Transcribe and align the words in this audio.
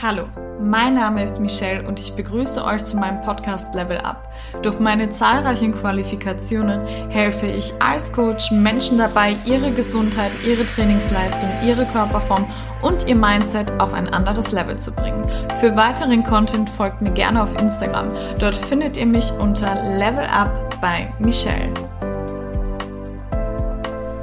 Hallo, 0.00 0.26
mein 0.60 0.94
Name 0.94 1.24
ist 1.24 1.40
Michelle 1.40 1.82
und 1.82 1.98
ich 1.98 2.12
begrüße 2.12 2.64
euch 2.64 2.84
zu 2.84 2.96
meinem 2.96 3.20
Podcast 3.20 3.74
Level 3.74 3.98
Up. 3.98 4.32
Durch 4.62 4.78
meine 4.78 5.10
zahlreichen 5.10 5.72
Qualifikationen 5.72 6.86
helfe 7.10 7.46
ich 7.46 7.72
als 7.80 8.12
Coach 8.12 8.52
Menschen 8.52 8.98
dabei, 8.98 9.36
ihre 9.44 9.72
Gesundheit, 9.72 10.30
ihre 10.46 10.64
Trainingsleistung, 10.64 11.50
ihre 11.66 11.84
Körperform 11.84 12.48
und 12.80 13.08
ihr 13.08 13.16
Mindset 13.16 13.72
auf 13.80 13.92
ein 13.92 14.08
anderes 14.08 14.52
Level 14.52 14.76
zu 14.76 14.92
bringen. 14.92 15.28
Für 15.58 15.74
weiteren 15.74 16.22
Content 16.22 16.70
folgt 16.70 17.02
mir 17.02 17.10
gerne 17.10 17.42
auf 17.42 17.60
Instagram. 17.60 18.08
Dort 18.38 18.54
findet 18.54 18.96
ihr 18.96 19.06
mich 19.06 19.32
unter 19.40 19.74
Level 19.96 20.26
Up 20.26 20.80
bei 20.80 21.08
Michelle. 21.18 21.74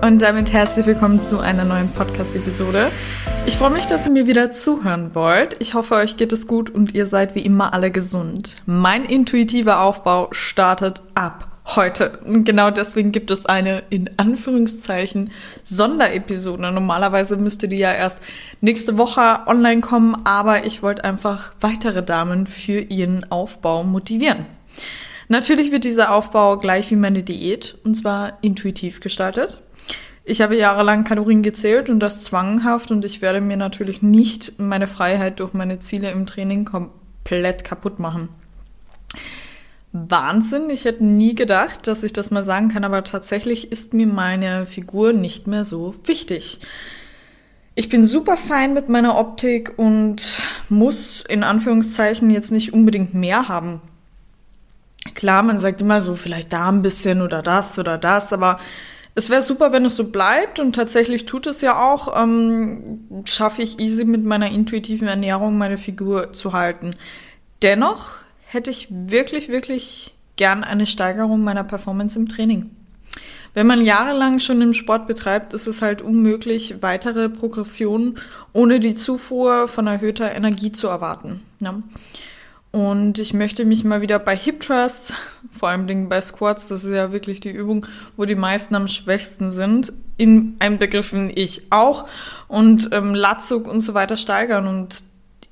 Und 0.02 0.21
damit 0.21 0.53
herzlich 0.53 0.85
willkommen 0.85 1.20
zu 1.20 1.39
einer 1.39 1.66
neuen 1.66 1.91
Podcast-Episode. 1.91 2.91
Ich 3.48 3.58
freue 3.58 3.70
mich, 3.70 3.85
dass 3.85 4.05
ihr 4.08 4.12
mir 4.12 4.26
wieder 4.26 4.52
zuhören 4.52 5.13
wollt. 5.13 5.58
Ich 5.59 5.76
hoffe, 5.76 5.95
euch 5.95 6.17
geht 6.17 6.34
es 6.34 6.48
gut 6.48 6.72
und 6.72 6.95
ihr 6.95 7.05
seid 7.05 7.36
wie 7.36 7.45
immer 7.45 7.73
alle 7.73 7.91
gesund. 7.91 8.55
Mein 8.66 9.05
intuitiver 9.05 9.81
Aufbau 9.81 10.30
startet 10.31 11.03
ab 11.13 11.48
heute. 11.76 12.17
Und 12.26 12.44
genau 12.44 12.72
deswegen 12.72 13.12
gibt 13.12 13.30
es 13.30 13.45
eine 13.45 13.84
in 13.91 14.09
Anführungszeichen 14.17 15.31
Sonderepisode. 15.63 16.72
Normalerweise 16.72 17.38
müsste 17.38 17.67
die 17.67 17.77
ja 17.77 17.94
erst 17.94 18.20
nächste 18.62 18.98
Woche 18.98 19.41
online 19.45 19.81
kommen, 19.81 20.16
aber 20.23 20.66
ich 20.66 20.81
wollte 20.81 21.03
einfach 21.03 21.53
weitere 21.62 22.02
Damen 22.03 22.48
für 22.48 22.80
ihren 22.80 23.31
Aufbau 23.31 23.84
motivieren. 23.84 24.48
Natürlich 25.27 25.72
wird 25.72 25.84
dieser 25.84 26.14
Aufbau 26.14 26.58
gleich 26.58 26.89
wie 26.89 26.95
meine 26.95 27.22
Diät 27.22 27.77
und 27.84 27.95
zwar 27.95 28.39
intuitiv 28.41 29.02
gestaltet. 29.02 29.59
Ich 30.27 30.41
habe 30.41 30.57
jahrelang 30.57 31.03
Kalorien 31.03 31.43
gezählt 31.43 31.88
und 31.91 31.99
das 31.99 32.23
zwanghaft 32.23 32.89
und 32.89 33.05
ich 33.05 33.21
werde 33.21 33.41
mir 33.41 33.58
natürlich 33.58 34.02
nicht 34.02 34.58
meine 34.58 34.88
Freiheit 34.88 35.39
durch 35.39 35.53
meine 35.53 35.80
Ziele 35.80 36.09
im 36.09 36.25
Training 36.25 36.66
komplett 36.66 37.63
kaputt 37.63 38.00
machen. 38.00 38.30
Wahnsinn, 39.94 40.72
ich 40.72 40.83
hätte 40.85 41.05
nie 41.05 41.35
gedacht, 41.35 41.85
dass 41.85 42.03
ich 42.03 42.11
das 42.11 42.31
mal 42.31 42.44
sagen 42.44 42.69
kann, 42.69 42.83
aber 42.83 43.03
tatsächlich 43.03 43.72
ist 43.72 43.94
mir 43.94 44.08
meine 44.08 44.66
Figur 44.66 45.13
nicht 45.13 45.45
mehr 45.45 45.63
so 45.63 45.94
wichtig. 46.05 46.59
Ich 47.75 47.88
bin 47.88 48.03
super 48.03 48.35
fein 48.35 48.73
mit 48.73 48.89
meiner 48.89 49.17
Optik 49.19 49.73
und 49.78 50.41
muss 50.69 51.22
in 51.22 51.44
Anführungszeichen 51.44 52.31
jetzt 52.31 52.52
nicht 52.52 52.73
unbedingt 52.73 53.13
mehr 53.13 53.47
haben. 53.47 53.80
Klar, 55.13 55.44
man 55.44 55.59
sagt 55.59 55.81
immer 55.81 56.02
so, 56.02 56.16
vielleicht 56.16 56.52
da 56.52 56.69
ein 56.69 56.81
bisschen 56.81 57.22
oder 57.22 57.44
das 57.44 57.78
oder 57.78 58.00
das, 58.00 58.33
aber 58.33 58.59
es 59.16 59.30
wäre 59.30 59.41
super, 59.41 59.71
wenn 59.71 59.85
es 59.85 59.95
so 59.95 60.03
bleibt 60.05 60.59
und 60.59 60.75
tatsächlich 60.75 61.25
tut 61.25 61.47
es 61.47 61.61
ja 61.61 61.81
auch. 61.81 62.21
Ähm, 62.21 63.23
schaffe 63.25 63.61
ich 63.61 63.80
easy 63.80 64.03
mit 64.03 64.25
meiner 64.25 64.52
intuitiven 64.52 65.07
Ernährung 65.07 65.57
meine 65.57 65.77
Figur 65.77 66.33
zu 66.33 66.52
halten. 66.52 66.91
Dennoch 67.61 68.09
hätte 68.45 68.72
ich 68.72 68.88
wirklich, 68.91 69.47
wirklich 69.47 70.13
gern 70.35 70.66
eine 70.66 70.85
Steigerung 70.85 71.44
meiner 71.44 71.63
Performance 71.63 72.19
im 72.19 72.27
Training. 72.27 72.69
Wenn 73.53 73.67
man 73.67 73.85
jahrelang 73.85 74.39
schon 74.39 74.61
im 74.61 74.73
Sport 74.73 75.07
betreibt, 75.07 75.53
ist 75.53 75.66
es 75.66 75.81
halt 75.81 76.02
unmöglich, 76.02 76.81
weitere 76.81 77.29
Progressionen 77.29 78.17
ohne 78.52 78.81
die 78.81 78.95
Zufuhr 78.95 79.69
von 79.69 79.88
erhöhter 79.88 80.35
Energie 80.35 80.73
zu 80.73 80.89
erwarten. 80.89 81.41
Ja. 81.61 81.81
Und 82.76 83.20
ich 83.20 83.34
möchte 83.34 83.64
mich 83.64 83.86
mal 83.86 84.02
wieder 84.02 84.20
bei 84.20 84.36
Hip 84.36 84.59
Thrusts, 84.59 85.14
vor 85.54 85.70
allem 85.70 86.09
bei 86.09 86.20
Squats, 86.20 86.68
das 86.68 86.84
ist 86.84 86.94
ja 86.94 87.14
wirklich 87.14 87.40
die 87.40 87.52
Übung, 87.52 87.86
wo 88.18 88.26
die 88.26 88.36
meisten 88.36 88.76
am 88.76 88.90
schwächsten 88.90 89.50
sind, 89.50 89.94
in 90.18 90.58
einbegriffen 90.59 91.31
ich 91.34 91.72
auch, 91.72 92.06
und 92.50 92.90
ähm, 92.92 93.16
Latzug 93.16 93.70
und 93.70 93.80
so 93.80 93.94
weiter 93.94 94.18
steigern. 94.18 94.68
Und 94.68 95.03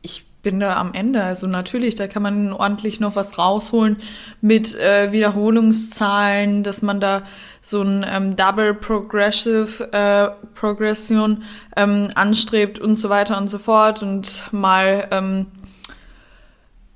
ich 0.02 0.26
bin 0.42 0.60
da 0.60 0.76
am 0.76 0.94
Ende. 0.94 1.24
Also 1.24 1.48
natürlich, 1.48 1.95
da 1.95 2.10
kann 2.10 2.23
man 2.23 2.52
ordentlich 2.52 3.00
noch 3.00 3.16
was 3.16 3.38
rausholen 3.38 3.95
mit 4.42 4.78
äh, 4.78 5.14
Wiederholungszahlen, 5.14 6.64
dass 6.64 6.82
man 6.82 7.00
da 7.00 7.23
so 7.62 7.83
ein 7.83 8.06
ähm, 8.06 8.36
Double 8.36 8.73
Progressive 8.73 9.94
äh, 9.94 10.30
Progression 10.56 11.44
ähm, 11.78 12.10
anstrebt 12.16 12.80
und 12.80 12.98
so 12.98 13.08
weiter 13.08 13.38
und 13.38 13.48
so 13.48 13.60
fort 13.60 14.04
und 14.04 14.52
mal 14.52 15.08
ähm, 15.12 15.45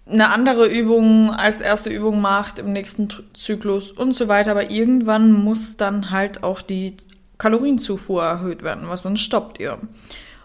eine 0.09 0.29
andere 0.29 0.67
Übung 0.67 1.31
als 1.31 1.61
erste 1.61 1.89
Übung 1.89 2.21
macht 2.21 2.59
im 2.59 2.71
nächsten 2.71 3.09
Zyklus 3.33 3.91
und 3.91 4.13
so 4.13 4.27
weiter. 4.27 4.51
Aber 4.51 4.69
irgendwann 4.69 5.31
muss 5.31 5.77
dann 5.77 6.11
halt 6.11 6.43
auch 6.43 6.61
die 6.61 6.95
Kalorienzufuhr 7.37 8.23
erhöht 8.23 8.63
werden, 8.63 8.87
was 8.87 9.03
sonst 9.03 9.21
stoppt 9.21 9.59
ihr. 9.59 9.77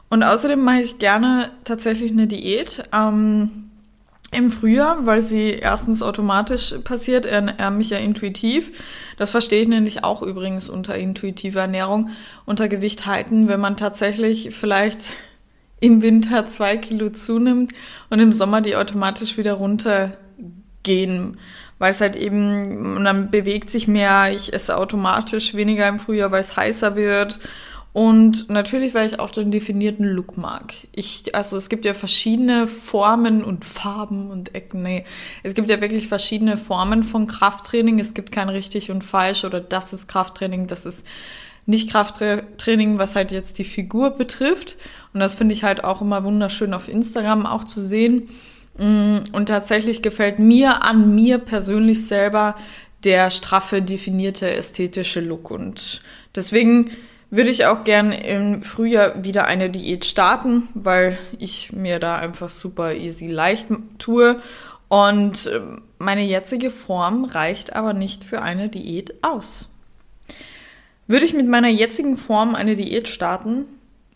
Und 0.08 0.22
außerdem 0.22 0.60
mache 0.60 0.82
ich 0.82 0.98
gerne 0.98 1.50
tatsächlich 1.64 2.10
eine 2.12 2.26
Diät 2.26 2.82
ähm, 2.92 3.70
im 4.30 4.50
Frühjahr, 4.50 5.06
weil 5.06 5.22
sie 5.22 5.50
erstens 5.50 6.02
automatisch 6.02 6.74
passiert, 6.84 7.26
er, 7.26 7.70
mich 7.70 7.90
ja 7.90 7.98
intuitiv. 7.98 8.72
Das 9.16 9.30
verstehe 9.30 9.62
ich 9.62 9.68
nämlich 9.68 10.04
auch 10.04 10.22
übrigens 10.22 10.68
unter 10.68 10.96
intuitiver 10.96 11.60
Ernährung, 11.60 12.10
unter 12.46 12.68
Gewicht 12.68 13.06
halten, 13.06 13.48
wenn 13.48 13.60
man 13.60 13.76
tatsächlich 13.76 14.54
vielleicht 14.54 14.98
im 15.82 16.00
Winter 16.00 16.46
zwei 16.46 16.76
Kilo 16.76 17.10
zunimmt 17.10 17.72
und 18.08 18.20
im 18.20 18.32
Sommer 18.32 18.60
die 18.60 18.76
automatisch 18.76 19.36
wieder 19.36 19.54
runtergehen, 19.54 21.38
weil 21.78 21.90
es 21.90 22.00
halt 22.00 22.14
eben, 22.14 23.02
dann 23.04 23.32
bewegt 23.32 23.68
sich 23.68 23.88
mehr, 23.88 24.32
ich 24.32 24.52
esse 24.52 24.76
automatisch 24.76 25.54
weniger 25.54 25.88
im 25.88 25.98
Frühjahr, 25.98 26.30
weil 26.30 26.40
es 26.40 26.56
heißer 26.56 26.94
wird. 26.94 27.40
Und 27.92 28.48
natürlich, 28.48 28.94
weil 28.94 29.06
ich 29.06 29.18
auch 29.18 29.30
den 29.30 29.50
definierten 29.50 30.06
Look 30.06 30.38
mag. 30.38 30.72
Ich, 30.92 31.34
also 31.34 31.56
es 31.56 31.68
gibt 31.68 31.84
ja 31.84 31.94
verschiedene 31.94 32.68
Formen 32.68 33.42
und 33.42 33.64
Farben 33.64 34.30
und 34.30 34.54
Ecken. 34.54 34.84
Nee, 34.84 35.04
es 35.42 35.52
gibt 35.54 35.68
ja 35.68 35.80
wirklich 35.80 36.06
verschiedene 36.06 36.56
Formen 36.56 37.02
von 37.02 37.26
Krafttraining. 37.26 37.98
Es 37.98 38.14
gibt 38.14 38.30
kein 38.30 38.48
richtig 38.48 38.92
und 38.92 39.02
falsch 39.02 39.44
oder 39.44 39.60
das 39.60 39.92
ist 39.92 40.06
Krafttraining, 40.06 40.68
das 40.68 40.86
ist 40.86 41.04
nicht 41.66 41.90
Krafttraining, 41.90 42.98
was 42.98 43.16
halt 43.16 43.30
jetzt 43.30 43.58
die 43.58 43.64
Figur 43.64 44.10
betrifft. 44.10 44.76
Und 45.12 45.20
das 45.20 45.34
finde 45.34 45.54
ich 45.54 45.64
halt 45.64 45.84
auch 45.84 46.00
immer 46.00 46.24
wunderschön 46.24 46.74
auf 46.74 46.88
Instagram 46.88 47.46
auch 47.46 47.64
zu 47.64 47.80
sehen. 47.80 48.28
Mm, 48.78 49.18
und 49.32 49.46
tatsächlich 49.46 50.02
gefällt 50.02 50.38
mir 50.38 50.82
an 50.82 51.14
mir 51.14 51.38
persönlich 51.38 52.06
selber 52.06 52.56
der 53.04 53.30
straffe, 53.30 53.82
definierte 53.82 54.50
ästhetische 54.50 55.20
Look. 55.20 55.50
Und 55.50 56.02
deswegen 56.34 56.90
würde 57.30 57.50
ich 57.50 57.66
auch 57.66 57.84
gern 57.84 58.12
im 58.12 58.62
Frühjahr 58.62 59.24
wieder 59.24 59.46
eine 59.46 59.70
Diät 59.70 60.04
starten, 60.04 60.68
weil 60.74 61.18
ich 61.38 61.72
mir 61.72 61.98
da 61.98 62.16
einfach 62.16 62.50
super 62.50 62.94
easy 62.94 63.26
leicht 63.26 63.68
tue. 63.98 64.40
Und 64.88 65.50
ähm, 65.52 65.82
meine 65.98 66.22
jetzige 66.22 66.70
Form 66.70 67.24
reicht 67.24 67.74
aber 67.74 67.94
nicht 67.94 68.24
für 68.24 68.42
eine 68.42 68.68
Diät 68.68 69.14
aus. 69.22 69.71
Würde 71.06 71.24
ich 71.24 71.34
mit 71.34 71.48
meiner 71.48 71.68
jetzigen 71.68 72.16
Form 72.16 72.54
eine 72.54 72.76
Diät 72.76 73.08
starten, 73.08 73.64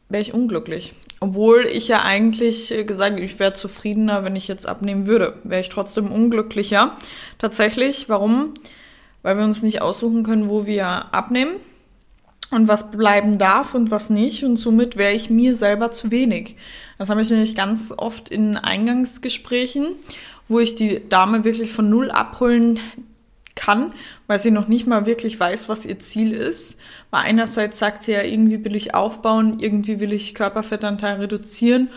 wäre 0.08 0.22
ich 0.22 0.34
unglücklich. 0.34 0.94
Obwohl 1.20 1.66
ich 1.66 1.88
ja 1.88 2.02
eigentlich 2.02 2.70
äh, 2.72 2.84
gesagt, 2.84 3.18
ich 3.18 3.38
wäre 3.38 3.54
zufriedener, 3.54 4.24
wenn 4.24 4.36
ich 4.36 4.48
jetzt 4.48 4.66
abnehmen 4.66 5.06
würde. 5.06 5.38
Wäre 5.44 5.60
ich 5.60 5.68
trotzdem 5.68 6.12
unglücklicher. 6.12 6.96
Tatsächlich, 7.38 8.08
warum? 8.08 8.54
Weil 9.22 9.38
wir 9.38 9.44
uns 9.44 9.62
nicht 9.62 9.82
aussuchen 9.82 10.22
können, 10.22 10.50
wo 10.50 10.66
wir 10.66 10.86
abnehmen 10.86 11.56
und 12.50 12.68
was 12.68 12.90
bleiben 12.90 13.38
darf 13.38 13.74
und 13.74 13.90
was 13.90 14.10
nicht. 14.10 14.44
Und 14.44 14.56
somit 14.56 14.96
wäre 14.96 15.14
ich 15.14 15.30
mir 15.30 15.56
selber 15.56 15.90
zu 15.90 16.10
wenig. 16.10 16.56
Das 16.98 17.08
habe 17.10 17.22
ich 17.22 17.30
nämlich 17.30 17.56
ganz 17.56 17.92
oft 17.96 18.28
in 18.28 18.56
Eingangsgesprächen, 18.56 19.88
wo 20.48 20.60
ich 20.60 20.74
die 20.74 21.08
Dame 21.08 21.44
wirklich 21.44 21.72
von 21.72 21.90
null 21.90 22.10
abholen 22.10 22.78
kann, 23.56 23.92
weil 24.28 24.38
sie 24.38 24.52
noch 24.52 24.68
nicht 24.68 24.86
mal 24.86 25.06
wirklich 25.06 25.40
weiß, 25.40 25.68
was 25.68 25.84
ihr 25.84 25.98
Ziel 25.98 26.32
ist. 26.32 26.78
Weil 27.10 27.24
einerseits 27.24 27.80
sagt 27.80 28.04
sie 28.04 28.12
ja, 28.12 28.22
irgendwie 28.22 28.64
will 28.64 28.76
ich 28.76 28.94
aufbauen, 28.94 29.58
irgendwie 29.58 29.98
will 29.98 30.12
ich 30.12 30.34
Körperfettanteil 30.34 31.16
reduzieren. 31.16 31.90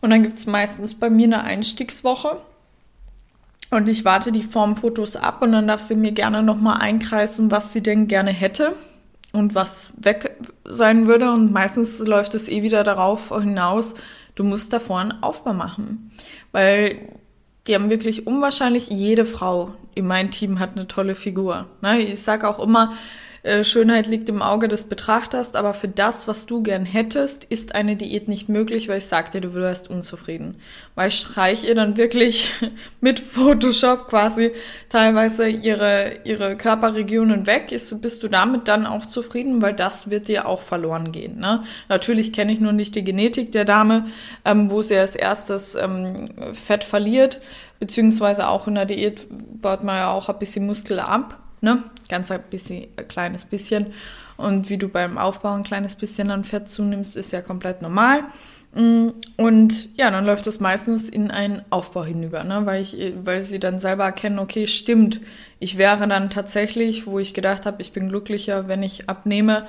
Und 0.00 0.10
dann 0.10 0.24
gibt 0.24 0.38
es 0.38 0.46
meistens 0.46 0.96
bei 0.96 1.08
mir 1.08 1.26
eine 1.26 1.44
Einstiegswoche. 1.44 2.38
Und 3.70 3.88
ich 3.88 4.04
warte 4.04 4.32
die 4.32 4.42
Formfotos 4.42 5.16
ab 5.16 5.40
und 5.40 5.52
dann 5.52 5.68
darf 5.68 5.80
sie 5.80 5.94
mir 5.94 6.12
gerne 6.12 6.42
nochmal 6.42 6.80
einkreisen, 6.80 7.50
was 7.50 7.72
sie 7.72 7.82
denn 7.82 8.06
gerne 8.06 8.30
hätte 8.30 8.74
und 9.32 9.54
was 9.54 9.92
weg 9.96 10.36
sein 10.64 11.06
würde. 11.06 11.32
Und 11.32 11.52
meistens 11.52 11.98
läuft 12.00 12.34
es 12.34 12.48
eh 12.48 12.62
wieder 12.62 12.84
darauf 12.84 13.28
hinaus, 13.28 13.94
du 14.34 14.44
musst 14.44 14.72
davor 14.72 14.98
einen 14.98 15.22
Aufbau 15.22 15.54
machen. 15.54 16.10
Weil 16.50 16.98
die 17.66 17.74
haben 17.74 17.88
wirklich 17.88 18.26
unwahrscheinlich 18.26 18.88
jede 18.88 19.24
Frau 19.24 19.74
in 19.94 20.06
meinem 20.06 20.30
Team 20.30 20.58
hat 20.58 20.76
eine 20.76 20.88
tolle 20.88 21.14
Figur. 21.14 21.66
Ne? 21.80 22.00
Ich 22.00 22.22
sage 22.22 22.48
auch 22.48 22.58
immer, 22.58 22.94
äh, 23.44 23.64
Schönheit 23.64 24.06
liegt 24.06 24.28
im 24.28 24.40
Auge 24.40 24.68
des 24.68 24.84
Betrachters, 24.84 25.56
aber 25.56 25.74
für 25.74 25.88
das, 25.88 26.28
was 26.28 26.46
du 26.46 26.62
gern 26.62 26.84
hättest, 26.84 27.42
ist 27.44 27.74
eine 27.74 27.96
Diät 27.96 28.28
nicht 28.28 28.48
möglich, 28.48 28.88
weil 28.88 28.98
ich 28.98 29.06
sagte, 29.06 29.40
du 29.40 29.52
wirst 29.54 29.90
unzufrieden. 29.90 30.60
Weil 30.94 31.08
ich 31.08 31.16
streich 31.16 31.64
ihr 31.64 31.74
dann 31.74 31.96
wirklich 31.96 32.52
mit 33.00 33.18
Photoshop 33.18 34.06
quasi 34.06 34.52
teilweise 34.90 35.48
ihre, 35.48 36.20
ihre 36.22 36.56
Körperregionen 36.56 37.46
weg. 37.46 37.72
Ist, 37.72 38.00
bist 38.00 38.22
du 38.22 38.28
damit 38.28 38.68
dann 38.68 38.86
auch 38.86 39.06
zufrieden, 39.06 39.60
weil 39.60 39.74
das 39.74 40.08
wird 40.08 40.28
dir 40.28 40.46
auch 40.46 40.60
verloren 40.60 41.10
gehen. 41.10 41.40
Ne? 41.40 41.64
Natürlich 41.88 42.32
kenne 42.32 42.52
ich 42.52 42.60
nur 42.60 42.72
nicht 42.72 42.94
die 42.94 43.02
Genetik 43.02 43.50
der 43.50 43.64
Dame, 43.64 44.06
ähm, 44.44 44.70
wo 44.70 44.82
sie 44.82 44.96
als 44.96 45.16
erstes 45.16 45.74
ähm, 45.74 46.28
Fett 46.52 46.84
verliert, 46.84 47.40
beziehungsweise 47.82 48.46
auch 48.46 48.68
in 48.68 48.76
der 48.76 48.86
Diät 48.86 49.26
baut 49.60 49.82
man 49.82 49.96
ja 49.96 50.12
auch 50.12 50.28
ein 50.28 50.38
bisschen 50.38 50.66
Muskel 50.66 51.00
ab 51.00 51.42
ne? 51.62 51.82
Ganz 52.08 52.30
ein 52.30 52.42
bisschen, 52.50 52.88
ein 52.96 53.08
kleines 53.08 53.46
bisschen. 53.46 53.86
Und 54.36 54.68
wie 54.68 54.76
du 54.76 54.88
beim 54.88 55.16
Aufbau 55.16 55.54
ein 55.54 55.62
kleines 55.62 55.96
bisschen 55.96 56.30
an 56.30 56.44
Fett 56.44 56.68
zunimmst, 56.68 57.16
ist 57.16 57.32
ja 57.32 57.40
komplett 57.40 57.80
normal. 57.80 58.24
Mm, 58.74 59.08
und 59.36 59.96
ja, 59.96 60.10
dann 60.10 60.26
läuft 60.26 60.46
das 60.46 60.60
meistens 60.60 61.08
in 61.08 61.30
einen 61.30 61.62
Aufbau 61.70 62.04
hinüber, 62.04 62.44
ne? 62.44 62.66
weil, 62.66 62.82
ich, 62.82 62.96
weil 63.24 63.40
sie 63.40 63.60
dann 63.60 63.78
selber 63.78 64.04
erkennen, 64.04 64.38
okay, 64.38 64.66
stimmt, 64.66 65.20
ich 65.60 65.78
wäre 65.78 66.06
dann 66.08 66.30
tatsächlich, 66.30 67.06
wo 67.06 67.18
ich 67.18 67.34
gedacht 67.34 67.66
habe, 67.66 67.80
ich 67.80 67.92
bin 67.92 68.08
glücklicher, 68.08 68.68
wenn 68.68 68.82
ich 68.82 69.08
abnehme, 69.08 69.66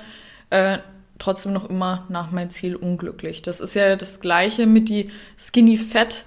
äh, 0.50 0.78
trotzdem 1.18 1.52
noch 1.52 1.70
immer 1.70 2.06
nach 2.08 2.32
meinem 2.32 2.50
Ziel 2.50 2.74
unglücklich. 2.74 3.42
Das 3.42 3.60
ist 3.60 3.74
ja 3.74 3.94
das 3.94 4.20
Gleiche 4.20 4.66
mit 4.66 4.88
die 4.88 5.10
Skinny 5.38 5.76
Fat 5.76 6.24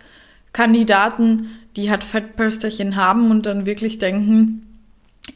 Kandidaten, 0.53 1.51
die 1.77 1.89
halt 1.89 2.03
Fettpölsterchen 2.03 2.95
haben 2.95 3.31
und 3.31 3.45
dann 3.45 3.65
wirklich 3.65 4.00
denken, 4.00 4.63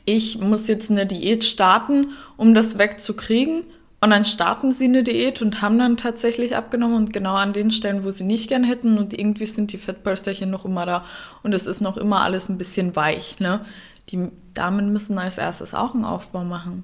ich 0.06 0.40
muss 0.40 0.68
jetzt 0.68 0.90
eine 0.90 1.06
Diät 1.06 1.44
starten, 1.44 2.10
um 2.36 2.54
das 2.54 2.78
wegzukriegen. 2.78 3.64
Und 4.04 4.10
dann 4.10 4.26
starten 4.26 4.72
sie 4.72 4.86
eine 4.86 5.04
Diät 5.04 5.44
und 5.44 5.62
haben 5.62 5.78
dann 5.78 5.96
tatsächlich 5.96 6.56
abgenommen 6.56 6.96
und 6.96 7.14
genau 7.14 7.36
an 7.36 7.54
den 7.54 7.70
Stellen, 7.70 8.04
wo 8.04 8.10
sie 8.10 8.24
nicht 8.24 8.50
gern 8.50 8.64
hätten 8.64 8.98
und 8.98 9.18
irgendwie 9.18 9.46
sind 9.46 9.72
die 9.72 9.78
Fettpölsterchen 9.78 10.50
noch 10.50 10.66
immer 10.66 10.88
da 10.88 11.06
und 11.44 11.54
es 11.54 11.68
ist 11.68 11.82
noch 11.82 11.98
immer 11.98 12.22
alles 12.22 12.50
ein 12.50 12.58
bisschen 12.58 12.96
weich. 12.96 13.40
Ne? 13.40 13.62
Die 14.10 14.30
Damen 14.56 14.92
müssen 14.92 15.20
als 15.20 15.38
erstes 15.38 15.76
auch 15.76 15.94
einen 15.94 16.06
Aufbau 16.06 16.44
machen. 16.44 16.84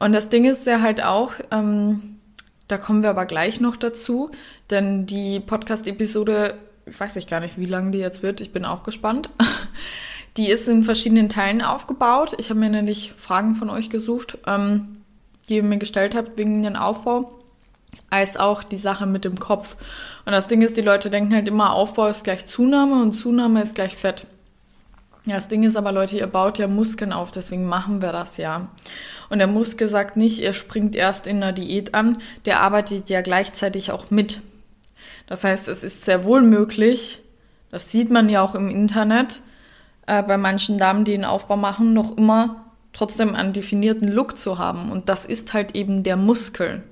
Und 0.00 0.12
das 0.12 0.30
Ding 0.30 0.44
ist 0.44 0.66
ja 0.66 0.80
halt 0.80 1.04
auch, 1.04 1.34
ähm, 1.52 2.18
da 2.66 2.76
kommen 2.76 3.04
wir 3.04 3.10
aber 3.10 3.26
gleich 3.26 3.60
noch 3.60 3.76
dazu, 3.76 4.32
denn 4.68 5.06
die 5.06 5.38
Podcast-Episode, 5.38 6.58
weiß 6.86 7.16
ich 7.16 7.26
gar 7.26 7.40
nicht, 7.40 7.58
wie 7.58 7.66
lang 7.66 7.92
die 7.92 7.98
jetzt 7.98 8.22
wird, 8.22 8.40
ich 8.40 8.52
bin 8.52 8.64
auch 8.64 8.82
gespannt. 8.82 9.30
Die 10.38 10.48
ist 10.48 10.66
in 10.66 10.82
verschiedenen 10.82 11.28
Teilen 11.28 11.60
aufgebaut. 11.60 12.34
Ich 12.38 12.48
habe 12.48 12.58
mir 12.58 12.70
nämlich 12.70 13.12
Fragen 13.18 13.54
von 13.54 13.68
euch 13.68 13.90
gesucht, 13.90 14.38
ähm, 14.46 14.96
die 15.46 15.56
ihr 15.56 15.62
mir 15.62 15.76
gestellt 15.76 16.14
habt 16.14 16.38
wegen 16.38 16.62
dem 16.62 16.74
Aufbau, 16.74 17.38
als 18.08 18.38
auch 18.38 18.64
die 18.64 18.78
Sache 18.78 19.04
mit 19.04 19.26
dem 19.26 19.38
Kopf. 19.38 19.76
Und 20.24 20.32
das 20.32 20.48
Ding 20.48 20.62
ist, 20.62 20.78
die 20.78 20.82
Leute 20.82 21.10
denken 21.10 21.34
halt 21.34 21.48
immer, 21.48 21.74
Aufbau 21.74 22.06
ist 22.06 22.24
gleich 22.24 22.46
Zunahme 22.46 23.02
und 23.02 23.12
Zunahme 23.12 23.60
ist 23.60 23.74
gleich 23.74 23.94
Fett. 23.94 24.26
Das 25.26 25.48
Ding 25.48 25.62
ist 25.62 25.76
aber, 25.76 25.92
Leute, 25.92 26.16
ihr 26.16 26.26
baut 26.26 26.58
ja 26.58 26.66
Muskeln 26.66 27.12
auf, 27.12 27.30
deswegen 27.30 27.66
machen 27.66 28.02
wir 28.02 28.10
das 28.10 28.38
ja. 28.38 28.68
Und 29.28 29.38
der 29.38 29.46
Muskel 29.46 29.86
sagt 29.86 30.16
nicht, 30.16 30.40
er 30.40 30.52
springt 30.52 30.96
erst 30.96 31.26
in 31.26 31.40
der 31.40 31.52
Diät 31.52 31.94
an, 31.94 32.20
der 32.44 32.60
arbeitet 32.60 33.08
ja 33.08 33.20
gleichzeitig 33.20 33.92
auch 33.92 34.10
mit. 34.10 34.40
Das 35.32 35.44
heißt, 35.44 35.66
es 35.68 35.82
ist 35.82 36.04
sehr 36.04 36.24
wohl 36.26 36.42
möglich, 36.42 37.22
das 37.70 37.90
sieht 37.90 38.10
man 38.10 38.28
ja 38.28 38.42
auch 38.42 38.54
im 38.54 38.68
Internet, 38.68 39.40
äh, 40.06 40.22
bei 40.22 40.36
manchen 40.36 40.76
Damen, 40.76 41.06
die 41.06 41.14
einen 41.14 41.24
Aufbau 41.24 41.56
machen, 41.56 41.94
noch 41.94 42.18
immer 42.18 42.66
trotzdem 42.92 43.34
einen 43.34 43.54
definierten 43.54 44.08
Look 44.08 44.38
zu 44.38 44.58
haben. 44.58 44.92
Und 44.92 45.08
das 45.08 45.24
ist 45.24 45.54
halt 45.54 45.74
eben 45.74 46.02
der 46.02 46.18
Muskel. 46.18 46.82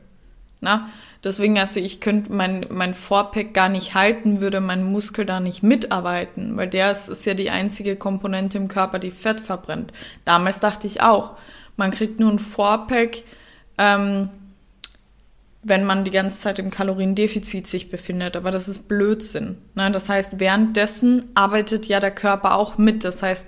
Na? 0.62 0.88
Deswegen, 1.22 1.58
also 1.58 1.80
ich 1.80 2.00
könnte 2.00 2.32
mein, 2.32 2.64
mein 2.70 2.94
Vorpack 2.94 3.52
gar 3.52 3.68
nicht 3.68 3.92
halten, 3.92 4.40
würde 4.40 4.62
mein 4.62 4.90
Muskel 4.90 5.26
da 5.26 5.38
nicht 5.38 5.62
mitarbeiten, 5.62 6.56
weil 6.56 6.68
der 6.68 6.92
ist, 6.92 7.10
ist 7.10 7.26
ja 7.26 7.34
die 7.34 7.50
einzige 7.50 7.94
Komponente 7.94 8.56
im 8.56 8.68
Körper, 8.68 8.98
die 8.98 9.10
Fett 9.10 9.40
verbrennt. 9.40 9.92
Damals 10.24 10.60
dachte 10.60 10.86
ich 10.86 11.02
auch, 11.02 11.32
man 11.76 11.90
kriegt 11.90 12.18
nur 12.18 12.32
ein 12.32 12.38
Vorpack, 12.38 13.22
ähm, 13.76 14.30
wenn 15.62 15.84
man 15.84 16.04
die 16.04 16.10
ganze 16.10 16.40
Zeit 16.40 16.58
im 16.58 16.70
Kaloriendefizit 16.70 17.66
sich 17.66 17.90
befindet. 17.90 18.36
Aber 18.36 18.50
das 18.50 18.68
ist 18.68 18.88
Blödsinn. 18.88 19.58
Ne? 19.74 19.90
Das 19.90 20.08
heißt, 20.08 20.40
währenddessen 20.40 21.24
arbeitet 21.34 21.86
ja 21.86 22.00
der 22.00 22.12
Körper 22.12 22.54
auch 22.54 22.78
mit. 22.78 23.04
Das 23.04 23.22
heißt, 23.22 23.46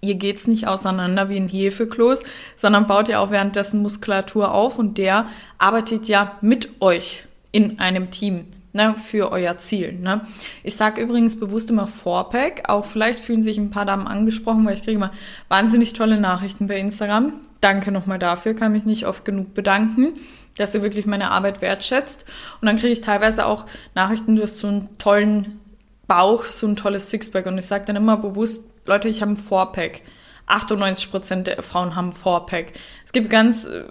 ihr 0.00 0.14
geht's 0.14 0.46
nicht 0.46 0.66
auseinander 0.66 1.28
wie 1.28 1.36
ein 1.36 1.48
Hefekloß, 1.48 2.22
sondern 2.56 2.86
baut 2.86 3.08
ja 3.08 3.18
auch 3.20 3.30
währenddessen 3.30 3.82
Muskulatur 3.82 4.52
auf 4.52 4.78
und 4.78 4.96
der 4.96 5.26
arbeitet 5.58 6.08
ja 6.08 6.38
mit 6.40 6.80
euch 6.80 7.26
in 7.52 7.78
einem 7.78 8.10
Team. 8.10 8.46
Ne, 8.74 8.94
für 8.96 9.30
euer 9.30 9.58
Ziel. 9.58 9.92
Ne? 9.92 10.22
Ich 10.62 10.76
sage 10.76 11.02
übrigens 11.02 11.38
bewusst 11.38 11.68
immer 11.68 11.86
Vorpack. 11.86 12.70
Auch 12.70 12.86
vielleicht 12.86 13.20
fühlen 13.20 13.42
sich 13.42 13.58
ein 13.58 13.68
paar 13.68 13.84
Damen 13.84 14.06
angesprochen, 14.06 14.64
weil 14.64 14.72
ich 14.72 14.80
kriege 14.80 14.96
immer 14.96 15.12
wahnsinnig 15.48 15.92
tolle 15.92 16.18
Nachrichten 16.18 16.68
bei 16.68 16.78
Instagram. 16.78 17.34
Danke 17.60 17.92
nochmal 17.92 18.18
dafür, 18.18 18.54
kann 18.54 18.72
mich 18.72 18.86
nicht 18.86 19.06
oft 19.06 19.26
genug 19.26 19.52
bedanken 19.52 20.14
dass 20.56 20.74
ihr 20.74 20.82
wirklich 20.82 21.06
meine 21.06 21.30
Arbeit 21.30 21.62
wertschätzt. 21.62 22.24
Und 22.60 22.66
dann 22.66 22.76
kriege 22.76 22.92
ich 22.92 23.00
teilweise 23.00 23.46
auch 23.46 23.66
Nachrichten, 23.94 24.36
du 24.36 24.42
hast 24.42 24.58
so 24.58 24.68
einen 24.68 24.98
tollen 24.98 25.60
Bauch, 26.06 26.44
so 26.44 26.66
ein 26.66 26.76
tolles 26.76 27.10
Sixpack. 27.10 27.46
Und 27.46 27.58
ich 27.58 27.66
sage 27.66 27.84
dann 27.86 27.96
immer 27.96 28.16
bewusst, 28.16 28.68
Leute, 28.84 29.08
ich 29.08 29.20
habe 29.22 29.30
einen 29.30 29.36
Fourpack. 29.36 30.02
98% 30.48 31.44
der 31.44 31.62
Frauen 31.62 31.96
haben 31.96 32.12
Fourpack. 32.12 32.72
Es 33.04 33.12
gibt 33.12 33.30
ganz 33.30 33.64
äh, 33.64 33.84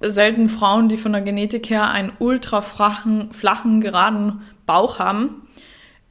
selten 0.00 0.48
Frauen, 0.48 0.88
die 0.88 0.96
von 0.96 1.12
der 1.12 1.22
Genetik 1.22 1.70
her 1.70 1.90
einen 1.90 2.12
ultra 2.18 2.60
flachen, 2.60 3.32
flachen 3.32 3.80
geraden 3.80 4.42
Bauch 4.66 4.98
haben, 4.98 5.48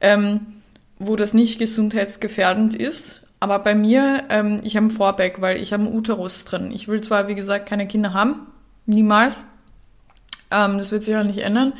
ähm, 0.00 0.62
wo 0.98 1.14
das 1.14 1.34
nicht 1.34 1.58
gesundheitsgefährdend 1.58 2.74
ist. 2.74 3.22
Aber 3.40 3.60
bei 3.60 3.74
mir, 3.74 4.24
ähm, 4.30 4.60
ich 4.64 4.76
habe 4.76 4.86
einen 4.86 4.90
Fourpack, 4.90 5.40
weil 5.40 5.58
ich 5.58 5.72
habe 5.72 5.84
einen 5.84 5.94
Uterus 5.94 6.44
drin. 6.44 6.72
Ich 6.72 6.88
will 6.88 7.00
zwar, 7.00 7.28
wie 7.28 7.36
gesagt, 7.36 7.68
keine 7.68 7.86
Kinder 7.86 8.12
haben, 8.12 8.46
Niemals. 8.88 9.44
Ähm, 10.50 10.78
das 10.78 10.90
wird 10.90 11.02
sich 11.02 11.14
auch 11.14 11.22
nicht 11.22 11.40
ändern. 11.40 11.74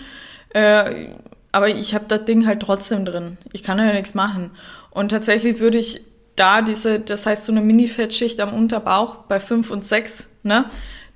Äh, 0.51 1.09
aber 1.53 1.69
ich 1.69 1.95
habe 1.95 2.05
das 2.07 2.27
Ding 2.27 2.47
halt 2.47 2.61
trotzdem 2.61 3.05
drin. 3.05 3.39
Ich 3.53 3.63
kann 3.63 3.79
ja 3.79 3.93
nichts 3.93 4.15
machen. 4.15 4.51
Und 4.91 5.09
tatsächlich 5.09 5.59
würde 5.59 5.79
ich 5.79 6.03
da 6.37 6.61
diese, 6.61 7.01
das 7.01 7.25
heißt 7.25 7.45
so 7.45 7.53
eine 7.53 7.63
Mini-Fettschicht 7.63 8.41
am 8.41 8.53
Unterbauch 8.53 9.17
bei 9.25 9.41
5 9.41 9.71
und 9.71 9.85
6, 9.85 10.29
ne? 10.43 10.67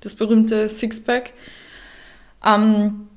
Das 0.01 0.15
berühmte 0.15 0.67
Sixpack. 0.67 1.31
Ähm, 2.45 3.07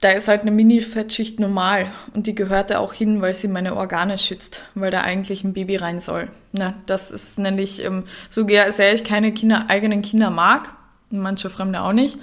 da 0.00 0.10
ist 0.10 0.28
halt 0.28 0.42
eine 0.42 0.50
Mini-Fettschicht 0.50 1.40
normal 1.40 1.90
und 2.14 2.26
die 2.26 2.34
gehört 2.34 2.70
da 2.70 2.78
auch 2.78 2.92
hin, 2.92 3.20
weil 3.22 3.34
sie 3.34 3.48
meine 3.48 3.76
Organe 3.76 4.18
schützt, 4.18 4.62
weil 4.74 4.90
da 4.90 5.00
eigentlich 5.00 5.42
ein 5.42 5.54
Baby 5.54 5.76
rein 5.76 6.00
soll. 6.00 6.28
Ne? 6.52 6.74
Das 6.86 7.10
ist 7.10 7.38
nämlich, 7.38 7.82
ähm, 7.82 8.04
so 8.28 8.46
sehr 8.46 8.94
ich 8.94 9.04
keine 9.04 9.32
Kinder, 9.32 9.66
eigenen 9.68 10.02
Kinder 10.02 10.30
mag, 10.30 10.74
manche 11.10 11.50
Fremde 11.50 11.82
auch 11.82 11.92
nicht. 11.92 12.18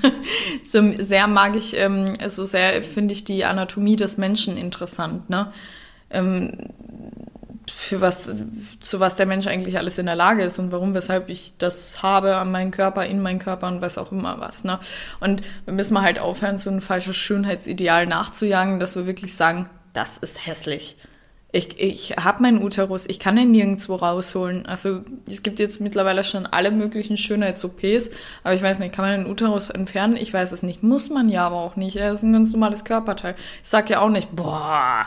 so 0.64 0.92
sehr 0.96 1.26
mag 1.26 1.54
ich, 1.56 1.76
ähm, 1.76 2.14
so 2.26 2.44
sehr 2.44 2.82
finde 2.82 3.12
ich 3.12 3.24
die 3.24 3.44
Anatomie 3.44 3.96
des 3.96 4.18
Menschen 4.18 4.56
interessant, 4.56 5.30
ne? 5.30 5.52
Ähm, 6.10 6.52
für 7.70 8.00
was, 8.00 8.28
zu 8.80 9.00
was 9.00 9.16
der 9.16 9.26
Mensch 9.26 9.46
eigentlich 9.46 9.78
alles 9.78 9.98
in 9.98 10.06
der 10.06 10.16
Lage 10.16 10.42
ist 10.42 10.58
und 10.58 10.72
warum, 10.72 10.94
weshalb 10.94 11.28
ich 11.28 11.54
das 11.58 12.02
habe 12.02 12.36
an 12.36 12.50
meinem 12.50 12.70
Körper, 12.70 13.06
in 13.06 13.22
meinem 13.22 13.38
Körper 13.38 13.68
und 13.68 13.80
was 13.80 13.98
auch 13.98 14.12
immer 14.12 14.40
was, 14.40 14.64
ne? 14.64 14.78
Und 15.20 15.42
wir 15.64 15.74
müssen 15.74 15.94
mal 15.94 16.02
halt 16.02 16.18
aufhören, 16.18 16.58
so 16.58 16.70
ein 16.70 16.80
falsches 16.80 17.16
Schönheitsideal 17.16 18.06
nachzujagen, 18.06 18.80
dass 18.80 18.96
wir 18.96 19.06
wirklich 19.06 19.34
sagen, 19.34 19.68
das 19.92 20.18
ist 20.18 20.46
hässlich 20.46 20.96
ich, 21.54 21.78
ich 21.78 22.12
habe 22.12 22.42
meinen 22.42 22.62
Uterus, 22.62 23.06
ich 23.06 23.18
kann 23.18 23.36
ihn 23.36 23.50
nirgendwo 23.50 23.94
rausholen. 23.96 24.64
Also 24.64 25.02
es 25.26 25.42
gibt 25.42 25.58
jetzt 25.58 25.82
mittlerweile 25.82 26.24
schon 26.24 26.46
alle 26.46 26.70
möglichen 26.70 27.18
Schönheits-OPs, 27.18 28.10
aber 28.42 28.54
ich 28.54 28.62
weiß 28.62 28.78
nicht, 28.78 28.94
kann 28.94 29.04
man 29.04 29.20
den 29.20 29.30
Uterus 29.30 29.68
entfernen? 29.68 30.16
Ich 30.16 30.32
weiß 30.32 30.52
es 30.52 30.62
nicht. 30.62 30.82
Muss 30.82 31.10
man 31.10 31.28
ja 31.28 31.46
aber 31.46 31.56
auch 31.56 31.76
nicht. 31.76 31.96
Er 31.96 32.12
ist 32.12 32.22
ein 32.22 32.32
ganz 32.32 32.52
normales 32.52 32.84
Körperteil. 32.84 33.34
Ich 33.62 33.68
sag 33.68 33.90
ja 33.90 34.00
auch 34.00 34.08
nicht, 34.08 34.34
boah, 34.34 35.04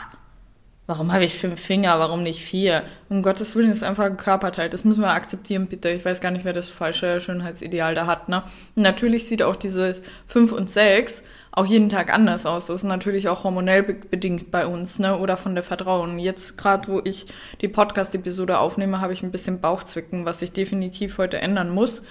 warum 0.86 1.12
habe 1.12 1.24
ich 1.24 1.36
fünf 1.36 1.60
Finger, 1.60 1.98
warum 1.98 2.22
nicht 2.22 2.40
vier? 2.40 2.84
Um 3.08 3.22
Gottes 3.22 3.56
Willen 3.56 3.70
ist 3.72 3.82
einfach 3.82 4.04
ein 4.04 4.16
Körperteil. 4.16 4.70
Das 4.70 4.84
müssen 4.84 5.00
wir 5.00 5.10
akzeptieren, 5.10 5.66
bitte. 5.66 5.90
Ich 5.90 6.04
weiß 6.04 6.20
gar 6.20 6.30
nicht, 6.30 6.44
wer 6.44 6.52
das 6.52 6.68
falsche 6.68 7.20
Schönheitsideal 7.20 7.96
da 7.96 8.06
hat. 8.06 8.28
Ne? 8.28 8.44
Natürlich 8.76 9.26
sieht 9.26 9.42
auch 9.42 9.56
diese 9.56 9.96
fünf 10.28 10.52
und 10.52 10.70
sechs 10.70 11.24
auch 11.56 11.64
jeden 11.66 11.88
Tag 11.88 12.14
anders 12.14 12.44
aus. 12.44 12.66
Das 12.66 12.76
ist 12.76 12.88
natürlich 12.88 13.28
auch 13.28 13.42
hormonell 13.42 13.82
be 13.82 13.94
bedingt 13.94 14.50
bei 14.50 14.66
uns, 14.66 14.98
ne? 14.98 15.18
Oder 15.18 15.38
von 15.38 15.54
der 15.54 15.64
Vertrauen. 15.64 16.18
Jetzt 16.18 16.58
gerade, 16.58 16.86
wo 16.88 17.00
ich 17.02 17.26
die 17.62 17.68
Podcast-Episode 17.68 18.58
aufnehme, 18.58 19.00
habe 19.00 19.14
ich 19.14 19.22
ein 19.22 19.32
bisschen 19.32 19.60
Bauchzwicken, 19.60 20.26
was 20.26 20.40
sich 20.40 20.52
definitiv 20.52 21.16
heute 21.16 21.38
ändern 21.38 21.70
muss. 21.70 22.02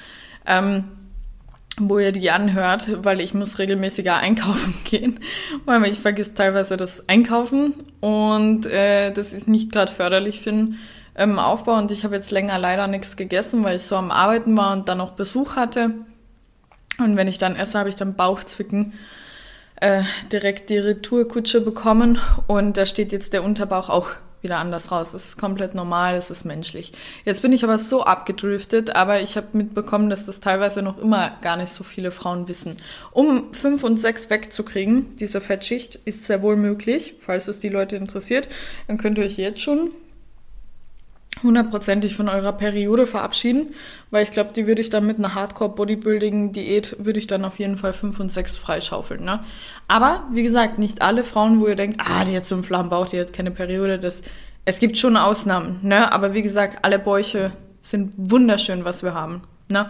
Ähm, 0.48 0.86
wo 1.78 2.00
ihr 2.00 2.12
die 2.12 2.32
anhört, 2.32 3.04
weil 3.04 3.22
ich 3.22 3.34
muss 3.34 3.60
regelmäßiger 3.60 4.18
einkaufen 4.18 4.74
gehen, 4.86 5.20
weil 5.66 5.86
ich 5.86 6.00
vergisst 6.00 6.38
teilweise 6.38 6.78
das 6.78 7.10
Einkaufen 7.10 7.74
und 8.00 8.66
äh, 8.66 9.12
das 9.12 9.34
ist 9.34 9.48
nicht 9.50 9.74
gerade 9.74 9.92
förderlich 9.92 10.40
finde 10.40 10.78
ähm, 11.16 11.38
Aufbau 11.38 11.78
und 11.78 11.92
ich 11.92 12.06
habe 12.06 12.16
jetzt 12.16 12.32
länger 12.32 12.58
leider 12.58 12.88
nichts 12.88 13.18
gegessen, 13.18 13.64
weil 13.64 13.76
ich 13.76 13.84
so 13.84 13.98
am 13.98 14.10
Arbeiten 14.10 14.56
war 14.56 14.72
und 14.72 14.88
dann 14.88 14.98
noch 15.00 15.12
Besuch 15.12 15.56
hatte. 15.58 15.92
Und 16.98 17.18
wenn 17.18 17.28
ich 17.28 17.38
dann 17.38 17.58
esse, 17.58 17.78
habe 17.78 17.90
ich 17.90 17.98
dann 17.98 18.16
Bauchzwicken 18.16 18.94
äh, 19.78 20.04
direkt 20.32 20.70
die 20.70 20.78
Retourkutsche 20.78 21.62
bekommen 21.62 22.20
und 22.48 22.78
da 22.78 22.86
steht 22.86 23.12
jetzt 23.12 23.34
der 23.34 23.44
Unterbauch 23.44 23.90
auch 23.90 24.10
wieder 24.46 24.60
anders 24.60 24.92
raus. 24.92 25.14
Es 25.14 25.26
ist 25.26 25.38
komplett 25.38 25.76
normal, 25.76 26.16
es 26.16 26.30
ist 26.30 26.46
menschlich. 26.46 26.94
Jetzt 27.26 27.42
bin 27.42 27.52
ich 27.52 27.64
aber 27.64 27.78
so 27.78 28.04
abgedriftet, 28.04 28.96
aber 28.96 29.22
ich 29.22 29.36
habe 29.38 29.48
mitbekommen, 29.54 30.10
dass 30.10 30.26
das 30.26 30.40
teilweise 30.40 30.82
noch 30.82 31.00
immer 31.00 31.32
gar 31.42 31.58
nicht 31.58 31.72
so 31.72 31.84
viele 31.84 32.12
Frauen 32.12 32.48
wissen. 32.48 32.78
Um 33.12 33.52
fünf 33.54 33.84
und 33.84 34.00
sechs 34.00 34.30
wegzukriegen, 34.30 35.18
diese 35.18 35.42
Fettschicht, 35.42 35.96
ist 36.06 36.26
sehr 36.26 36.44
wohl 36.44 36.56
möglich, 36.56 37.16
falls 37.20 37.48
es 37.48 37.60
die 37.60 37.70
Leute 37.70 37.96
interessiert. 37.96 38.48
Dann 38.88 38.98
könnt 38.98 39.18
ihr 39.18 39.26
euch 39.26 39.38
jetzt 39.38 39.62
schon 39.62 39.92
hundertprozentig 41.46 42.16
von 42.16 42.28
eurer 42.28 42.52
Periode 42.52 43.08
verabschieden, 43.08 43.74
weil 44.12 44.24
ich 44.24 44.32
glaube, 44.32 44.52
die 44.54 44.68
würde 44.68 44.82
ich 44.82 44.90
dann 44.90 45.06
mit 45.06 45.18
einer 45.18 45.34
Hardcore-Bodybuilding-Diät, 45.34 46.98
würde 47.00 47.20
ich 47.20 47.28
dann 47.28 47.46
auf 47.46 47.60
jeden 47.60 47.78
Fall 47.78 47.94
fünf 47.94 48.20
und 48.20 48.32
sechs 48.32 48.58
freischaufeln. 48.58 49.24
Ne? 49.24 49.40
Aber 49.88 50.24
wie 50.32 50.44
gesagt, 50.44 50.80
nicht 50.80 51.02
alle 51.02 51.24
Frauen, 51.24 51.62
wo 51.62 51.68
ihr 51.68 51.76
denkt, 51.76 52.02
ah, 52.04 52.26
die 52.26 52.36
hat 52.36 52.46
so 52.46 52.56
einen 52.56 52.64
flachen 52.64 52.90
Bauch, 52.90 53.08
die 53.08 53.20
hat 53.20 53.32
keine 53.32 53.52
Periode, 53.52 54.00
das, 54.00 54.24
es 54.66 54.80
gibt 54.80 54.98
schon 54.98 55.16
Ausnahmen, 55.16 55.80
ne? 55.84 56.12
aber 56.12 56.34
wie 56.34 56.42
gesagt, 56.42 56.80
alle 56.84 57.00
Bäuche 57.00 57.52
sind 57.82 58.14
wunderschön, 58.18 58.84
was 58.84 59.04
wir 59.04 59.14
haben. 59.14 59.44
Ne? 59.70 59.90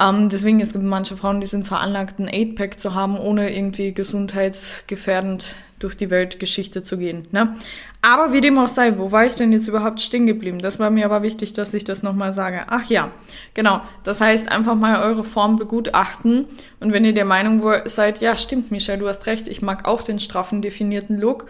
Ähm, 0.00 0.30
deswegen, 0.30 0.60
es 0.60 0.72
gibt 0.72 0.84
manche 0.84 1.16
Frauen, 1.16 1.40
die 1.40 1.46
sind 1.46 1.66
veranlagt, 1.66 2.18
einen 2.18 2.28
8-Pack 2.28 2.80
zu 2.80 2.94
haben, 2.94 3.18
ohne 3.18 3.54
irgendwie 3.54 3.92
gesundheitsgefährdend 3.92 5.54
durch 5.80 5.96
die 5.96 6.10
Weltgeschichte 6.10 6.82
zu 6.82 6.96
gehen. 6.96 7.26
Ne? 7.32 7.56
Aber 8.02 8.32
wie 8.32 8.40
dem 8.40 8.58
auch 8.58 8.68
sei, 8.68 8.96
wo 8.98 9.10
war 9.12 9.26
ich 9.26 9.34
denn 9.34 9.50
jetzt 9.52 9.66
überhaupt 9.66 10.00
stehen 10.00 10.26
geblieben? 10.26 10.60
Das 10.60 10.78
war 10.78 10.90
mir 10.90 11.04
aber 11.04 11.22
wichtig, 11.22 11.52
dass 11.52 11.74
ich 11.74 11.84
das 11.84 12.02
nochmal 12.02 12.32
sage. 12.32 12.64
Ach 12.68 12.88
ja, 12.88 13.10
genau. 13.54 13.80
Das 14.04 14.20
heißt, 14.20 14.50
einfach 14.50 14.74
mal 14.74 15.02
eure 15.02 15.24
Form 15.24 15.56
begutachten. 15.56 16.46
Und 16.78 16.92
wenn 16.92 17.04
ihr 17.04 17.14
der 17.14 17.24
Meinung 17.24 17.62
seid, 17.86 18.20
ja, 18.20 18.36
stimmt, 18.36 18.70
Michelle, 18.70 18.98
du 18.98 19.08
hast 19.08 19.26
recht, 19.26 19.48
ich 19.48 19.62
mag 19.62 19.88
auch 19.88 20.02
den 20.02 20.18
straffen, 20.18 20.62
definierten 20.62 21.18
Look. 21.18 21.46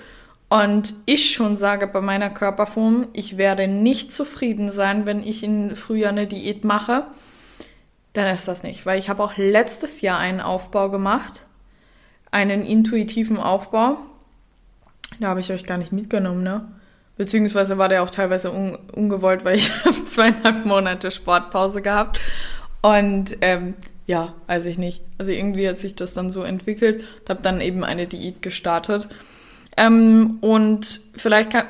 Und 0.48 0.94
ich 1.06 1.30
schon 1.30 1.56
sage 1.56 1.86
bei 1.86 2.00
meiner 2.00 2.30
Körperform, 2.30 3.06
ich 3.12 3.36
werde 3.36 3.68
nicht 3.68 4.12
zufrieden 4.12 4.72
sein, 4.72 5.06
wenn 5.06 5.22
ich 5.22 5.44
in 5.44 5.76
Frühjahr 5.76 6.10
eine 6.10 6.26
Diät 6.26 6.64
mache. 6.64 7.04
Dann 8.12 8.26
ist 8.26 8.48
das 8.48 8.64
nicht. 8.64 8.86
Weil 8.86 8.98
ich 8.98 9.08
habe 9.08 9.22
auch 9.22 9.36
letztes 9.36 10.00
Jahr 10.00 10.18
einen 10.18 10.40
Aufbau 10.40 10.90
gemacht. 10.90 11.46
Einen 12.32 12.62
intuitiven 12.62 13.38
Aufbau 13.38 13.98
da 15.20 15.28
habe 15.28 15.40
ich 15.40 15.52
euch 15.52 15.66
gar 15.66 15.78
nicht 15.78 15.92
mitgenommen, 15.92 16.42
ne? 16.42 16.66
Beziehungsweise 17.16 17.76
war 17.76 17.90
der 17.90 18.02
auch 18.02 18.10
teilweise 18.10 18.50
un 18.50 18.78
ungewollt, 18.92 19.44
weil 19.44 19.54
ich 19.56 19.70
habe 19.84 20.04
zweieinhalb 20.06 20.64
Monate 20.64 21.10
Sportpause 21.10 21.82
gehabt. 21.82 22.18
Und 22.82 23.36
ähm, 23.42 23.74
ja, 24.06 24.34
weiß 24.46 24.66
ich 24.66 24.78
nicht. 24.78 25.02
Also 25.18 25.30
irgendwie 25.30 25.68
hat 25.68 25.78
sich 25.78 25.94
das 25.94 26.14
dann 26.14 26.30
so 26.30 26.42
entwickelt. 26.42 27.04
Ich 27.22 27.30
habe 27.30 27.42
dann 27.42 27.60
eben 27.60 27.84
eine 27.84 28.06
Diät 28.06 28.42
gestartet. 28.42 29.08
Ähm, 29.76 30.38
und 30.40 31.00
vielleicht 31.14 31.50
kann, 31.50 31.66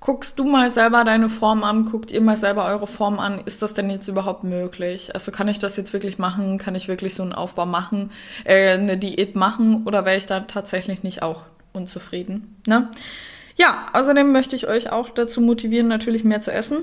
guckst 0.00 0.38
du 0.38 0.44
mal 0.44 0.70
selber 0.70 1.04
deine 1.04 1.28
Form 1.28 1.64
an, 1.64 1.84
guckt 1.84 2.10
ihr 2.10 2.20
mal 2.20 2.36
selber 2.36 2.66
eure 2.66 2.86
Form 2.86 3.18
an. 3.18 3.40
Ist 3.44 3.62
das 3.62 3.74
denn 3.74 3.90
jetzt 3.90 4.08
überhaupt 4.08 4.42
möglich? 4.42 5.14
Also 5.14 5.32
kann 5.32 5.48
ich 5.48 5.58
das 5.58 5.76
jetzt 5.76 5.92
wirklich 5.92 6.18
machen? 6.18 6.58
Kann 6.58 6.74
ich 6.74 6.88
wirklich 6.88 7.14
so 7.14 7.22
einen 7.22 7.32
Aufbau 7.32 7.66
machen, 7.66 8.10
äh, 8.44 8.72
eine 8.72 8.96
Diät 8.96 9.36
machen? 9.36 9.84
Oder 9.86 10.04
wäre 10.04 10.16
ich 10.16 10.26
da 10.26 10.40
tatsächlich 10.40 11.02
nicht 11.02 11.22
auch 11.22 11.42
unzufrieden. 11.74 12.56
Ne? 12.66 12.88
Ja, 13.56 13.86
außerdem 13.92 14.32
möchte 14.32 14.56
ich 14.56 14.66
euch 14.66 14.90
auch 14.90 15.10
dazu 15.10 15.40
motivieren, 15.40 15.88
natürlich 15.88 16.24
mehr 16.24 16.40
zu 16.40 16.52
essen. 16.52 16.78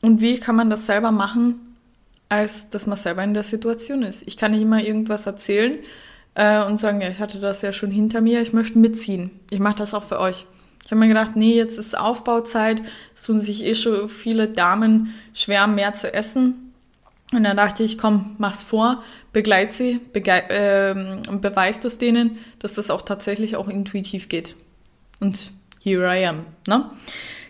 Und 0.00 0.20
wie 0.20 0.40
kann 0.40 0.56
man 0.56 0.70
das 0.70 0.86
selber 0.86 1.10
machen, 1.10 1.76
als 2.28 2.70
dass 2.70 2.86
man 2.86 2.96
selber 2.96 3.22
in 3.22 3.34
der 3.34 3.42
Situation 3.42 4.02
ist? 4.02 4.26
Ich 4.26 4.36
kann 4.36 4.52
nicht 4.52 4.62
immer 4.62 4.82
irgendwas 4.82 5.26
erzählen 5.26 5.78
äh, 6.34 6.64
und 6.64 6.78
sagen, 6.78 7.00
ja, 7.00 7.08
ich 7.08 7.18
hatte 7.18 7.40
das 7.40 7.62
ja 7.62 7.72
schon 7.72 7.90
hinter 7.90 8.20
mir, 8.20 8.40
ich 8.40 8.52
möchte 8.52 8.78
mitziehen. 8.78 9.30
Ich 9.50 9.60
mache 9.60 9.76
das 9.76 9.94
auch 9.94 10.04
für 10.04 10.20
euch. 10.20 10.46
Ich 10.84 10.90
habe 10.90 11.00
mir 11.00 11.08
gedacht, 11.08 11.36
nee, 11.36 11.54
jetzt 11.54 11.78
ist 11.78 11.98
Aufbauzeit, 11.98 12.80
es 13.14 13.24
tun 13.24 13.40
sich 13.40 13.64
eh 13.64 13.74
schon 13.74 14.08
viele 14.08 14.48
Damen 14.48 15.14
schwer, 15.34 15.66
mehr 15.66 15.92
zu 15.92 16.12
essen. 16.14 16.67
Und 17.32 17.44
dann 17.44 17.56
dachte 17.56 17.82
ich, 17.82 17.98
komm, 17.98 18.36
mach's 18.38 18.62
vor, 18.62 19.02
begleit 19.32 19.72
sie, 19.72 20.00
begei 20.12 20.38
äh, 20.48 20.94
beweist 21.36 21.84
es 21.84 21.98
denen, 21.98 22.38
dass 22.58 22.72
das 22.72 22.90
auch 22.90 23.02
tatsächlich 23.02 23.56
auch 23.56 23.68
intuitiv 23.68 24.28
geht. 24.28 24.54
Und 25.20 25.52
here 25.82 26.06
I 26.06 26.26
am. 26.26 26.46
Ne? 26.66 26.90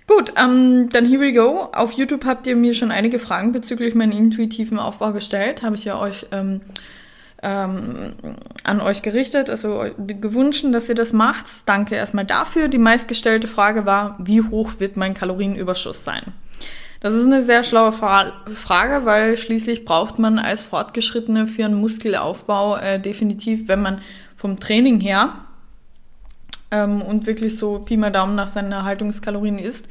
Gut, 0.09 0.33
ähm, 0.37 0.89
dann 0.91 1.05
here 1.05 1.21
we 1.21 1.33
go. 1.33 1.69
Auf 1.73 1.93
YouTube 1.93 2.25
habt 2.25 2.47
ihr 2.47 2.57
mir 2.57 2.75
schon 2.75 2.91
einige 2.91 3.19
Fragen 3.19 3.53
bezüglich 3.53 3.95
meinen 3.95 4.13
intuitiven 4.13 4.79
Aufbau 4.79 5.13
gestellt. 5.13 5.63
Habe 5.63 5.77
ich 5.77 5.85
ja 5.85 6.01
euch 6.01 6.27
ähm, 6.33 6.63
ähm, 7.43 8.15
an 8.65 8.81
euch 8.81 9.03
gerichtet, 9.03 9.51
also 9.51 9.85
gewünscht, 9.99 10.65
dass 10.73 10.89
ihr 10.89 10.95
das 10.95 11.13
macht. 11.13 11.47
Danke 11.67 11.95
erstmal 11.95 12.25
dafür. 12.25 12.69
Die 12.69 12.79
meistgestellte 12.79 13.47
Frage 13.49 13.87
war, 13.87 14.17
wie 14.19 14.43
hoch 14.43 14.73
wird 14.79 14.97
mein 14.97 15.15
Kalorienüberschuss 15.15 16.05
sein? 16.05 16.33
Das 17.01 17.15
ist 17.15 17.27
eine 17.27 17.43
sehr 17.43 17.63
schlaue 17.63 17.93
Fra 17.93 18.33
Frage, 18.53 19.07
weil 19.07 19.37
schließlich 19.37 19.85
braucht 19.85 20.19
man 20.19 20.39
als 20.39 20.63
Fortgeschrittene 20.63 21.47
für 21.47 21.65
einen 21.65 21.75
Muskelaufbau 21.75 22.77
äh, 22.77 23.01
definitiv, 23.01 23.69
wenn 23.69 23.83
man 23.83 24.01
vom 24.37 24.59
Training 24.59 25.01
her 25.01 25.35
ähm, 26.71 27.03
und 27.03 27.27
wirklich 27.27 27.57
so 27.57 27.79
Pi 27.79 27.97
mal 27.97 28.11
Daumen 28.11 28.35
nach 28.35 28.49
seinen 28.49 28.73
Erhaltungskalorien 28.73 29.59
isst 29.59 29.89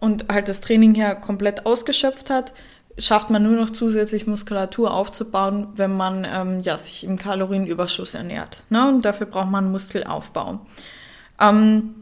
und 0.00 0.26
halt 0.32 0.48
das 0.48 0.60
Training 0.60 0.94
her 0.94 1.16
komplett 1.16 1.66
ausgeschöpft 1.66 2.30
hat, 2.30 2.52
schafft 2.98 3.30
man 3.30 3.42
nur 3.42 3.56
noch 3.56 3.70
zusätzlich 3.70 4.26
Muskulatur 4.26 4.92
aufzubauen, 4.92 5.68
wenn 5.74 5.96
man 5.96 6.26
ähm, 6.30 6.60
ja, 6.62 6.76
sich 6.76 7.04
im 7.04 7.18
Kalorienüberschuss 7.18 8.14
ernährt. 8.14 8.64
Ne? 8.70 8.88
Und 8.88 9.04
dafür 9.04 9.26
braucht 9.26 9.50
man 9.50 9.70
Muskelaufbau. 9.70 10.60
Ähm, 11.40 11.94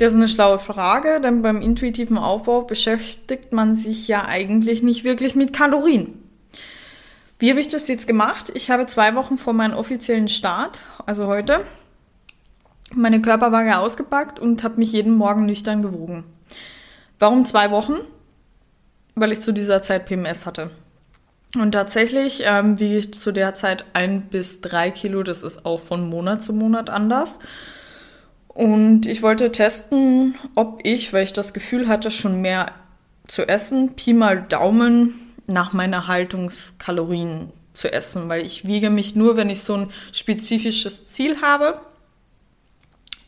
das 0.00 0.12
ist 0.12 0.16
eine 0.16 0.28
schlaue 0.28 0.58
Frage, 0.58 1.20
denn 1.20 1.42
beim 1.42 1.60
intuitiven 1.60 2.16
Aufbau 2.16 2.62
beschäftigt 2.62 3.52
man 3.52 3.74
sich 3.74 4.08
ja 4.08 4.24
eigentlich 4.24 4.82
nicht 4.82 5.04
wirklich 5.04 5.34
mit 5.34 5.52
Kalorien. 5.52 6.18
Wie 7.38 7.50
habe 7.50 7.60
ich 7.60 7.68
das 7.68 7.86
jetzt 7.86 8.06
gemacht? 8.06 8.50
Ich 8.54 8.70
habe 8.70 8.86
zwei 8.86 9.14
Wochen 9.14 9.36
vor 9.36 9.52
meinem 9.52 9.74
offiziellen 9.76 10.28
Start, 10.28 10.80
also 11.04 11.26
heute, 11.26 11.64
meine 12.94 13.20
Körperwaage 13.20 13.78
ausgepackt 13.78 14.38
und 14.38 14.64
habe 14.64 14.78
mich 14.78 14.92
jeden 14.92 15.14
Morgen 15.14 15.44
nüchtern 15.44 15.82
gewogen. 15.82 16.24
Warum 17.18 17.44
zwei 17.44 17.70
Wochen? 17.70 17.96
Weil 19.14 19.32
ich 19.32 19.40
zu 19.42 19.52
dieser 19.52 19.82
Zeit 19.82 20.06
PMS 20.06 20.46
hatte. 20.46 20.70
Und 21.56 21.72
tatsächlich 21.72 22.42
ähm, 22.46 22.80
wiege 22.80 22.96
ich 22.96 23.12
zu 23.12 23.32
der 23.32 23.54
Zeit 23.54 23.84
ein 23.92 24.22
bis 24.22 24.60
drei 24.62 24.90
Kilo. 24.90 25.22
Das 25.22 25.42
ist 25.42 25.66
auch 25.66 25.80
von 25.80 26.08
Monat 26.08 26.42
zu 26.42 26.52
Monat 26.54 26.88
anders. 26.88 27.38
Und 28.60 29.06
ich 29.06 29.22
wollte 29.22 29.52
testen, 29.52 30.34
ob 30.54 30.80
ich, 30.82 31.14
weil 31.14 31.22
ich 31.22 31.32
das 31.32 31.54
Gefühl 31.54 31.88
hatte, 31.88 32.10
schon 32.10 32.42
mehr 32.42 32.66
zu 33.26 33.48
essen, 33.48 33.96
Pi 33.96 34.12
mal 34.12 34.42
Daumen 34.42 35.14
nach 35.46 35.72
meiner 35.72 36.08
Haltungskalorien 36.08 37.48
zu 37.72 37.90
essen, 37.90 38.28
weil 38.28 38.44
ich 38.44 38.66
wiege 38.66 38.90
mich 38.90 39.16
nur, 39.16 39.38
wenn 39.38 39.48
ich 39.48 39.62
so 39.62 39.76
ein 39.76 39.88
spezifisches 40.12 41.08
Ziel 41.08 41.40
habe. 41.40 41.80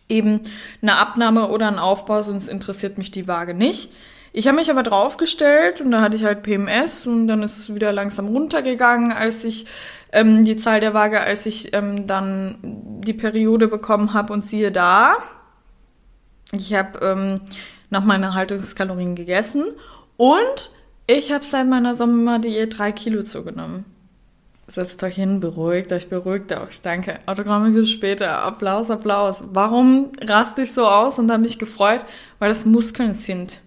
Eben 0.07 0.43
eine 0.83 0.97
Abnahme 0.97 1.49
oder 1.49 1.67
ein 1.69 1.79
Aufbau, 1.79 2.21
sonst 2.21 2.49
interessiert 2.49 2.99
mich 2.99 3.11
die 3.11 3.27
Waage 3.27 3.55
nicht. 3.55 3.91
Ich 4.35 4.49
habe 4.49 4.59
mich 4.59 4.71
aber 4.71 4.83
draufgestellt 4.83 5.81
und 5.81 5.93
da 5.93 6.03
hatte 6.03 6.19
ich 6.19 6.25
halt 6.25 6.43
PMS 6.43 7.07
und 7.07 7.27
dann 7.27 7.43
ist 7.43 7.57
es 7.57 7.75
wieder 7.75 7.93
langsam 7.93 8.29
runtergegangen, 8.29 9.12
als 9.12 9.45
ich 9.45 9.65
ähm, 10.12 10.45
die 10.45 10.57
Zahl 10.57 10.81
der 10.81 10.95
Waage, 10.95 11.21
als 11.21 11.47
ich 11.47 11.75
ähm, 11.75 12.07
dann 12.07 12.59
die 12.62 13.14
Periode 13.14 13.69
bekommen 13.69 14.14
habe 14.14 14.33
und 14.33 14.45
siehe 14.45 14.71
da, 14.71 15.16
ich 16.52 16.75
habe 16.75 16.99
ähm, 17.00 17.35
nach 17.90 18.04
meiner 18.04 18.35
Haltungskalorien 18.35 19.14
gegessen 19.14 19.64
und 20.16 20.71
ich 21.07 21.33
habe 21.33 21.45
seit 21.45 21.66
meiner 21.66 21.95
Sommerdiät 21.95 22.78
drei 22.78 22.92
Kilo 22.92 23.23
zugenommen. 23.23 23.85
Setzt 24.69 25.02
euch 25.02 25.16
hin, 25.16 25.40
beruhigt 25.40 25.92
euch, 25.92 26.09
beruhigt 26.09 26.52
euch. 26.52 26.81
Danke. 26.81 27.19
Autogramme 27.26 27.85
später. 27.85 28.38
Applaus, 28.38 28.90
Applaus. 28.90 29.45
Warum 29.52 30.12
raste 30.21 30.62
ich 30.62 30.73
so 30.73 30.87
aus 30.87 31.19
und 31.19 31.31
habe 31.31 31.42
mich 31.42 31.59
gefreut? 31.59 32.04
Weil 32.38 32.49
das 32.49 32.64
Muskeln 32.64 33.12
sind. 33.12 33.61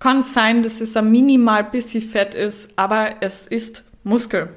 Kann 0.00 0.22
sein, 0.22 0.62
dass 0.62 0.80
es 0.80 0.96
ein 0.96 1.10
minimal 1.10 1.64
bisschen 1.64 2.02
Fett 2.02 2.34
ist, 2.34 2.72
aber 2.76 3.16
es 3.20 3.46
ist 3.46 3.84
Muskel. 4.04 4.50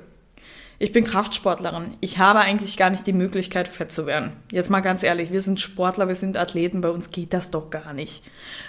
Ich 0.81 0.91
bin 0.91 1.03
Kraftsportlerin. 1.03 1.93
Ich 2.00 2.17
habe 2.17 2.39
eigentlich 2.39 2.75
gar 2.75 2.89
nicht 2.89 3.05
die 3.05 3.13
Möglichkeit, 3.13 3.67
fett 3.67 3.91
zu 3.91 4.07
werden. 4.07 4.31
Jetzt 4.51 4.71
mal 4.71 4.79
ganz 4.79 5.03
ehrlich, 5.03 5.31
wir 5.31 5.39
sind 5.39 5.59
Sportler, 5.59 6.07
wir 6.07 6.15
sind 6.15 6.38
Athleten, 6.38 6.81
bei 6.81 6.89
uns 6.89 7.11
geht 7.11 7.33
das 7.33 7.51
doch 7.51 7.69
gar 7.69 7.93
nicht. 7.93 8.23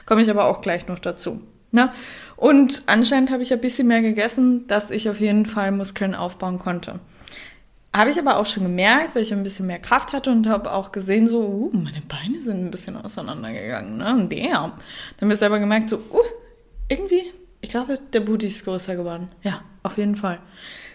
Komme 0.05 0.21
ich 0.21 0.29
aber 0.29 0.45
auch 0.45 0.61
gleich 0.61 0.89
noch 0.89 0.99
dazu. 0.99 1.41
Na? 1.71 1.87
Ne? 1.87 1.93
Und 2.37 2.83
anscheinend 2.85 3.31
habe 3.31 3.43
ich 3.43 3.51
ein 3.51 3.63
bisschen 3.63 3.89
mehr 3.89 4.03
gegessen, 4.03 4.67
dass 4.67 4.91
ich 4.91 5.09
auf 5.09 5.21
jeden 5.21 5.47
Fall 5.47 5.73
Muskeln 5.73 6.15
aufbauen 6.15 6.59
konnte. 6.59 7.01
Habe 7.97 8.11
ich 8.11 8.19
aber 8.19 8.37
auch 8.37 8.47
schon 8.47 8.65
gemerkt, 8.65 9.15
weil 9.15 9.23
ich 9.23 9.33
ein 9.33 9.43
bisschen 9.43 9.67
mehr 9.67 9.79
Kraft 9.79 10.13
hatte 10.13 10.31
und 10.33 10.47
habe 10.47 10.71
auch 10.71 10.93
gesehen, 10.93 11.29
so, 11.29 11.41
uh, 11.41 11.71
meine 11.75 12.03
Beine 12.03 12.43
sind 12.43 12.63
ein 12.63 12.71
bisschen 12.71 12.99
auseinandergegangen. 12.99 13.97
Ne? 13.97 14.29
Der. 14.29 14.51
Dann 14.51 14.73
habe 15.23 15.33
ich 15.33 15.39
selber 15.39 15.59
gemerkt, 15.59 15.89
so, 15.89 15.97
uh, 15.97 16.25
irgendwie, 16.91 17.33
ich 17.63 17.71
glaube, 17.71 17.99
der 18.13 18.21
Booty 18.21 18.49
ist 18.49 18.67
größer 18.67 18.97
geworden. 18.97 19.31
Ja, 19.43 19.63
auf 19.83 19.97
jeden 19.97 20.17
Fall. 20.17 20.41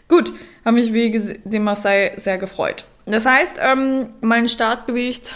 Gut, 0.07 0.31
habe 0.63 0.75
mich 0.75 0.93
wie 0.93 1.11
dem 1.43 1.63
Marseille 1.63 2.11
sehr 2.17 2.37
gefreut. 2.37 2.85
Das 3.05 3.25
heißt, 3.25 3.53
ähm, 3.59 4.07
mein 4.21 4.47
Startgewicht 4.47 5.35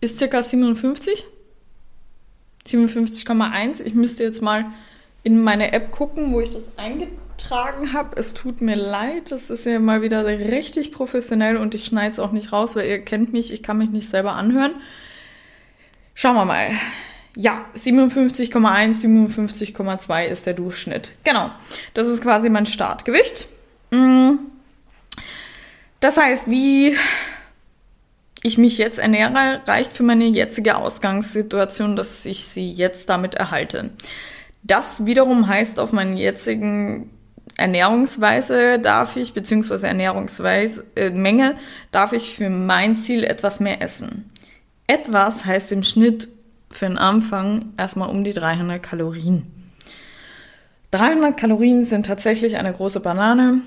ist 0.00 0.18
circa 0.18 0.42
57. 0.42 1.26
57,1. 2.66 3.82
Ich 3.82 3.94
müsste 3.94 4.22
jetzt 4.22 4.42
mal 4.42 4.66
in 5.22 5.42
meine 5.42 5.72
App 5.72 5.90
gucken, 5.90 6.32
wo 6.32 6.40
ich 6.40 6.50
das 6.50 6.64
eingetragen 6.76 7.92
habe. 7.92 8.16
Es 8.16 8.34
tut 8.34 8.60
mir 8.60 8.76
leid, 8.76 9.30
das 9.30 9.50
ist 9.50 9.66
ja 9.66 9.78
mal 9.78 10.02
wieder 10.02 10.24
richtig 10.26 10.92
professionell 10.92 11.56
und 11.56 11.74
ich 11.74 11.84
schneide 11.84 12.12
es 12.12 12.18
auch 12.18 12.32
nicht 12.32 12.52
raus, 12.52 12.76
weil 12.76 12.86
ihr 12.86 12.98
kennt 13.00 13.32
mich, 13.32 13.52
ich 13.52 13.62
kann 13.62 13.78
mich 13.78 13.90
nicht 13.90 14.08
selber 14.08 14.32
anhören. 14.32 14.74
Schauen 16.14 16.36
wir 16.36 16.44
mal. 16.44 16.70
Ja, 17.36 17.64
57,1, 17.74 19.02
57,2 19.02 20.24
ist 20.26 20.46
der 20.46 20.54
Durchschnitt. 20.54 21.12
Genau. 21.24 21.50
Das 21.92 22.06
ist 22.06 22.22
quasi 22.22 22.48
mein 22.48 22.66
Startgewicht. 22.66 23.48
Mm. 23.90 24.34
Das 26.00 26.16
heißt, 26.16 26.48
wie 26.48 26.96
ich 28.42 28.58
mich 28.58 28.78
jetzt 28.78 28.98
ernähre, 28.98 29.62
reicht 29.66 29.94
für 29.94 30.02
meine 30.02 30.26
jetzige 30.26 30.76
Ausgangssituation, 30.76 31.96
dass 31.96 32.26
ich 32.26 32.44
sie 32.44 32.70
jetzt 32.70 33.08
damit 33.08 33.34
erhalte. 33.34 33.90
Das 34.62 35.06
wiederum 35.06 35.48
heißt, 35.48 35.80
auf 35.80 35.92
meinen 35.92 36.16
jetzigen 36.16 37.10
Ernährungsweise 37.56 38.78
darf 38.78 39.16
ich, 39.16 39.32
beziehungsweise 39.32 39.86
Ernährungsweise, 39.86 40.84
äh, 40.96 41.10
Menge, 41.10 41.56
darf 41.90 42.12
ich 42.12 42.36
für 42.36 42.50
mein 42.50 42.96
Ziel 42.96 43.24
etwas 43.24 43.60
mehr 43.60 43.80
essen. 43.80 44.30
Etwas 44.86 45.44
heißt 45.46 45.72
im 45.72 45.82
Schnitt 45.82 46.28
für 46.76 46.86
den 46.86 46.98
Anfang 46.98 47.72
erstmal 47.76 48.10
um 48.10 48.24
die 48.24 48.32
300 48.32 48.82
Kalorien. 48.82 49.46
300 50.90 51.36
Kalorien 51.36 51.82
sind 51.82 52.06
tatsächlich 52.06 52.56
eine 52.56 52.72
große 52.72 53.00
Banane 53.00 53.60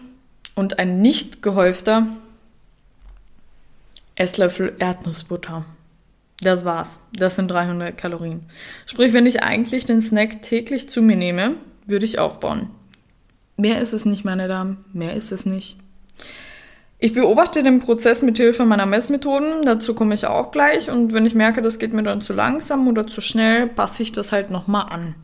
und 0.56 0.80
ein 0.80 1.02
nicht 1.02 1.42
gehäufter 1.42 2.08
Esslöffel 4.16 4.76
Erdnussbutter. 4.80 5.66
Das 6.42 6.66
war's. 6.66 7.00
Das 7.14 7.36
sind 7.36 7.50
300 7.50 7.98
Kalorien. 7.98 8.42
Sprich, 8.86 9.14
wenn 9.14 9.26
ich 9.26 9.44
eigentlich 9.44 9.86
den 9.86 10.02
Snack 10.02 10.42
täglich 10.42 10.90
zu 10.90 11.02
mir 11.02 11.16
nehme, 11.16 11.56
würde 11.86 12.06
ich 12.06 12.20
aufbauen. 12.20 12.70
Mehr 13.58 13.82
ist 13.82 13.94
es 13.94 14.06
nicht, 14.06 14.24
meine 14.24 14.48
Damen. 14.48 14.86
Mehr 14.94 15.14
ist 15.14 15.32
es 15.32 15.46
nicht. 15.46 15.78
Ich 17.00 17.13
beobachte 17.13 17.62
den 17.62 17.80
Prozess 17.80 18.24
mit 18.24 18.38
Hilfe 18.38 18.66
meiner 18.66 18.88
Messmethoden. 18.88 19.63
Dazu 19.63 19.94
komme 19.94 20.16
ich 20.16 20.25
auch 20.25 20.50
gleich. 20.50 20.89
Und 20.89 21.13
wenn 21.13 21.27
ich 21.27 21.36
merke, 21.36 21.62
das 21.62 21.77
geht 21.77 21.94
mir 21.94 22.01
dann 22.01 22.22
zu 22.22 22.34
langsam 22.34 22.88
oder 22.88 23.06
zu 23.06 23.22
schnell, 23.22 23.68
passe 23.68 24.01
ich 24.01 24.12
das 24.12 24.32
halt 24.32 24.50
nochmal 24.50 24.88
an. 24.89 25.16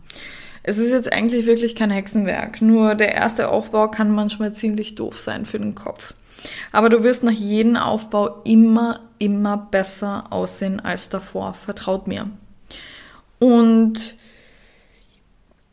Es 0.62 0.77
ist 0.77 0.92
jetzt 0.92 1.12
eigentlich 1.12 1.46
wirklich 1.48 1.75
kein 1.75 1.89
Hexenwerk. 1.89 2.62
Nur 2.62 2.94
der 2.94 3.13
erste 3.15 3.50
Aufbau 3.50 3.88
kann 3.88 4.12
manchmal 4.12 4.53
ziemlich 4.53 4.94
doof 4.96 5.20
sein 5.20 5.46
für 5.46 5.60
den 5.60 5.74
Kopf. 5.74 6.13
Aber 6.72 6.89
du 6.89 7.03
wirst 7.03 7.24
nach 7.24 7.32
jedem 7.32 7.75
Aufbau 7.75 8.42
immer, 8.44 9.00
immer 9.18 9.58
besser 9.58 10.25
aussehen 10.30 10.80
als 10.80 11.10
davor. 11.10 11.53
Vertraut 11.56 12.08
mir. 12.08 12.30
Und 13.39 14.15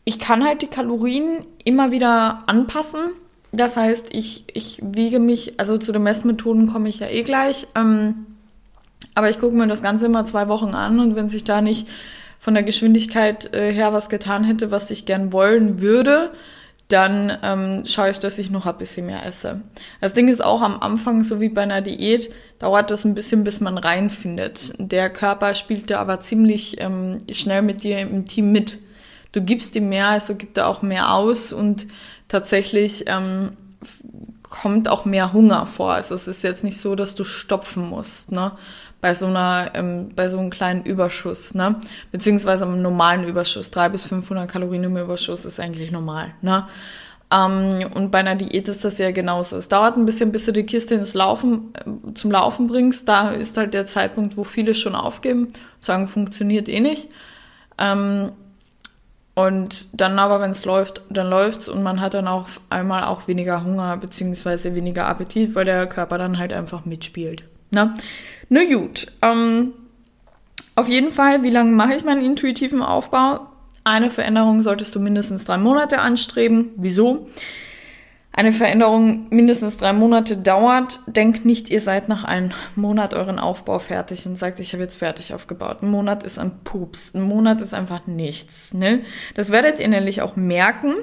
ich 0.04 0.18
kann 0.18 0.44
halt 0.44 0.62
die 0.62 0.66
Kalorien 0.66 1.44
immer 1.64 1.92
wieder 1.92 2.42
anpassen. 2.46 3.12
Das 3.52 3.76
heißt, 3.76 4.14
ich, 4.14 4.44
ich 4.54 4.80
wiege 4.82 5.18
mich, 5.18 5.58
also 5.58 5.76
zu 5.76 5.92
den 5.92 6.02
Messmethoden 6.02 6.66
komme 6.66 6.88
ich 6.88 7.00
ja 7.00 7.08
eh 7.08 7.22
gleich. 7.22 7.66
Ähm, 7.74 8.26
aber 9.14 9.28
ich 9.28 9.38
gucke 9.38 9.56
mir 9.56 9.66
das 9.66 9.82
Ganze 9.82 10.06
immer 10.06 10.24
zwei 10.24 10.48
Wochen 10.48 10.74
an 10.74 11.00
und 11.00 11.16
wenn 11.16 11.28
sich 11.28 11.44
da 11.44 11.60
nicht 11.60 11.88
von 12.38 12.54
der 12.54 12.62
Geschwindigkeit 12.62 13.52
äh, 13.54 13.72
her 13.72 13.92
was 13.92 14.08
getan 14.08 14.44
hätte, 14.44 14.70
was 14.70 14.90
ich 14.90 15.04
gern 15.04 15.32
wollen 15.32 15.80
würde, 15.80 16.30
dann 16.88 17.36
ähm, 17.42 17.84
schaue 17.86 18.10
ich, 18.10 18.18
dass 18.18 18.38
ich 18.38 18.50
noch 18.50 18.66
ein 18.66 18.78
bisschen 18.78 19.06
mehr 19.06 19.24
esse. 19.24 19.60
Das 20.00 20.14
Ding 20.14 20.28
ist 20.28 20.42
auch 20.42 20.62
am 20.62 20.80
Anfang, 20.80 21.22
so 21.22 21.40
wie 21.40 21.48
bei 21.48 21.62
einer 21.62 21.82
Diät, 21.82 22.32
dauert 22.58 22.90
das 22.90 23.04
ein 23.04 23.14
bisschen, 23.14 23.44
bis 23.44 23.60
man 23.60 23.78
reinfindet. 23.78 24.72
Der 24.78 25.10
Körper 25.10 25.54
spielt 25.54 25.90
da 25.90 26.00
aber 26.00 26.20
ziemlich 26.20 26.80
ähm, 26.80 27.18
schnell 27.30 27.62
mit 27.62 27.84
dir 27.84 28.00
im 28.00 28.26
Team 28.26 28.50
mit. 28.52 28.78
Du 29.32 29.40
gibst 29.40 29.76
ihm 29.76 29.88
mehr, 29.88 30.08
also 30.08 30.34
gibt 30.34 30.58
er 30.58 30.66
auch 30.66 30.82
mehr 30.82 31.14
aus 31.14 31.52
und 31.52 31.86
tatsächlich 32.30 33.04
ähm, 33.08 33.52
kommt 34.42 34.88
auch 34.88 35.04
mehr 35.04 35.34
Hunger 35.34 35.66
vor. 35.66 35.92
Also 35.92 36.14
es 36.14 36.26
ist 36.26 36.42
jetzt 36.42 36.64
nicht 36.64 36.78
so, 36.78 36.94
dass 36.94 37.14
du 37.14 37.24
stopfen 37.24 37.88
musst, 37.90 38.32
ne? 38.32 38.52
bei 39.00 39.14
so 39.14 39.26
einer, 39.26 39.70
ähm, 39.74 40.10
bei 40.14 40.28
so 40.28 40.38
einem 40.38 40.50
kleinen 40.50 40.84
Überschuss, 40.84 41.54
ne? 41.54 41.76
Beziehungsweise 42.12 42.66
einem 42.66 42.82
normalen 42.82 43.24
Überschuss. 43.26 43.70
300 43.70 43.92
bis 43.92 44.06
500 44.06 44.50
Kalorien 44.50 44.84
im 44.84 44.96
Überschuss 44.96 45.44
ist 45.44 45.58
eigentlich 45.58 45.90
normal, 45.90 46.34
ne? 46.42 46.66
Ähm, 47.32 47.70
und 47.94 48.10
bei 48.10 48.18
einer 48.18 48.34
Diät 48.34 48.68
ist 48.68 48.84
das 48.84 48.98
ja 48.98 49.10
genauso. 49.12 49.56
Es 49.56 49.68
dauert 49.68 49.96
ein 49.96 50.04
bisschen, 50.04 50.32
bis 50.32 50.46
du 50.46 50.52
die 50.52 50.64
Kiste 50.64 50.96
ins 50.96 51.14
Laufen, 51.14 51.72
äh, 51.74 52.14
zum 52.14 52.30
Laufen 52.30 52.66
bringst. 52.66 53.08
Da 53.08 53.30
ist 53.30 53.56
halt 53.56 53.72
der 53.72 53.86
Zeitpunkt, 53.86 54.36
wo 54.36 54.44
viele 54.44 54.74
schon 54.74 54.94
aufgeben, 54.94 55.48
sagen, 55.80 56.06
funktioniert 56.06 56.68
eh 56.68 56.80
nicht. 56.80 57.08
Ähm, 57.78 58.32
und 59.46 60.00
dann 60.00 60.18
aber, 60.18 60.40
wenn 60.40 60.50
es 60.50 60.64
läuft, 60.64 61.02
dann 61.10 61.30
läuft's 61.30 61.68
und 61.68 61.82
man 61.82 62.00
hat 62.00 62.14
dann 62.14 62.28
auch 62.28 62.46
einmal 62.68 63.04
auch 63.04 63.28
weniger 63.28 63.64
Hunger 63.64 63.96
beziehungsweise 63.96 64.74
weniger 64.74 65.06
Appetit, 65.06 65.54
weil 65.54 65.64
der 65.64 65.86
Körper 65.86 66.18
dann 66.18 66.38
halt 66.38 66.52
einfach 66.52 66.84
mitspielt. 66.84 67.44
Ne? 67.70 67.94
Na 68.48 68.64
gut. 68.64 69.06
Ähm, 69.22 69.72
auf 70.74 70.88
jeden 70.88 71.12
Fall, 71.12 71.42
wie 71.42 71.50
lange 71.50 71.72
mache 71.72 71.94
ich 71.94 72.04
meinen 72.04 72.24
intuitiven 72.24 72.82
Aufbau? 72.82 73.46
Eine 73.84 74.10
Veränderung 74.10 74.62
solltest 74.62 74.94
du 74.94 75.00
mindestens 75.00 75.44
drei 75.44 75.58
Monate 75.58 76.00
anstreben. 76.00 76.70
Wieso? 76.76 77.28
Eine 78.32 78.52
Veränderung 78.52 79.26
mindestens 79.30 79.76
drei 79.76 79.92
Monate 79.92 80.36
dauert. 80.36 81.00
Denkt 81.06 81.44
nicht, 81.44 81.68
ihr 81.68 81.80
seid 81.80 82.08
nach 82.08 82.24
einem 82.24 82.52
Monat 82.76 83.12
euren 83.12 83.38
Aufbau 83.38 83.80
fertig 83.80 84.24
und 84.26 84.38
sagt, 84.38 84.60
ich 84.60 84.72
habe 84.72 84.84
jetzt 84.84 84.96
fertig 84.96 85.34
aufgebaut. 85.34 85.82
Ein 85.82 85.90
Monat 85.90 86.22
ist 86.22 86.38
ein 86.38 86.52
Pups. 86.62 87.14
Ein 87.14 87.22
Monat 87.22 87.60
ist 87.60 87.74
einfach 87.74 88.06
nichts. 88.06 88.72
Ne? 88.72 89.00
Das 89.34 89.50
werdet 89.50 89.80
ihr 89.80 89.88
nämlich 89.88 90.22
auch 90.22 90.36
merken. 90.36 90.94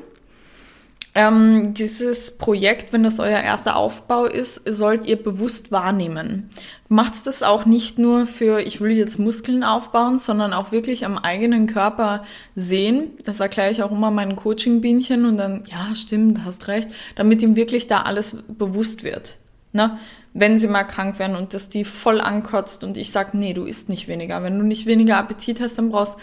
Ähm, 1.17 1.73
dieses 1.73 2.37
Projekt, 2.37 2.93
wenn 2.93 3.01
das 3.01 3.19
euer 3.19 3.39
erster 3.39 3.75
Aufbau 3.75 4.25
ist, 4.25 4.61
sollt 4.67 5.07
ihr 5.07 5.15
bewusst 5.15 5.71
wahrnehmen. 5.71 6.51
Macht 6.89 7.25
das 7.25 7.41
auch 7.41 7.65
nicht 7.65 7.97
nur 7.97 8.27
für, 8.27 8.61
ich 8.61 8.81
will 8.81 8.91
jetzt 8.91 9.17
Muskeln 9.17 9.63
aufbauen, 9.63 10.19
sondern 10.19 10.53
auch 10.53 10.71
wirklich 10.71 11.07
am 11.07 11.17
eigenen 11.17 11.65
Körper 11.65 12.23
sehen. 12.53 13.13
Das 13.25 13.39
erkläre 13.39 13.71
ich 13.71 13.81
auch 13.81 13.91
immer 13.91 14.11
meinen 14.11 14.35
Coaching-Bienchen 14.35 15.25
und 15.25 15.37
dann, 15.37 15.63
ja, 15.65 15.95
stimmt, 15.95 16.45
hast 16.45 16.67
recht, 16.67 16.89
damit 17.15 17.41
ihm 17.41 17.55
wirklich 17.55 17.87
da 17.87 18.03
alles 18.03 18.37
bewusst 18.47 19.03
wird. 19.03 19.37
Ne? 19.73 19.97
Wenn 20.35 20.59
sie 20.59 20.67
mal 20.67 20.83
krank 20.83 21.17
werden 21.17 21.35
und 21.35 21.55
das 21.55 21.67
die 21.67 21.83
voll 21.83 22.21
ankotzt 22.21 22.83
und 22.83 22.95
ich 22.95 23.11
sage, 23.11 23.35
nee, 23.35 23.53
du 23.53 23.65
isst 23.65 23.89
nicht 23.89 24.07
weniger. 24.07 24.43
Wenn 24.43 24.59
du 24.59 24.63
nicht 24.63 24.85
weniger 24.85 25.17
Appetit 25.17 25.61
hast, 25.61 25.79
dann 25.79 25.89
brauchst 25.89 26.19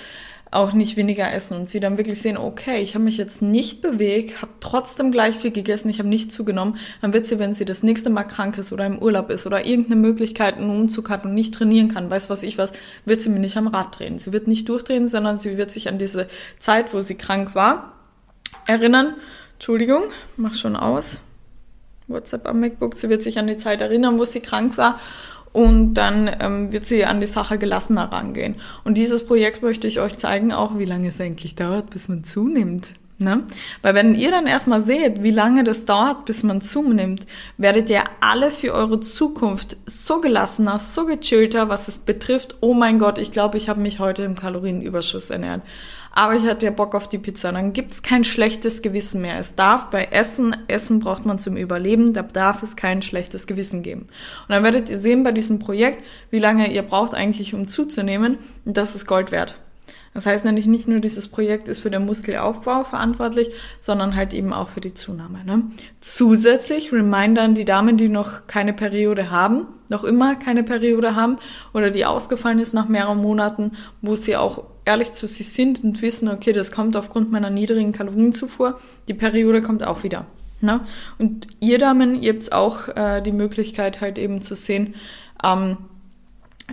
auch 0.55 0.73
nicht 0.73 0.97
weniger 0.97 1.33
essen 1.33 1.57
und 1.57 1.69
sie 1.69 1.81
dann 1.81 1.99
wirklich 1.99 2.21
sehen, 2.21 2.37
okay, 2.37 2.81
ich 2.81 2.95
habe 2.95 3.05
mich 3.05 3.17
jetzt 3.17 3.43
nicht 3.43 3.83
bewegt, 3.83 4.41
habe 4.41 4.53
trotzdem 4.61 5.11
gleich 5.11 5.37
viel 5.37 5.51
gegessen, 5.51 5.89
ich 5.89 5.99
habe 5.99 6.09
nicht 6.09 6.33
zugenommen, 6.33 6.79
dann 7.03 7.13
wird 7.13 7.27
sie, 7.27 7.39
wenn 7.39 7.55
sie 7.55 7.65
das 7.65 7.83
nächste 7.83 8.09
Mal 8.09 8.25
krank 8.25 8.57
ist 8.57 8.73
oder 8.73 8.87
im 8.87 8.99
Urlaub 8.99 9.31
ist 9.31 9.47
oder 9.47 9.67
irgendeine 9.67 9.97
Möglichkeit 9.97 10.57
einen 10.57 10.71
Umzug 10.71 11.11
hat 11.11 11.25
und 11.25 11.35
nicht 11.35 11.55
trainieren 11.55 11.89
kann, 11.89 12.11
weiß 12.11 12.31
was 12.31 12.43
ich 12.43 12.57
was, 12.57 12.73
wird 13.05 13.21
sie 13.21 13.31
mir 13.31 13.41
nicht 13.41 13.57
am 13.57 13.67
Rad 13.67 13.99
drehen. 13.99 14.19
Sie 14.19 14.33
wird 14.33 14.47
nicht 14.47 14.69
durchdrehen, 14.69 15.09
sondern 15.09 15.37
sie 15.37 15.57
wird 15.57 15.71
sich 15.71 15.89
an 15.89 15.99
diese 15.99 16.29
Zeit, 16.61 16.95
wo 16.95 17.01
sie 17.01 17.17
krank 17.17 17.55
war, 17.55 17.95
erinnern. 18.67 19.15
Entschuldigung, 19.55 20.05
mach 20.37 20.55
schon 20.55 20.77
aus. 20.77 21.21
WhatsApp 22.07 22.47
am 22.47 22.61
MacBook. 22.61 22.95
Sie 22.97 23.09
wird 23.09 23.23
sich 23.23 23.39
an 23.39 23.47
die 23.47 23.57
Zeit 23.57 23.81
erinnern, 23.81 24.19
wo 24.19 24.25
sie 24.25 24.41
krank 24.41 24.77
war 24.77 25.01
und 25.55 25.95
dann 25.95 26.29
ähm, 26.41 26.73
wird 26.73 26.85
sie 26.85 27.05
an 27.05 27.21
die 27.21 27.27
Sache 27.27 27.59
gelassener 27.59 28.13
rangehen. 28.13 28.57
Und 28.83 28.99
dieses 28.99 29.25
Projekt 29.25 29.63
möchte 29.63 29.87
ich 29.87 30.01
euch 30.01 30.19
zeigen, 30.19 30.53
auch 30.53 30.79
wie 30.79 30.85
lange 30.85 31.09
es 31.09 31.21
eigentlich 31.21 31.55
dauert, 31.55 31.91
bis 31.91 32.09
man 32.09 32.25
zunimmt. 32.25 32.89
Ne? 33.19 33.45
Weil 33.81 33.95
wenn 33.95 34.17
ihr 34.17 34.33
dann 34.33 34.49
erstmal 34.49 34.83
seht, 34.83 35.23
wie 35.23 35.31
lange 35.31 35.63
das 35.63 35.85
dauert, 35.85 36.25
bis 36.25 36.43
man 36.43 36.61
zunimmt, 36.61 37.25
werdet 37.57 37.89
ihr 37.89 38.03
alle 38.21 38.51
für 38.51 38.75
eure 38.75 38.99
Zukunft 38.99 39.77
so 39.87 40.21
gelassener, 40.21 40.81
so 40.81 41.07
gechillter, 41.07 41.69
was 41.69 41.87
es 41.87 41.99
betrifft. 41.99 42.57
Oh 42.61 42.75
mein 42.75 42.99
Gott, 42.99 43.21
ich 43.21 43.31
glaube, 43.31 43.57
ich 43.57 43.69
habe 43.69 43.81
mich 43.81 44.01
heute 44.01 44.25
im 44.25 44.35
Kalorienüberschuss 44.35 45.31
ernährt 45.31 45.63
aber 46.17 46.37
ich 46.37 46.45
hatte 46.45 46.67
ja 46.67 46.71
Bock 46.71 46.95
auf 46.95 47.09
die 47.09 47.19
Pizza. 47.19 47.51
Dann 47.51 47.73
gibt's 47.73 48.03
kein 48.03 48.23
schlechtes 48.23 48.83
Gewissen 48.83 49.21
mehr. 49.21 49.39
Es 49.39 49.57
darf 49.57 49.91
bei 49.91 50.05
Essen, 50.05 50.57
Essen 50.69 51.01
braucht 51.01 51.27
man 51.27 51.41
zum 51.41 51.57
Überleben, 51.57 52.13
da 52.13 52.23
darf 52.23 52.63
es 52.63 52.77
kein 52.77 53.03
schlechtes 53.03 53.49
Gewissen 53.49 53.83
geben. 53.83 54.03
Und 54.03 54.51
dann 54.51 54.63
werdet 54.63 54.89
ihr 54.89 54.99
sehen 54.99 55.25
bei 55.25 55.33
diesem 55.33 55.59
Projekt, 55.59 56.05
wie 56.31 56.39
lange 56.39 56.73
ihr 56.73 56.83
braucht 56.83 57.15
eigentlich, 57.15 57.53
um 57.53 57.67
zuzunehmen. 57.67 58.39
Und 58.65 58.77
das 58.77 58.95
ist 58.95 59.07
Gold 59.07 59.33
wert. 59.33 59.57
Das 60.15 60.27
heißt 60.27 60.45
nämlich 60.45 60.67
nicht 60.67 60.87
nur 60.87 61.01
dieses 61.01 61.29
Projekt 61.29 61.69
ist 61.69 61.81
für 61.81 61.91
den 61.91 62.07
Muskelaufbau 62.07 62.85
verantwortlich, 62.85 63.51
sondern 63.81 64.15
halt 64.15 64.33
eben 64.33 64.53
auch 64.53 64.69
für 64.69 64.81
die 64.81 64.95
Zunahme. 64.95 65.45
Ne? 65.45 65.65
Zusätzlich 66.01 66.93
Remindern 66.93 67.55
die 67.55 67.65
Damen, 67.65 67.97
die 67.97 68.09
noch 68.09 68.47
keine 68.47 68.73
Periode 68.73 69.31
haben, 69.31 69.67
noch 69.89 70.05
immer 70.05 70.37
keine 70.37 70.63
Periode 70.63 71.17
haben 71.17 71.37
oder 71.75 71.91
die 71.91 72.07
ausgefallen 72.07 72.61
ist 72.61 72.75
nach 72.75 72.89
mehreren 72.89 73.21
Monaten, 73.21 73.73
wo 74.01 74.15
sie 74.15 74.37
auch 74.37 74.65
ehrlich 74.85 75.13
zu 75.13 75.27
sich 75.27 75.53
sind 75.53 75.83
und 75.83 76.01
wissen, 76.01 76.29
okay, 76.29 76.53
das 76.53 76.71
kommt 76.71 76.97
aufgrund 76.97 77.33
meiner 77.33 77.51
niedrigen 77.51 77.93
Kalorienzufuhr, 77.93 78.79
die 79.09 79.15
Periode 79.15 79.63
kommt 79.63 79.83
auch 79.83 80.05
wieder. 80.05 80.27
Ne? 80.61 80.81
Und 81.19 81.49
ihr 81.61 81.79
Damen, 81.79 82.23
ihr 82.23 82.35
habt 82.35 82.53
auch 82.53 82.89
äh, 82.89 83.21
die 83.21 83.33
Möglichkeit 83.33 84.01
halt 84.01 84.19
eben 84.19 84.41
zu 84.41 84.55
sehen, 84.55 84.95
ähm, 85.43 85.77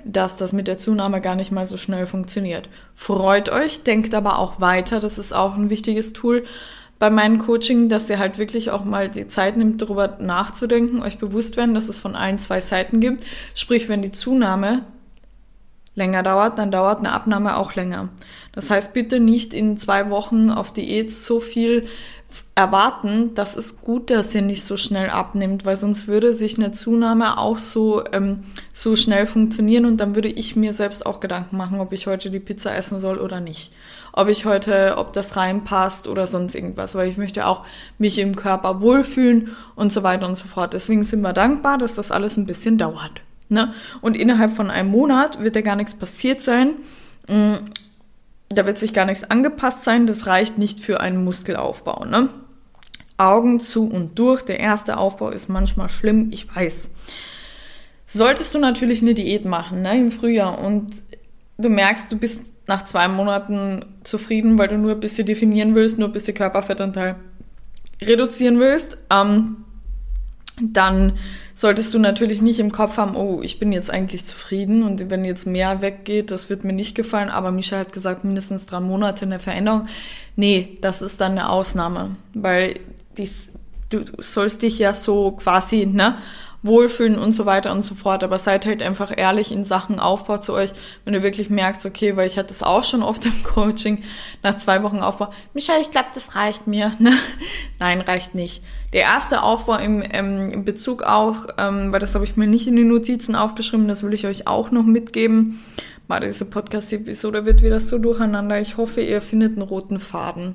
dass 0.06 0.36
das 0.36 0.54
mit 0.54 0.68
der 0.68 0.78
Zunahme 0.78 1.22
gar 1.22 1.36
nicht 1.36 1.52
mal 1.52 1.66
so 1.66 1.78
schnell 1.78 2.08
funktioniert. 2.08 2.70
Freut 2.96 3.50
euch, 3.50 3.84
denkt 3.84 4.14
aber 4.14 4.40
auch 4.40 4.62
weiter, 4.62 5.00
das 5.00 5.18
ist 5.18 5.34
auch 5.34 5.56
ein 5.56 5.70
wichtiges 5.70 6.14
Tool 6.14 6.44
bei 7.02 7.10
meinem 7.10 7.40
Coaching, 7.40 7.90
dass 7.90 8.10
ihr 8.12 8.20
halt 8.20 8.38
wirklich 8.38 8.70
auch 8.70 8.86
mal 8.86 9.10
die 9.10 9.28
Zeit 9.28 9.58
nimmt, 9.58 9.82
darüber 9.82 10.18
nachzudenken, 10.20 11.02
euch 11.02 11.18
bewusst 11.18 11.58
werden, 11.58 11.74
dass 11.74 11.90
es 11.90 11.98
von 11.98 12.16
allen 12.16 12.38
zwei 12.38 12.62
Seiten 12.62 13.00
gibt. 13.00 13.24
Sprich, 13.56 13.90
wenn 13.90 14.04
die 14.04 14.12
Zunahme 14.12 14.86
länger 15.96 16.22
dauert, 16.22 16.60
dann 16.60 16.70
dauert 16.70 17.00
eine 17.00 17.12
Abnahme 17.12 17.58
auch 17.58 17.74
länger. 17.74 18.10
Das 18.54 18.70
heißt, 18.70 18.94
bitte 18.94 19.20
nicht 19.20 19.54
in 19.54 19.78
zwei 19.78 20.10
Wochen 20.12 20.52
auf 20.52 20.74
Diät 20.74 21.12
so 21.12 21.40
viel 21.40 21.88
erwarten, 22.56 23.34
dass 23.36 23.56
es 23.56 23.82
gut, 23.82 24.10
dass 24.10 24.36
ihr 24.36 24.42
nicht 24.42 24.64
so 24.64 24.78
schnell 24.78 25.10
abnimmt, 25.10 25.66
weil 25.66 25.76
sonst 25.76 26.08
würde 26.08 26.34
sich 26.34 26.58
eine 26.58 26.72
Zunahme 26.72 27.38
auch 27.38 27.58
so, 27.58 28.04
ähm, 28.12 28.44
so 28.74 28.96
schnell 28.96 29.28
funktionieren 29.28 29.86
und 29.86 29.98
dann 29.98 30.16
würde 30.16 30.28
ich 30.28 30.56
mir 30.56 30.74
selbst 30.74 31.06
auch 31.06 31.20
Gedanken 31.20 31.58
machen, 31.58 31.80
ob 31.80 31.94
ich 31.94 32.08
heute 32.08 32.30
die 32.30 32.40
Pizza 32.40 32.76
essen 32.76 33.00
soll 33.00 33.18
oder 33.18 33.40
nicht. 33.40 33.74
Ob 34.14 34.28
ich 34.28 34.46
heute, 34.46 34.98
ob 34.98 35.14
das 35.14 35.38
reinpasst 35.38 36.08
oder 36.08 36.28
sonst 36.28 36.56
irgendwas, 36.56 36.96
weil 36.96 37.08
ich 37.08 37.18
möchte 37.18 37.48
auch 37.48 37.66
mich 37.98 38.18
im 38.20 38.36
Körper 38.36 38.82
wohlfühlen 38.82 39.56
und 39.76 39.94
so 39.94 40.04
weiter 40.04 40.28
und 40.28 40.36
so 40.36 40.48
fort. 40.48 40.74
Deswegen 40.74 41.04
sind 41.04 41.22
wir 41.22 41.34
dankbar, 41.34 41.78
dass 41.78 41.96
das 41.96 42.12
alles 42.12 42.38
ein 42.38 42.46
bisschen 42.46 42.78
dauert. 42.78 43.22
Ne? 43.50 43.74
Und 44.02 44.16
innerhalb 44.16 44.54
von 44.54 44.70
einem 44.70 44.90
Monat 44.90 45.42
wird 45.42 45.56
ja 45.56 45.62
gar 45.62 45.76
nichts 45.76 45.94
passiert 45.94 46.42
sein. 46.42 46.76
Mm, 47.28 47.54
da 48.54 48.66
wird 48.66 48.78
sich 48.78 48.94
gar 48.94 49.06
nichts 49.06 49.24
angepasst 49.24 49.84
sein. 49.84 50.08
Das 50.08 50.28
reicht 50.28 50.58
nicht 50.58 50.80
für 50.80 51.00
einen 51.00 51.24
Muskelaufbau. 51.24 52.06
Ne? 52.06 52.30
Augen 53.18 53.60
zu 53.60 53.88
und 53.88 54.18
durch. 54.18 54.42
Der 54.44 54.60
erste 54.60 54.98
Aufbau 54.98 55.30
ist 55.30 55.50
manchmal 55.50 55.90
schlimm, 55.90 56.30
ich 56.32 56.54
weiß. 56.54 56.90
Solltest 58.06 58.54
du 58.54 58.60
natürlich 58.60 59.02
eine 59.02 59.14
Diät 59.14 59.46
machen 59.46 59.84
ne, 59.84 59.98
im 59.98 60.12
Frühjahr 60.12 60.60
und 60.60 60.92
du 61.58 61.70
merkst, 61.70 62.12
du 62.12 62.18
bist 62.18 62.44
nach 62.68 62.84
zwei 62.84 63.08
Monaten 63.08 63.86
zufrieden, 64.04 64.58
weil 64.58 64.68
du 64.68 64.78
nur 64.78 64.92
ein 64.92 65.00
bisschen 65.00 65.26
definieren 65.26 65.76
willst, 65.76 65.98
nur 65.98 66.10
ein 66.10 66.14
bisschen 66.14 66.34
Körperfettanteil 66.34 67.16
reduzieren 68.02 68.60
willst, 68.60 68.98
ähm, 69.12 69.58
dann 70.62 71.14
solltest 71.56 71.94
du 71.94 72.00
natürlich 72.00 72.42
nicht 72.42 72.60
im 72.60 72.72
Kopf 72.72 72.98
haben, 72.98 73.16
oh, 73.16 73.42
ich 73.42 73.60
bin 73.60 73.72
jetzt 73.72 73.92
eigentlich 73.92 74.26
zufrieden 74.26 74.84
und 74.84 75.10
wenn 75.10 75.26
jetzt 75.26 75.46
mehr 75.46 75.82
weggeht, 75.82 76.32
das 76.32 76.50
wird 76.50 76.64
mir 76.64 76.74
nicht 76.74 76.96
gefallen, 76.96 77.30
aber 77.30 77.52
Misha 77.52 77.78
hat 77.78 77.94
gesagt, 77.94 78.24
mindestens 78.24 78.66
drei 78.66 78.80
Monate 78.80 79.26
eine 79.26 79.40
Veränderung. 79.40 79.88
Nee, 80.36 80.78
das 80.82 81.02
ist 81.02 81.22
dann 81.22 81.34
eine 81.34 81.50
Ausnahme, 81.50 82.16
weil 82.34 82.80
dies, 83.18 83.50
du 83.90 84.04
sollst 84.18 84.62
dich 84.62 84.80
ja 84.80 84.94
so 84.94 85.32
quasi, 85.32 85.86
ne, 85.86 86.18
wohlfühlen 86.64 87.18
und 87.18 87.34
so 87.34 87.46
weiter 87.46 87.72
und 87.72 87.84
so 87.84 87.96
fort. 87.96 88.24
Aber 88.24 88.38
seid 88.38 88.66
halt 88.66 88.82
einfach 88.84 89.12
ehrlich 89.16 89.52
in 89.52 89.66
Sachen 89.66 90.00
Aufbau 90.00 90.38
zu 90.38 90.54
euch, 90.54 90.72
wenn 91.06 91.14
du 91.14 91.24
wirklich 91.24 91.50
merkst, 91.50 91.86
okay, 91.86 92.16
weil 92.16 92.28
ich 92.28 92.38
hatte 92.38 92.52
es 92.52 92.64
auch 92.64 92.84
schon 92.84 93.04
oft 93.04 93.26
im 93.26 93.44
Coaching, 93.44 94.04
nach 94.44 94.56
zwei 94.56 94.84
Wochen 94.84 95.00
Aufbau, 95.00 95.32
Micha, 95.54 95.74
ich 95.80 95.92
glaube, 95.92 96.10
das 96.14 96.36
reicht 96.36 96.68
mir. 96.68 96.92
Ne? 97.02 97.14
Nein, 97.80 98.02
reicht 98.02 98.36
nicht. 98.36 98.62
Der 98.94 99.02
erste 99.02 99.42
Aufbau 99.42 99.78
im, 99.78 100.04
ähm, 100.12 100.66
Bezug 100.66 101.02
auch, 101.02 101.48
ähm, 101.58 101.92
weil 101.92 102.00
das 102.00 102.14
habe 102.14 102.26
ich 102.26 102.38
mir 102.38 102.46
nicht 102.46 102.68
in 102.68 102.76
die 102.76 102.84
Notizen 102.84 103.36
aufgeschrieben, 103.36 103.88
das 103.88 104.04
will 104.04 104.14
ich 104.14 104.28
euch 104.28 104.46
auch 104.46 104.70
noch 104.70 104.84
mitgeben. 104.84 105.60
Mal 106.08 106.20
diese 106.20 106.46
Podcast-Episode 106.46 107.46
wird 107.46 107.64
wieder 107.64 107.80
so 107.80 107.98
durcheinander. 107.98 108.62
Ich 108.62 108.78
hoffe, 108.78 109.02
ihr 109.02 109.22
findet 109.22 109.54
einen 109.54 109.64
roten 109.64 109.98
Faden. 109.98 110.54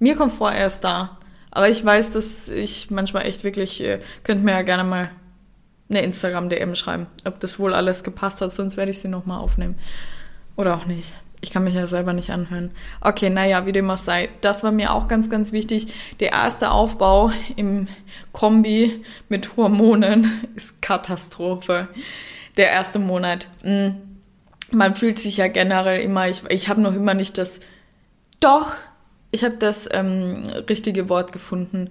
Mir 0.00 0.16
kommt 0.16 0.32
vor, 0.32 0.50
er 0.50 0.66
ist 0.66 0.80
da. 0.80 1.18
Aber 1.50 1.68
ich 1.68 1.84
weiß, 1.84 2.10
dass 2.10 2.48
ich 2.48 2.90
manchmal 2.90 3.26
echt 3.26 3.44
wirklich, 3.44 3.80
äh, 3.84 4.00
könnt 4.24 4.42
mir 4.42 4.52
ja 4.52 4.62
gerne 4.62 4.82
mal 4.82 5.10
eine 5.88 6.02
Instagram-DM 6.02 6.74
schreiben, 6.74 7.06
ob 7.24 7.40
das 7.40 7.58
wohl 7.58 7.74
alles 7.74 8.04
gepasst 8.04 8.40
hat, 8.40 8.52
sonst 8.52 8.76
werde 8.76 8.90
ich 8.90 8.98
sie 8.98 9.08
nochmal 9.08 9.40
aufnehmen. 9.40 9.76
Oder 10.56 10.76
auch 10.76 10.86
nicht. 10.86 11.12
Ich 11.40 11.50
kann 11.50 11.64
mich 11.64 11.74
ja 11.74 11.86
selber 11.86 12.14
nicht 12.14 12.30
anhören. 12.30 12.70
Okay, 13.02 13.28
naja, 13.28 13.66
wie 13.66 13.72
dem 13.72 13.90
auch 13.90 13.98
sei. 13.98 14.30
Das 14.40 14.62
war 14.62 14.72
mir 14.72 14.94
auch 14.94 15.08
ganz, 15.08 15.28
ganz 15.28 15.52
wichtig. 15.52 15.92
Der 16.20 16.32
erste 16.32 16.70
Aufbau 16.70 17.32
im 17.56 17.86
Kombi 18.32 19.04
mit 19.28 19.56
Hormonen 19.56 20.30
ist 20.54 20.80
Katastrophe. 20.80 21.88
Der 22.56 22.70
erste 22.70 22.98
Monat. 22.98 23.48
Hm. 23.62 23.96
Man 24.70 24.94
fühlt 24.94 25.18
sich 25.18 25.36
ja 25.36 25.48
generell 25.48 26.00
immer, 26.00 26.28
ich, 26.28 26.44
ich 26.48 26.70
habe 26.70 26.80
noch 26.80 26.94
immer 26.94 27.12
nicht 27.12 27.36
das, 27.36 27.60
doch, 28.40 28.74
ich 29.30 29.44
habe 29.44 29.56
das 29.56 29.86
ähm, 29.92 30.42
richtige 30.68 31.10
Wort 31.10 31.32
gefunden. 31.32 31.90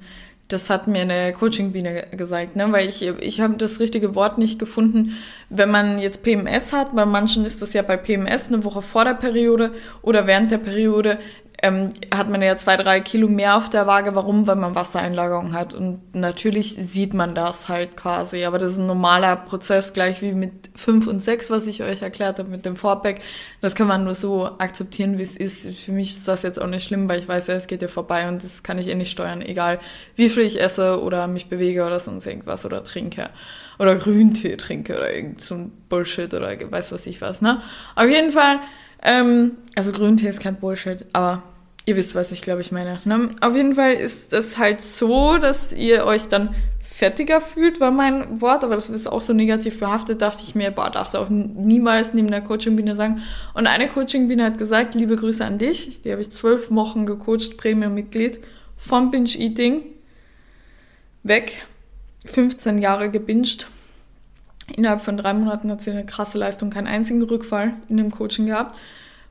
Das 0.53 0.69
hat 0.69 0.87
mir 0.87 1.01
eine 1.01 1.31
Coaching-Biene 1.33 2.09
gesagt, 2.11 2.55
ne? 2.55 2.71
weil 2.71 2.87
ich, 2.87 3.01
ich 3.01 3.41
habe 3.41 3.55
das 3.55 3.79
richtige 3.79 4.13
Wort 4.13 4.37
nicht 4.37 4.59
gefunden. 4.59 5.17
Wenn 5.49 5.71
man 5.71 5.97
jetzt 5.97 6.21
PMS 6.21 6.71
hat, 6.73 6.95
bei 6.95 7.05
manchen 7.05 7.43
ist 7.43 7.63
das 7.63 7.73
ja 7.73 7.81
bei 7.81 7.97
PMS 7.97 8.49
eine 8.49 8.63
Woche 8.63 8.83
vor 8.83 9.03
der 9.03 9.15
Periode 9.15 9.71
oder 10.03 10.27
während 10.27 10.51
der 10.51 10.59
Periode, 10.59 11.17
ähm, 11.63 11.93
hat 12.13 12.29
man 12.29 12.41
ja 12.41 12.57
zwei, 12.57 12.75
drei 12.75 12.99
Kilo 12.99 13.29
mehr 13.29 13.55
auf 13.55 13.69
der 13.69 13.87
Waage. 13.87 14.13
Warum? 14.15 14.45
Weil 14.47 14.57
man 14.57 14.75
Wassereinlagerung 14.75 15.53
hat. 15.53 15.73
Und 15.73 16.13
natürlich 16.13 16.75
sieht 16.75 17.13
man 17.13 17.33
das 17.33 17.69
halt 17.69 17.95
quasi. 17.95 18.43
Aber 18.43 18.57
das 18.57 18.73
ist 18.73 18.79
ein 18.79 18.85
normaler 18.85 19.37
Prozess, 19.37 19.93
gleich 19.93 20.21
wie 20.21 20.33
mit 20.33 20.71
fünf 20.75 21.07
und 21.07 21.23
sechs, 21.23 21.49
was 21.49 21.65
ich 21.65 21.81
euch 21.81 22.01
erklärt 22.01 22.37
habe 22.37 22.49
mit 22.49 22.65
dem 22.65 22.75
Vorpack. 22.75 23.21
Das 23.61 23.75
kann 23.75 23.87
man 23.87 24.03
nur 24.03 24.13
so 24.13 24.45
akzeptieren, 24.57 25.17
wie 25.17 25.23
es 25.23 25.37
ist. 25.37 25.65
Für 25.79 25.93
mich 25.93 26.09
ist 26.09 26.27
das 26.27 26.43
jetzt 26.43 26.61
auch 26.61 26.67
nicht 26.67 26.83
schlimm, 26.83 27.07
weil 27.07 27.19
ich 27.19 27.29
weiß 27.29 27.47
ja, 27.47 27.53
es 27.53 27.67
geht 27.67 27.81
ja 27.81 27.87
vorbei 27.87 28.27
und 28.27 28.43
das 28.43 28.63
kann 28.63 28.77
ich 28.77 28.89
eh 28.89 28.95
nicht 28.95 29.11
steuern, 29.11 29.41
egal 29.41 29.79
wie 30.17 30.27
viel 30.27 30.43
ich 30.43 30.59
esse 30.59 31.01
oder 31.01 31.27
mich 31.27 31.47
bewege 31.47 31.85
oder 31.85 32.01
sonst 32.01 32.27
irgendwas 32.27 32.65
oder 32.65 32.83
trinke. 32.83 33.29
Oder 33.79 33.95
Grüntee 33.95 34.57
trinke 34.57 34.97
oder 34.97 35.13
irgend 35.13 35.39
so 35.39 35.55
ein 35.55 35.71
Bullshit 35.87 36.33
oder 36.33 36.49
weiß 36.71 36.91
was 36.91 37.07
ich 37.07 37.21
was, 37.21 37.41
ne? 37.41 37.61
Auf 37.95 38.09
jeden 38.09 38.31
Fall, 38.31 38.59
ähm, 39.01 39.53
also 39.75 39.93
Grüntee 39.93 40.27
ist 40.27 40.41
kein 40.41 40.57
Bullshit, 40.57 41.05
aber 41.13 41.41
Ihr 41.85 41.97
wisst, 41.97 42.15
was 42.15 42.31
ich 42.31 42.41
glaube 42.41 42.61
ich 42.61 42.71
meine. 42.71 43.01
Ne? 43.03 43.29
Auf 43.41 43.55
jeden 43.55 43.75
Fall 43.75 43.93
ist 43.93 44.31
es 44.31 44.57
halt 44.57 44.81
so, 44.81 45.37
dass 45.37 45.73
ihr 45.73 46.05
euch 46.05 46.29
dann 46.29 46.55
fertiger 46.81 47.41
fühlt, 47.41 47.79
war 47.79 47.91
mein 47.91 48.39
Wort, 48.39 48.63
aber 48.63 48.75
das 48.75 48.89
ist 48.89 49.07
auch 49.07 49.19
so 49.19 49.33
negativ 49.33 49.79
behaftet, 49.79 50.21
dachte 50.21 50.43
ich 50.43 50.53
mir, 50.55 50.71
boah, 50.71 50.89
darfst 50.89 51.15
du 51.15 51.17
auch 51.17 51.29
niemals 51.29 52.13
neben 52.13 52.29
der 52.29 52.41
Coaching-Biene 52.41 52.95
sagen. 52.95 53.23
Und 53.53 53.67
eine 53.67 53.89
Coaching-Biene 53.89 54.45
hat 54.45 54.57
gesagt, 54.57 54.93
liebe 54.95 55.15
Grüße 55.15 55.43
an 55.43 55.57
dich, 55.57 56.01
die 56.03 56.11
habe 56.11 56.21
ich 56.21 56.29
zwölf 56.29 56.69
Wochen 56.71 57.05
gecoacht, 57.05 57.57
Premium-Mitglied, 57.57 58.39
vom 58.77 59.11
Binge-Eating, 59.11 59.81
weg, 61.23 61.65
15 62.25 62.77
Jahre 62.77 63.09
gebinged. 63.09 63.67
Innerhalb 64.77 65.01
von 65.01 65.17
drei 65.17 65.33
Monaten 65.33 65.71
hat 65.71 65.81
sie 65.81 65.91
eine 65.91 66.05
krasse 66.05 66.37
Leistung, 66.37 66.69
keinen 66.69 66.87
einzigen 66.87 67.23
Rückfall 67.23 67.73
in 67.89 67.97
dem 67.97 68.11
Coaching 68.11 68.45
gehabt 68.45 68.77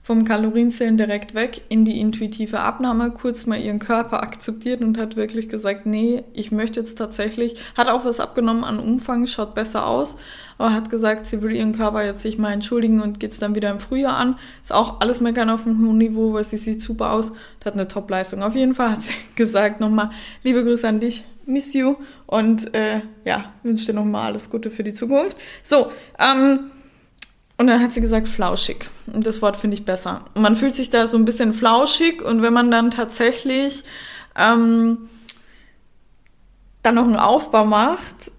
vom 0.04 0.24
Kalorienzählen 0.24 0.96
direkt 0.96 1.34
weg 1.34 1.62
in 1.68 1.84
die 1.84 2.00
intuitive 2.00 2.58
Abnahme, 2.58 3.12
kurz 3.12 3.46
mal 3.46 3.60
ihren 3.60 3.78
Körper 3.78 4.20
akzeptiert 4.20 4.80
und 4.80 4.98
hat 4.98 5.14
wirklich 5.14 5.48
gesagt, 5.48 5.86
nee, 5.86 6.24
ich 6.32 6.50
möchte 6.50 6.80
jetzt 6.80 6.98
tatsächlich, 6.98 7.54
hat 7.76 7.88
auch 7.88 8.04
was 8.04 8.18
abgenommen 8.18 8.64
an 8.64 8.80
Umfang, 8.80 9.26
schaut 9.26 9.54
besser 9.54 9.86
aus, 9.86 10.16
aber 10.58 10.74
hat 10.74 10.90
gesagt, 10.90 11.26
sie 11.26 11.40
will 11.40 11.52
ihren 11.52 11.72
Körper 11.72 12.04
jetzt 12.04 12.22
sich 12.22 12.36
mal 12.36 12.52
entschuldigen 12.52 13.00
und 13.00 13.20
geht's 13.20 13.38
dann 13.38 13.54
wieder 13.54 13.70
im 13.70 13.78
Frühjahr 13.78 14.16
an. 14.16 14.36
Ist 14.60 14.72
auch 14.72 15.00
alles 15.00 15.20
meckern 15.20 15.50
auf 15.50 15.66
einem 15.66 15.86
hohen 15.86 15.98
Niveau, 15.98 16.32
weil 16.32 16.42
sie 16.42 16.58
sieht 16.58 16.80
super 16.80 17.12
aus, 17.12 17.32
hat 17.64 17.74
eine 17.74 17.86
Top-Leistung. 17.86 18.42
Auf 18.42 18.56
jeden 18.56 18.74
Fall 18.74 18.90
hat 18.90 19.02
sie 19.02 19.14
gesagt 19.36 19.78
nochmal, 19.78 20.10
liebe 20.42 20.64
Grüße 20.64 20.86
an 20.86 20.98
dich, 20.98 21.24
miss 21.46 21.74
you 21.74 21.94
und 22.26 22.74
äh, 22.74 23.02
ja, 23.24 23.52
wünsche 23.62 23.86
dir 23.86 23.94
nochmal 23.94 24.26
alles 24.26 24.50
Gute 24.50 24.72
für 24.72 24.82
die 24.82 24.94
Zukunft. 24.94 25.38
So, 25.62 25.92
ähm, 26.18 26.71
und 27.58 27.66
dann 27.66 27.82
hat 27.82 27.92
sie 27.92 28.00
gesagt, 28.00 28.28
flauschig. 28.28 28.88
Und 29.12 29.26
das 29.26 29.42
Wort 29.42 29.56
finde 29.56 29.76
ich 29.76 29.84
besser. 29.84 30.24
Und 30.34 30.42
man 30.42 30.56
fühlt 30.56 30.74
sich 30.74 30.90
da 30.90 31.06
so 31.06 31.16
ein 31.16 31.24
bisschen 31.24 31.52
flauschig 31.52 32.22
und 32.22 32.42
wenn 32.42 32.52
man 32.52 32.70
dann 32.70 32.90
tatsächlich 32.90 33.84
ähm, 34.36 35.08
dann 36.82 36.94
noch 36.94 37.04
einen 37.04 37.16
Aufbau 37.16 37.64
macht, 37.64 38.32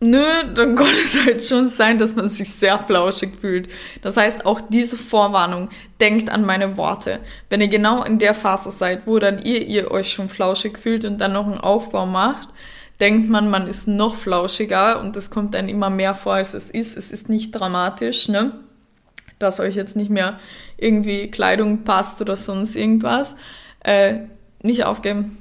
nö, 0.00 0.24
dann 0.54 0.76
kann 0.76 0.94
es 1.04 1.24
halt 1.24 1.44
schon 1.44 1.66
sein, 1.68 1.98
dass 1.98 2.16
man 2.16 2.28
sich 2.28 2.50
sehr 2.50 2.78
flauschig 2.78 3.32
fühlt. 3.40 3.68
Das 4.02 4.16
heißt, 4.16 4.46
auch 4.46 4.60
diese 4.60 4.96
Vorwarnung, 4.96 5.68
denkt 6.00 6.30
an 6.30 6.44
meine 6.44 6.76
Worte. 6.76 7.20
Wenn 7.48 7.60
ihr 7.60 7.68
genau 7.68 8.02
in 8.04 8.18
der 8.18 8.34
Phase 8.34 8.70
seid, 8.70 9.06
wo 9.06 9.18
dann 9.18 9.42
ihr, 9.42 9.66
ihr 9.66 9.90
euch 9.90 10.12
schon 10.12 10.28
flauschig 10.28 10.78
fühlt 10.78 11.04
und 11.04 11.18
dann 11.18 11.32
noch 11.32 11.46
einen 11.46 11.60
Aufbau 11.60 12.06
macht, 12.06 12.48
denkt 13.00 13.28
man, 13.28 13.50
man 13.50 13.66
ist 13.66 13.88
noch 13.88 14.14
flauschiger 14.14 15.00
und 15.00 15.16
es 15.16 15.30
kommt 15.30 15.54
dann 15.54 15.68
immer 15.68 15.90
mehr 15.90 16.14
vor, 16.14 16.34
als 16.34 16.54
es 16.54 16.70
ist. 16.70 16.96
Es 16.96 17.10
ist 17.10 17.28
nicht 17.28 17.52
dramatisch, 17.52 18.28
ne? 18.28 18.52
dass 19.38 19.58
euch 19.58 19.74
jetzt 19.74 19.96
nicht 19.96 20.10
mehr 20.10 20.38
irgendwie 20.76 21.30
Kleidung 21.30 21.84
passt 21.84 22.20
oder 22.20 22.36
sonst 22.36 22.76
irgendwas, 22.76 23.34
äh, 23.84 24.18
nicht 24.62 24.84
aufgeben 24.84 25.38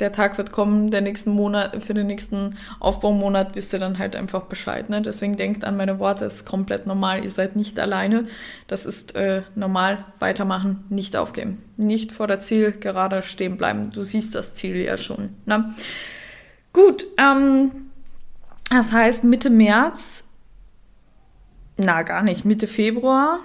der 0.00 0.12
Tag 0.12 0.36
wird 0.36 0.52
kommen, 0.52 0.90
der 0.90 1.00
nächsten 1.00 1.30
Monat, 1.30 1.82
für 1.82 1.94
den 1.94 2.06
nächsten 2.06 2.56
Aufbaumonat 2.80 3.54
wisst 3.54 3.72
ihr 3.72 3.78
dann 3.78 3.98
halt 3.98 4.14
einfach 4.14 4.42
Bescheid. 4.42 4.90
Ne? 4.90 5.00
Deswegen 5.00 5.36
denkt 5.36 5.64
an 5.64 5.76
meine 5.76 5.98
Worte, 5.98 6.26
es 6.26 6.34
ist 6.34 6.46
komplett 6.46 6.86
normal, 6.86 7.24
ihr 7.24 7.30
seid 7.30 7.56
nicht 7.56 7.78
alleine. 7.78 8.26
Das 8.66 8.84
ist 8.84 9.16
äh, 9.16 9.42
normal, 9.54 10.04
weitermachen, 10.18 10.84
nicht 10.90 11.16
aufgeben. 11.16 11.62
Nicht 11.76 12.12
vor 12.12 12.26
der 12.26 12.40
Ziel 12.40 12.72
gerade 12.72 13.22
stehen 13.22 13.56
bleiben. 13.56 13.90
Du 13.90 14.02
siehst 14.02 14.34
das 14.34 14.54
Ziel 14.54 14.76
ja 14.76 14.96
schon. 14.96 15.30
Ne? 15.46 15.72
Gut, 16.76 17.06
ähm, 17.16 17.70
das 18.68 18.92
heißt 18.92 19.24
Mitte 19.24 19.48
März, 19.48 20.24
na 21.78 22.02
gar 22.02 22.22
nicht, 22.22 22.44
Mitte 22.44 22.66
Februar, 22.66 23.40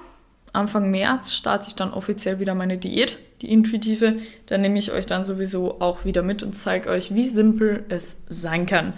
Anfang 0.52 0.91
März 0.91 1.32
starte 1.32 1.70
ich 1.70 1.76
dann 1.76 1.94
offiziell 1.94 2.41
wieder 2.41 2.56
meine 2.56 2.78
Diät 2.78 3.20
die 3.41 3.50
intuitive, 3.50 4.17
da 4.48 4.58
nehme 4.58 4.78
ich 4.78 4.91
euch 4.91 5.06
dann 5.06 5.24
sowieso 5.24 5.80
auch 5.80 6.04
wieder 6.04 6.24
mit 6.24 6.44
und 6.44 6.58
zeige 6.58 6.89
euch, 6.89 7.15
wie 7.15 7.26
simpel 7.26 7.86
es 7.88 8.17
sein 8.28 8.65
kann. 8.65 8.96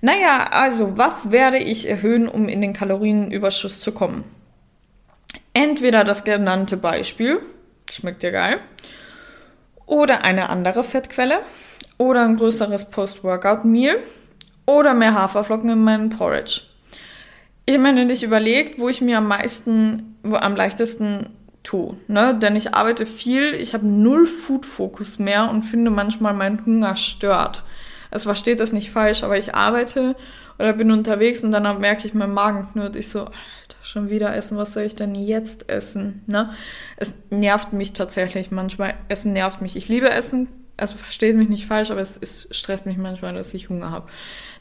Naja, 0.00 0.48
also 0.50 0.96
was 0.96 1.30
werde 1.30 1.58
ich 1.58 1.90
erhöhen, 1.90 2.26
um 2.26 2.48
in 2.48 2.62
den 2.62 2.72
Kalorienüberschuss 2.72 3.80
zu 3.80 3.92
kommen? 3.92 4.24
Entweder 5.52 6.04
das 6.04 6.24
genannte 6.24 6.78
Beispiel, 6.78 7.40
schmeckt 7.90 8.22
ja 8.22 8.30
geil, 8.30 8.60
oder 9.84 10.24
eine 10.24 10.48
andere 10.48 10.82
Fettquelle, 10.82 11.40
oder 11.98 12.24
ein 12.24 12.36
größeres 12.36 12.90
Post-Workout-Meal, 12.90 13.96
oder 14.68 14.92
mehr 14.92 15.14
Haferflocken 15.14 15.70
in 15.70 15.82
meinem 15.82 16.10
Porridge. 16.10 16.60
Ich 17.64 17.74
habe 17.74 17.92
mir 17.92 18.04
nicht 18.04 18.22
überlegt, 18.22 18.78
wo 18.78 18.88
ich 18.88 19.00
mir 19.00 19.18
am 19.18 19.26
meisten, 19.26 20.18
wo 20.22 20.36
am 20.36 20.56
leichtesten 20.56 21.30
tue. 21.62 21.96
Ne? 22.06 22.38
Denn 22.40 22.54
ich 22.54 22.74
arbeite 22.74 23.06
viel, 23.06 23.54
ich 23.54 23.72
habe 23.74 23.86
null 23.86 24.26
Food-Fokus 24.26 25.18
mehr 25.18 25.50
und 25.50 25.62
finde 25.62 25.90
manchmal, 25.90 26.34
mein 26.34 26.64
Hunger 26.64 26.96
stört. 26.96 27.64
Es 28.10 28.24
versteht 28.24 28.60
das 28.60 28.72
nicht 28.72 28.90
falsch, 28.90 29.22
aber 29.22 29.38
ich 29.38 29.54
arbeite 29.54 30.16
oder 30.58 30.72
bin 30.72 30.90
unterwegs 30.90 31.42
und 31.44 31.52
dann 31.52 31.80
merke 31.80 32.06
ich, 32.06 32.14
mein 32.14 32.32
Magen 32.32 32.68
knurrt. 32.72 32.96
Ich 32.96 33.08
so, 33.08 33.20
Alter, 33.20 33.34
schon 33.82 34.10
wieder 34.10 34.34
essen, 34.36 34.56
was 34.56 34.74
soll 34.74 34.84
ich 34.84 34.96
denn 34.96 35.14
jetzt 35.14 35.68
essen? 35.70 36.22
Ne? 36.26 36.50
Es 36.96 37.14
nervt 37.30 37.72
mich 37.72 37.92
tatsächlich 37.92 38.50
manchmal. 38.50 38.94
Essen 39.08 39.32
nervt 39.32 39.60
mich. 39.60 39.76
Ich 39.76 39.88
liebe 39.88 40.10
Essen, 40.10 40.48
also 40.78 40.96
versteht 40.96 41.36
mich 41.36 41.48
nicht 41.48 41.66
falsch, 41.66 41.90
aber 41.90 42.00
es, 42.00 42.16
es 42.16 42.48
stresst 42.50 42.86
mich 42.86 42.96
manchmal, 42.96 43.34
dass 43.34 43.52
ich 43.52 43.68
Hunger 43.68 43.90
habe. 43.90 44.08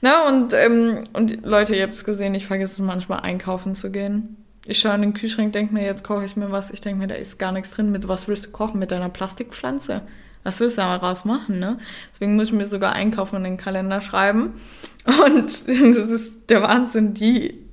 Ne? 0.02 0.12
Und, 0.28 0.54
ähm, 0.54 1.00
und 1.14 1.46
Leute, 1.46 1.76
ihr 1.76 1.84
habt 1.84 1.94
es 1.94 2.04
gesehen, 2.04 2.36
ich 2.36 2.48
vergesse 2.48 2.82
manchmal 2.82 3.22
einkaufen 3.22 3.76
zu 3.76 3.92
gehen. 3.92 4.38
Ich 4.66 4.80
schaue 4.80 4.96
in 4.96 5.02
den 5.02 5.14
Kühlschrank, 5.14 5.54
denke 5.54 5.74
mir, 5.74 5.84
jetzt 5.84 6.04
koche 6.04 6.26
ich 6.26 6.36
mir 6.36 6.52
was. 6.52 6.72
Ich 6.72 6.82
denke 6.82 7.00
mir, 7.00 7.08
da 7.08 7.16
ist 7.16 7.40
gar 7.40 7.54
nichts 7.54 7.72
drin. 7.72 7.92
Mit 7.92 8.08
was 8.08 8.28
willst 8.28 8.48
du 8.48 8.50
kochen? 8.52 8.80
Mit 8.80 8.92
deiner 8.92 9.08
Plastikpflanze? 9.08 10.02
Was 10.44 10.60
willst 10.60 10.78
du 10.78 10.82
daraus 10.82 11.24
machen, 11.24 11.60
ne? 11.60 11.78
Deswegen 12.12 12.36
muss 12.36 12.48
ich 12.48 12.54
mir 12.54 12.66
sogar 12.66 12.94
einkaufen 12.94 13.38
und 13.38 13.44
den 13.44 13.58
Kalender 13.58 14.02
schreiben. 14.02 14.54
Und 15.26 15.68
das 15.68 15.68
ist 15.68 16.50
der 16.50 16.62
Wahnsinn. 16.62 17.14
Die 17.14 17.66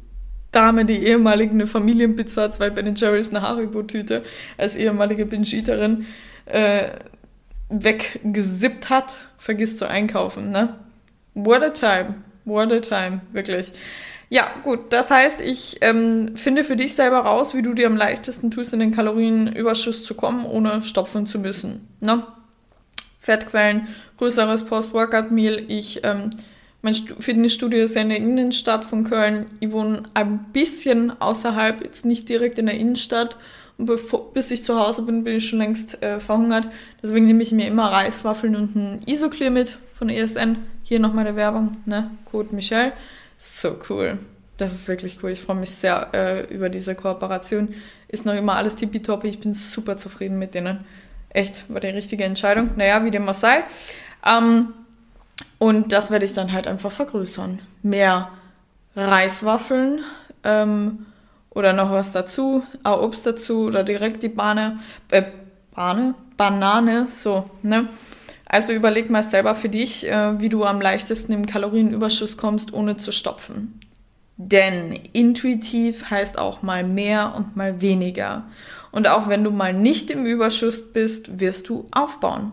Dame, 0.52 0.84
die 0.84 1.04
ehemalige 1.04 1.50
eine 1.50 1.66
Familienpizza, 1.66 2.50
zwei 2.52 2.70
Ben 2.70 2.94
Jerry's, 2.94 3.30
eine 3.30 3.42
Haribo-Tüte, 3.42 4.22
als 4.56 4.76
ehemalige 4.76 5.26
Binge-Eaterin 5.26 6.06
äh, 6.46 6.90
weggesippt 7.68 8.90
hat, 8.90 9.12
vergisst 9.36 9.78
zu 9.78 9.88
einkaufen, 9.88 10.50
ne? 10.50 10.76
What 11.34 11.62
a 11.62 11.70
time. 11.70 12.22
What 12.44 12.72
a 12.72 12.80
time, 12.80 13.22
wirklich. 13.32 13.72
Ja, 14.28 14.50
gut. 14.62 14.92
Das 14.92 15.10
heißt, 15.10 15.40
ich 15.40 15.78
ähm, 15.80 16.36
finde 16.36 16.64
für 16.64 16.76
dich 16.76 16.94
selber 16.94 17.20
raus, 17.20 17.54
wie 17.54 17.62
du 17.62 17.72
dir 17.72 17.86
am 17.86 17.96
leichtesten 17.96 18.50
tust, 18.50 18.72
in 18.72 18.80
den 18.80 18.90
Kalorienüberschuss 18.90 20.02
zu 20.04 20.14
kommen, 20.14 20.44
ohne 20.44 20.82
stopfen 20.82 21.26
zu 21.26 21.38
müssen. 21.38 21.88
Ne? 22.00 22.26
Fettquellen, 23.20 23.88
größeres 24.18 24.64
Post-Workout-Meal. 24.64 25.64
Ich, 25.68 26.00
ähm, 26.04 26.30
mein 26.82 26.94
Fitnessstudio 26.94 27.84
ist 27.84 27.96
ja 27.96 28.02
in 28.02 28.10
der 28.10 28.18
Innenstadt 28.18 28.84
von 28.84 29.04
Köln. 29.04 29.46
Ich 29.60 29.72
wohne 29.72 30.02
ein 30.12 30.46
bisschen 30.52 31.18
außerhalb, 31.20 31.82
jetzt 31.82 32.04
nicht 32.04 32.28
direkt 32.28 32.58
in 32.58 32.66
der 32.66 32.76
Innenstadt. 32.76 33.38
Und 33.76 33.86
bevor, 33.86 34.32
bis 34.32 34.50
ich 34.50 34.62
zu 34.62 34.78
Hause 34.78 35.02
bin, 35.02 35.24
bin 35.24 35.36
ich 35.36 35.48
schon 35.48 35.58
längst 35.58 36.02
äh, 36.02 36.20
verhungert. 36.20 36.68
Deswegen 37.02 37.26
nehme 37.26 37.42
ich 37.42 37.52
mir 37.52 37.66
immer 37.66 37.90
Reiswaffeln 37.90 38.54
und 38.54 38.76
ein 38.76 39.02
Isoclear 39.06 39.50
mit 39.50 39.78
von 39.94 40.08
ESN. 40.08 40.58
Hier 40.82 41.00
nochmal 41.00 41.24
der 41.24 41.36
Werbung, 41.36 41.78
ne? 41.86 42.10
Code 42.30 42.54
Michelle. 42.54 42.92
So 43.36 43.76
cool. 43.88 44.18
Das 44.58 44.72
ist 44.72 44.86
wirklich 44.86 45.18
cool. 45.22 45.30
Ich 45.30 45.40
freue 45.40 45.56
mich 45.56 45.70
sehr 45.70 46.08
äh, 46.14 46.54
über 46.54 46.68
diese 46.68 46.94
Kooperation. 46.94 47.74
Ist 48.06 48.26
noch 48.26 48.34
immer 48.34 48.54
alles 48.54 48.76
tippitoppi. 48.76 49.28
Ich 49.28 49.40
bin 49.40 49.54
super 49.54 49.96
zufrieden 49.96 50.38
mit 50.38 50.54
denen. 50.54 50.84
Echt, 51.30 51.64
war 51.72 51.80
die 51.80 51.88
richtige 51.88 52.22
Entscheidung. 52.24 52.70
Naja, 52.76 53.04
wie 53.04 53.10
dem 53.10 53.28
auch 53.28 53.34
sei. 53.34 53.64
Ähm, 54.24 54.72
und 55.58 55.92
das 55.92 56.10
werde 56.10 56.24
ich 56.24 56.32
dann 56.32 56.52
halt 56.52 56.68
einfach 56.68 56.92
vergrößern. 56.92 57.58
Mehr 57.82 58.30
Reiswaffeln 58.94 60.00
ähm, 60.44 61.06
oder 61.54 61.72
noch 61.72 61.90
was 61.90 62.12
dazu, 62.12 62.62
auch 62.82 63.02
Obst 63.02 63.26
dazu 63.26 63.66
oder 63.66 63.84
direkt 63.84 64.22
die 64.22 64.28
Bahne, 64.28 64.78
äh, 65.10 65.22
Bahne, 65.74 66.14
Banane, 66.36 67.06
so, 67.06 67.44
ne? 67.62 67.88
Also 68.46 68.72
überleg 68.72 69.10
mal 69.10 69.22
selber 69.22 69.54
für 69.54 69.68
dich, 69.68 70.08
äh, 70.08 70.40
wie 70.40 70.48
du 70.48 70.64
am 70.64 70.80
leichtesten 70.80 71.32
im 71.32 71.46
Kalorienüberschuss 71.46 72.36
kommst, 72.36 72.72
ohne 72.72 72.96
zu 72.96 73.10
stopfen. 73.10 73.80
Denn 74.36 74.92
intuitiv 75.12 76.10
heißt 76.10 76.38
auch 76.38 76.62
mal 76.62 76.84
mehr 76.84 77.34
und 77.36 77.56
mal 77.56 77.80
weniger. 77.80 78.44
Und 78.90 79.08
auch 79.08 79.28
wenn 79.28 79.44
du 79.44 79.50
mal 79.50 79.72
nicht 79.72 80.10
im 80.10 80.26
Überschuss 80.26 80.92
bist, 80.92 81.40
wirst 81.40 81.68
du 81.68 81.86
aufbauen. 81.90 82.52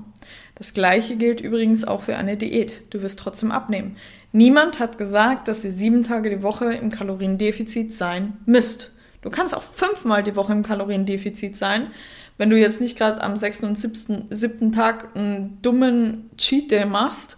Das 0.56 0.74
gleiche 0.74 1.16
gilt 1.16 1.42
übrigens 1.42 1.84
auch 1.84 2.04
für 2.04 2.18
eine 2.18 2.38
Diät. 2.38 2.84
Du 2.92 3.02
wirst 3.02 3.20
trotzdem 3.20 3.52
abnehmen. 3.52 3.98
Niemand 4.32 4.80
hat 4.80 4.98
gesagt, 4.98 5.48
dass 5.48 5.66
ihr 5.66 5.72
sieben 5.72 6.04
Tage 6.04 6.30
die 6.30 6.44
Woche 6.44 6.74
im 6.74 6.90
Kaloriendefizit 6.90 7.94
sein 7.94 8.38
müsst. 8.46 8.92
Du 9.22 9.30
kannst 9.30 9.56
auch 9.56 9.62
fünfmal 9.62 10.24
die 10.24 10.36
Woche 10.36 10.54
im 10.54 10.64
Kaloriendefizit 10.64 11.56
sein, 11.56 11.92
wenn 12.38 12.50
du 12.50 12.58
jetzt 12.58 12.82
nicht 12.82 12.98
gerade 12.98 13.22
am 13.22 13.36
sechsten 13.36 13.68
und 13.68 13.78
siebten, 13.78 14.26
siebten 14.30 14.72
Tag 14.72 15.16
einen 15.16 15.62
dummen 15.62 16.30
Cheat 16.38 16.72
Day 16.72 16.86
machst, 16.86 17.38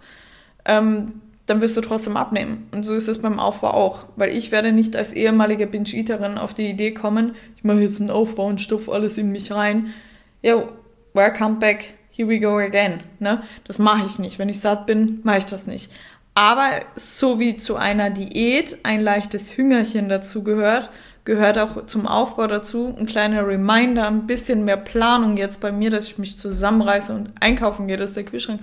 ähm, 0.66 1.16
dann 1.46 1.62
wirst 1.62 1.76
du 1.76 1.82
trotzdem 1.82 2.16
abnehmen. 2.16 2.68
Und 2.72 2.84
so 2.84 2.94
ist 2.94 3.10
es 3.10 3.22
beim 3.22 3.38
Aufbau 3.38 3.72
auch. 3.72 4.06
Weil 4.16 4.30
ich 4.30 4.54
werde 4.54 4.72
nicht 4.72 4.96
als 4.96 5.12
ehemalige 5.12 5.68
Binge-Eaterin 5.68 6.38
auf 6.38 6.54
die 6.54 6.70
Idee 6.70 6.94
kommen, 6.94 7.36
ich 7.58 7.66
mache 7.66 7.80
jetzt 7.80 8.00
einen 8.00 8.12
Aufbau 8.12 8.48
und 8.48 8.62
stopfe 8.62 8.94
alles 8.94 9.18
in 9.18 9.32
mich 9.32 9.52
rein. 9.52 9.94
Ja, 10.42 10.70
welcome 11.14 11.56
back, 11.56 11.96
here 12.12 12.30
we 12.30 12.40
go 12.40 12.58
again. 12.58 13.02
Ne? 13.20 13.44
Das 13.66 13.80
mache 13.80 14.06
ich 14.06 14.20
nicht. 14.20 14.40
Wenn 14.40 14.48
ich 14.48 14.62
satt 14.62 14.86
bin, 14.86 15.20
mache 15.24 15.40
ich 15.40 15.46
das 15.46 15.68
nicht. 15.68 15.92
Aber 16.36 16.70
so 16.96 17.40
wie 17.40 17.58
zu 17.58 17.76
einer 17.76 18.10
Diät 18.10 18.80
ein 18.84 19.02
leichtes 19.02 19.56
Hüngerchen 19.56 20.10
dazu 20.10 20.44
gehört, 20.44 20.90
gehört 21.26 21.58
auch 21.58 21.86
zum 21.86 22.08
Aufbau 22.08 22.48
dazu 22.48 22.94
ein 22.98 23.06
kleiner 23.06 23.48
Reminder, 23.48 24.08
ein 24.08 24.28
bisschen 24.28 24.66
mehr 24.66 24.78
Planung 24.78 25.38
jetzt 25.38 25.62
bei 25.62 25.72
mir, 25.72 25.90
dass 25.90 26.08
ich 26.08 26.18
mich 26.18 26.38
zusammenreiße 26.38 27.14
und 27.14 27.32
einkaufen 27.40 27.88
gehe, 27.88 27.98
dass 27.98 28.14
der 28.14 28.24
Kühlschrank 28.24 28.62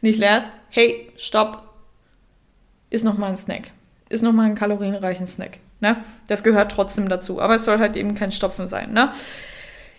nicht 0.00 0.18
leer 0.18 0.38
ist. 0.38 0.50
Hey, 0.68 1.10
stopp, 1.16 1.62
ist 2.90 3.04
nochmal 3.04 3.30
ein 3.30 3.36
Snack. 3.36 3.70
Ist 4.08 4.22
nochmal 4.22 4.46
ein 4.46 4.54
kalorienreichen 4.54 5.26
Snack. 5.26 5.60
Ne? 5.80 5.96
Das 6.26 6.42
gehört 6.42 6.72
trotzdem 6.72 7.08
dazu. 7.08 7.40
Aber 7.40 7.54
es 7.54 7.64
soll 7.64 7.78
halt 7.78 7.96
eben 7.96 8.14
kein 8.14 8.30
Stopfen 8.30 8.66
sein. 8.66 8.92
Ne? 8.92 9.10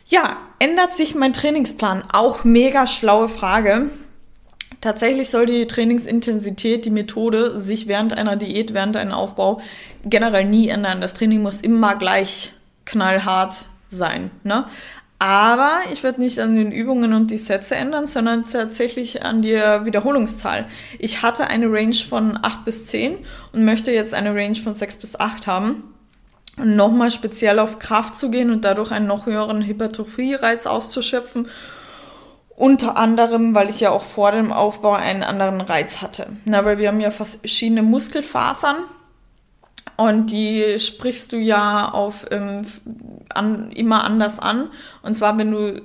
Ja, 0.06 0.38
ändert 0.60 0.96
sich 0.96 1.16
mein 1.16 1.34
Trainingsplan? 1.34 2.04
Auch 2.12 2.44
mega 2.44 2.86
schlaue 2.86 3.28
Frage. 3.30 3.90
Tatsächlich 4.82 5.30
soll 5.30 5.46
die 5.46 5.68
Trainingsintensität, 5.68 6.86
die 6.86 6.90
Methode 6.90 7.60
sich 7.60 7.88
während 7.88 8.18
einer 8.18 8.36
Diät, 8.36 8.74
während 8.74 8.98
einem 8.98 9.12
Aufbau 9.12 9.62
generell 10.06 10.46
nie 10.46 10.70
ändern. 10.70 11.02
Das 11.02 11.14
Training 11.14 11.42
muss 11.42 11.62
immer 11.62 11.96
gleich 11.96 12.54
knallhart 12.86 13.68
sein. 13.90 14.32
Ne? 14.44 14.66
Aber 15.20 15.80
ich 15.94 16.04
werde 16.04 16.20
nicht 16.20 16.40
an 16.40 16.56
den 16.56 16.74
Übungen 16.74 17.14
und 17.14 17.32
die 17.32 17.38
Sätze 17.38 17.76
ändern, 17.76 18.08
sondern 18.08 18.44
tatsächlich 18.44 19.24
an 19.24 19.42
der 19.42 19.86
Wiederholungszahl. 19.86 20.66
Ich 21.00 21.22
hatte 21.22 21.48
eine 21.48 21.72
Range 21.72 21.96
von 21.96 22.38
8 22.42 22.66
bis 22.66 22.88
10 22.88 23.20
und 23.54 23.64
möchte 23.64 23.92
jetzt 23.92 24.14
eine 24.14 24.36
Range 24.36 24.56
von 24.56 24.74
6 24.74 24.98
bis 24.98 25.18
8 25.18 25.48
haben. 25.48 25.84
Nochmal 26.58 27.10
speziell 27.10 27.60
auf 27.60 27.80
Kraft 27.80 28.18
zu 28.18 28.32
gehen 28.32 28.52
und 28.52 28.66
dadurch 28.66 28.92
einen 28.92 29.08
noch 29.08 29.26
höheren 29.26 29.66
Hypertrophie-Reiz 29.66 30.68
auszuschöpfen 30.68 31.48
unter 32.56 32.98
anderem, 32.98 33.56
weil 33.56 33.70
ich 33.70 33.80
ja 33.80 33.92
auch 33.92 34.04
vor 34.04 34.32
dem 34.32 34.52
Aufbau 34.52 34.94
einen 34.94 35.24
anderen 35.24 35.62
Reiz 35.62 36.02
hatte. 36.02 36.28
Na, 36.46 36.66
weil 36.66 36.78
wir 36.78 36.89
haben 36.89 37.00
ja 37.00 37.12
verschiedene 37.12 37.82
Muskelfasern 37.82 38.78
und 39.98 40.32
die 40.32 40.78
sprichst 40.80 41.32
du 41.32 41.38
ja 41.38 41.89
auf 41.89 42.26
ähm, 42.32 42.63
an, 43.34 43.72
immer 43.72 44.04
anders 44.04 44.39
an. 44.39 44.70
Und 45.02 45.16
zwar, 45.16 45.38
wenn 45.38 45.52
du 45.52 45.82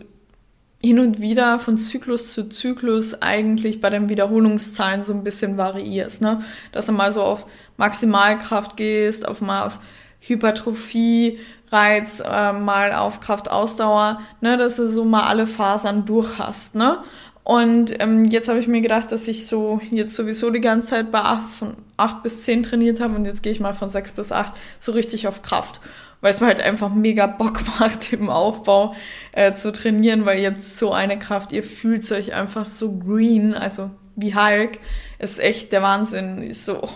hin 0.81 1.01
und 1.01 1.21
wieder 1.21 1.59
von 1.59 1.77
Zyklus 1.77 2.33
zu 2.33 2.49
Zyklus 2.49 3.21
eigentlich 3.21 3.81
bei 3.81 3.91
den 3.91 4.09
Wiederholungszahlen 4.09 5.03
so 5.03 5.13
ein 5.13 5.25
bisschen 5.25 5.57
variierst, 5.57 6.23
ne? 6.23 6.43
Dass 6.71 6.87
du 6.87 6.93
mal 6.93 7.11
so 7.11 7.23
auf 7.23 7.47
Maximalkraft 7.77 8.77
gehst, 8.77 9.27
auf 9.27 9.41
mal 9.41 9.67
auf 9.67 9.81
Hypertrophie, 10.21 11.39
Reiz, 11.71 12.21
äh, 12.21 12.53
mal 12.53 12.93
auf 12.93 13.21
Kraftausdauer, 13.21 14.21
ne, 14.41 14.57
dass 14.57 14.77
du 14.77 14.89
so 14.89 15.05
mal 15.05 15.25
alle 15.25 15.47
Fasern 15.47 16.05
durch 16.05 16.39
hast, 16.39 16.75
ne? 16.75 16.99
Und 17.49 17.99
ähm, 18.03 18.27
jetzt 18.27 18.51
habe 18.51 18.59
ich 18.59 18.69
mir 18.69 18.83
gedacht, 18.83 19.11
dass 19.11 19.27
ich 19.27 19.47
so 19.47 19.81
jetzt 19.91 20.15
sowieso 20.15 20.51
die 20.51 20.61
ganze 20.61 20.89
Zeit 20.89 21.11
bei 21.11 21.21
8, 21.21 21.49
von 21.49 21.77
8 21.97 22.23
bis 22.23 22.43
10 22.43 22.63
trainiert 22.63 23.01
habe 23.01 23.15
und 23.15 23.25
jetzt 23.25 23.43
gehe 23.43 23.51
ich 23.51 23.59
mal 23.59 23.73
von 23.73 23.89
6 23.89 24.13
bis 24.13 24.33
8 24.33 24.53
so 24.79 24.93
richtig 24.93 25.27
auf 25.27 25.41
Kraft. 25.41 25.81
Weil 26.21 26.31
es 26.31 26.41
mir 26.41 26.49
halt 26.49 26.61
einfach 26.61 26.93
mega 26.93 27.27
Bock 27.27 27.61
macht, 27.81 28.13
im 28.13 28.29
Aufbau 28.29 28.95
äh, 29.33 29.55
zu 29.55 29.73
trainieren, 29.73 30.27
weil 30.27 30.41
ihr 30.41 30.51
habt 30.51 30.61
so 30.61 30.93
eine 30.93 31.19
Kraft, 31.19 31.53
ihr 31.53 31.63
fühlt 31.63 32.11
euch 32.13 32.35
einfach 32.35 32.67
so 32.67 32.99
green, 32.99 33.55
also 33.55 33.91
wie 34.15 34.35
Hulk. 34.35 34.79
ist 35.19 35.41
echt 35.41 35.73
der 35.73 35.81
Wahnsinn. 35.81 36.43
Ist 36.43 36.67
so, 36.67 36.87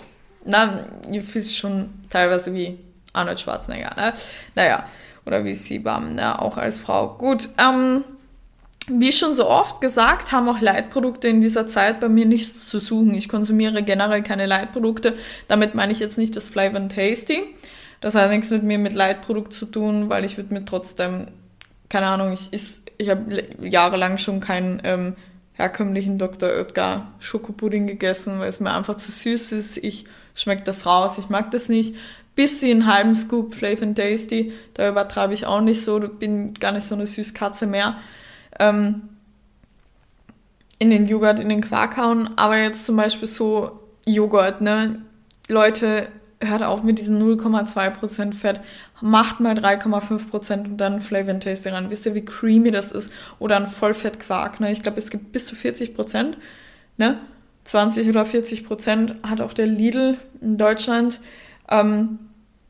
na, 0.45 0.87
ihr 1.11 1.23
fühlt 1.23 1.47
schon 1.47 1.89
teilweise 2.11 2.53
wie 2.53 2.79
Arnold 3.13 3.41
Schwarzenegger, 3.41 3.95
ne? 3.97 4.13
Naja, 4.55 4.87
oder 5.25 5.45
wie 5.45 5.55
Sibam, 5.55 6.15
ne? 6.15 6.41
Auch 6.41 6.57
als 6.57 6.79
Frau. 6.79 7.15
Gut, 7.15 7.49
ähm, 7.59 8.05
wie 8.89 9.13
schon 9.13 9.35
so 9.35 9.49
oft 9.49 9.81
gesagt, 9.81 10.33
haben 10.33 10.49
auch 10.49 10.61
Leitprodukte 10.61 11.29
in 11.29 11.41
dieser 11.41 11.67
Zeit 11.67 12.01
bei 12.01 12.09
mir 12.09 12.27
nichts 12.27 12.69
zu 12.69 12.81
suchen. 12.81 13.15
Ich 13.15 13.29
konsumiere 13.29 13.83
generell 13.83 14.23
keine 14.23 14.47
Leitprodukte. 14.47 15.15
Damit 15.49 15.75
meine 15.75 15.93
ich 15.93 16.01
jetzt 16.01 16.19
nicht 16.19 16.35
das 16.35 16.49
Flavor 16.49 16.81
and 16.81 16.93
Tasty. 16.93 17.45
Das 18.01 18.17
hat 18.17 18.31
nichts 18.31 18.51
mit 18.51 18.65
mir 18.65 18.79
mit 18.79 18.95
Leitprodukt 18.95 19.53
zu 19.53 19.67
tun, 19.67 20.09
weil 20.09 20.25
ich 20.25 20.37
würde 20.37 20.53
mir 20.53 20.65
trotzdem, 20.65 21.29
keine 21.89 22.07
Ahnung, 22.07 22.33
ich, 22.33 22.53
ich, 22.53 22.81
ich 22.99 23.09
habe 23.09 23.45
jahrelang 23.61 24.19
schon 24.19 24.41
keinen 24.41 24.83
ähm, 24.83 25.15
herkömmlichen 25.53 26.19
Dr. 26.19 26.49
Oetker 26.49 27.07
Schokopudding 27.21 27.87
gegessen, 27.87 28.41
weil 28.41 28.49
es 28.49 28.59
mir 28.59 28.75
einfach 28.75 28.97
zu 28.97 29.13
süß 29.13 29.53
ist. 29.53 29.77
Ich 29.77 30.07
schmecke 30.35 30.65
das 30.65 30.87
raus, 30.87 31.19
ich 31.19 31.29
mag 31.29 31.53
das 31.53 31.69
nicht. 31.69 31.95
Bis 32.35 32.61
sie 32.61 32.71
einen 32.71 32.87
halben 32.87 33.15
Scoop 33.15 33.55
Flavor 33.55 33.83
and 33.83 33.99
Tasty, 33.99 34.53
da 34.75 34.89
übertreibe 34.89 35.35
ich 35.35 35.47
auch 35.47 35.61
nicht 35.61 35.83
so, 35.83 36.01
bin 36.01 36.55
gar 36.55 36.73
nicht 36.73 36.87
so 36.87 36.95
eine 36.95 37.07
Süßkatze 37.07 37.67
mehr 37.67 37.97
ähm, 38.59 39.03
in 40.79 40.91
den 40.91 41.07
Joghurt, 41.07 41.41
in 41.41 41.49
den 41.49 41.61
Quark 41.61 41.97
hauen. 41.97 42.31
Aber 42.37 42.57
jetzt 42.57 42.87
zum 42.87 42.97
Beispiel 42.97 43.29
so 43.29 43.81
Joghurt, 44.07 44.61
ne? 44.61 45.03
Leute, 45.49 46.09
hört 46.41 46.63
auf 46.63 46.83
mit 46.83 46.99
diesen 46.99 47.23
0,2% 47.23 48.35
Fett, 48.35 48.61
macht 49.01 49.41
mal 49.41 49.55
3,5% 49.55 50.65
und 50.65 50.77
dann 50.79 51.01
Flavor 51.01 51.35
and 51.35 51.43
Tasty 51.43 51.69
ran. 51.69 51.91
Wisst 51.91 52.07
ihr, 52.07 52.15
wie 52.15 52.25
creamy 52.25 52.71
das 52.71 52.93
ist? 52.93 53.13
Oder 53.39 53.57
ein 53.57 53.67
Vollfettquark, 53.67 54.61
ne? 54.61 54.73
Ich 54.73 54.83
glaube, 54.83 54.99
es 54.99 55.11
gibt 55.11 55.33
bis 55.33 55.47
zu 55.47 55.55
40%, 55.55 56.35
ne? 56.97 57.21
20 57.65 58.09
oder 58.09 58.23
40% 58.23 59.23
hat 59.23 59.41
auch 59.41 59.53
der 59.53 59.67
Lidl 59.67 60.17
in 60.41 60.57
Deutschland. 60.57 61.21
Ähm, 61.69 62.19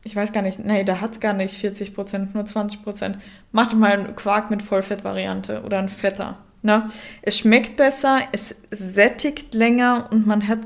ich 0.05 0.17
weiß 0.17 0.33
gar 0.33 0.43
nicht, 0.43 0.59
nee, 0.59 0.85
da 0.85 1.01
hat 1.01 1.21
gar 1.21 1.33
nicht 1.33 1.57
40 1.57 1.95
Prozent, 1.95 2.35
nur 2.35 2.45
20 2.45 2.83
Prozent. 2.83 3.19
Macht 3.53 3.75
mal 3.75 3.93
einen 3.93 4.17
Quark 4.17 4.51
mit 4.51 4.63
Vollfettvariante 4.63 5.63
oder 5.63 5.79
ein 5.79 5.89
Fetter. 5.89 6.39
Ne? 6.63 6.87
Es 7.23 7.39
schmeckt 7.39 7.77
besser, 7.77 8.21
es 8.33 8.55
sättigt 8.71 9.55
länger 9.55 10.09
und 10.11 10.27
man 10.27 10.49
hat 10.49 10.61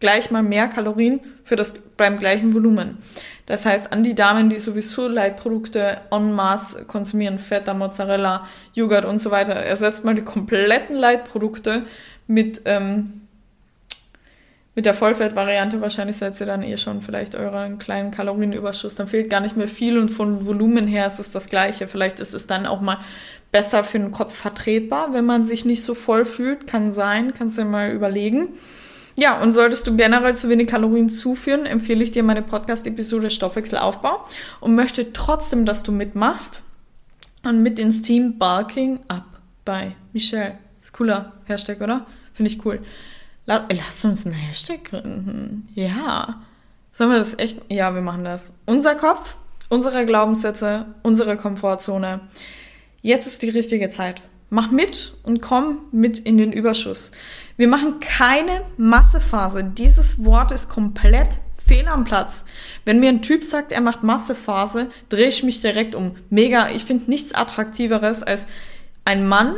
gleich 0.00 0.30
mal 0.30 0.42
mehr 0.42 0.68
Kalorien 0.68 1.20
für 1.44 1.56
das 1.56 1.74
beim 1.96 2.18
gleichen 2.18 2.54
Volumen. 2.54 2.98
Das 3.46 3.64
heißt, 3.64 3.92
an 3.92 4.02
die 4.02 4.14
Damen, 4.14 4.50
die 4.50 4.58
sowieso 4.58 5.06
Leitprodukte 5.06 5.98
en 6.10 6.32
masse 6.32 6.84
konsumieren, 6.84 7.38
Feta, 7.38 7.74
Mozzarella, 7.74 8.46
Joghurt 8.74 9.04
und 9.04 9.20
so 9.20 9.30
weiter, 9.30 9.54
ersetzt 9.54 10.04
mal 10.04 10.14
die 10.14 10.22
kompletten 10.22 10.96
Leitprodukte 10.96 11.84
mit 12.26 12.62
ähm, 12.64 13.22
mit 14.76 14.84
der 14.84 14.92
Vollfettvariante 14.92 15.80
wahrscheinlich 15.80 16.18
seid 16.18 16.38
ihr 16.38 16.46
dann 16.46 16.62
eh 16.62 16.76
schon 16.76 17.00
vielleicht 17.00 17.34
euren 17.34 17.78
kleinen 17.78 18.10
Kalorienüberschuss. 18.10 18.94
Dann 18.94 19.08
fehlt 19.08 19.30
gar 19.30 19.40
nicht 19.40 19.56
mehr 19.56 19.68
viel 19.68 19.96
und 19.96 20.10
von 20.10 20.44
Volumen 20.44 20.86
her 20.86 21.06
ist 21.06 21.18
es 21.18 21.30
das 21.30 21.48
gleiche. 21.48 21.88
Vielleicht 21.88 22.20
ist 22.20 22.34
es 22.34 22.46
dann 22.46 22.66
auch 22.66 22.82
mal 22.82 22.98
besser 23.50 23.84
für 23.84 23.98
den 23.98 24.12
Kopf 24.12 24.36
vertretbar, 24.36 25.14
wenn 25.14 25.24
man 25.24 25.44
sich 25.44 25.64
nicht 25.64 25.82
so 25.82 25.94
voll 25.94 26.26
fühlt. 26.26 26.66
Kann 26.66 26.92
sein, 26.92 27.32
kannst 27.32 27.56
du 27.56 27.62
dir 27.62 27.68
mal 27.68 27.90
überlegen. 27.90 28.50
Ja, 29.16 29.40
und 29.40 29.54
solltest 29.54 29.86
du 29.86 29.96
generell 29.96 30.36
zu 30.36 30.50
wenig 30.50 30.66
Kalorien 30.66 31.08
zuführen, 31.08 31.64
empfehle 31.64 32.02
ich 32.02 32.10
dir 32.10 32.22
meine 32.22 32.42
Podcast-Episode 32.42 33.30
Stoffwechselaufbau 33.30 34.26
und 34.60 34.74
möchte 34.74 35.14
trotzdem, 35.14 35.64
dass 35.64 35.84
du 35.84 35.90
mitmachst 35.90 36.60
und 37.44 37.62
mit 37.62 37.78
ins 37.78 38.02
Team 38.02 38.38
Bulking 38.38 39.00
Up 39.08 39.24
bei 39.64 39.96
Michelle. 40.12 40.58
Ist 40.82 40.92
cooler 40.92 41.32
Hashtag, 41.46 41.80
oder? 41.80 42.04
Finde 42.34 42.50
ich 42.50 42.62
cool. 42.66 42.80
Lass 43.46 44.04
uns 44.04 44.26
einen 44.26 44.34
Hashtag 44.34 44.84
gründen. 44.84 45.68
Ja. 45.74 46.42
Sollen 46.90 47.10
wir 47.10 47.18
das 47.18 47.38
echt? 47.38 47.60
Ja, 47.68 47.94
wir 47.94 48.02
machen 48.02 48.24
das. 48.24 48.52
Unser 48.66 48.96
Kopf, 48.96 49.36
unsere 49.68 50.04
Glaubenssätze, 50.04 50.86
unsere 51.02 51.36
Komfortzone. 51.36 52.20
Jetzt 53.02 53.26
ist 53.26 53.42
die 53.42 53.50
richtige 53.50 53.88
Zeit. 53.88 54.22
Mach 54.50 54.70
mit 54.70 55.14
und 55.22 55.40
komm 55.42 55.82
mit 55.92 56.18
in 56.18 56.38
den 56.38 56.52
Überschuss. 56.52 57.12
Wir 57.56 57.68
machen 57.68 58.00
keine 58.00 58.62
Massephase. 58.76 59.62
Dieses 59.64 60.24
Wort 60.24 60.52
ist 60.52 60.68
komplett 60.68 61.38
fehl 61.56 61.88
am 61.88 62.04
Platz. 62.04 62.44
Wenn 62.84 63.00
mir 63.00 63.08
ein 63.08 63.22
Typ 63.22 63.44
sagt, 63.44 63.72
er 63.72 63.80
macht 63.80 64.02
Massephase, 64.02 64.88
drehe 65.08 65.28
ich 65.28 65.42
mich 65.42 65.60
direkt 65.60 65.94
um. 65.94 66.16
Mega, 66.30 66.70
ich 66.70 66.84
finde 66.84 67.10
nichts 67.10 67.32
attraktiveres 67.34 68.22
als 68.22 68.46
ein 69.04 69.26
Mann, 69.26 69.56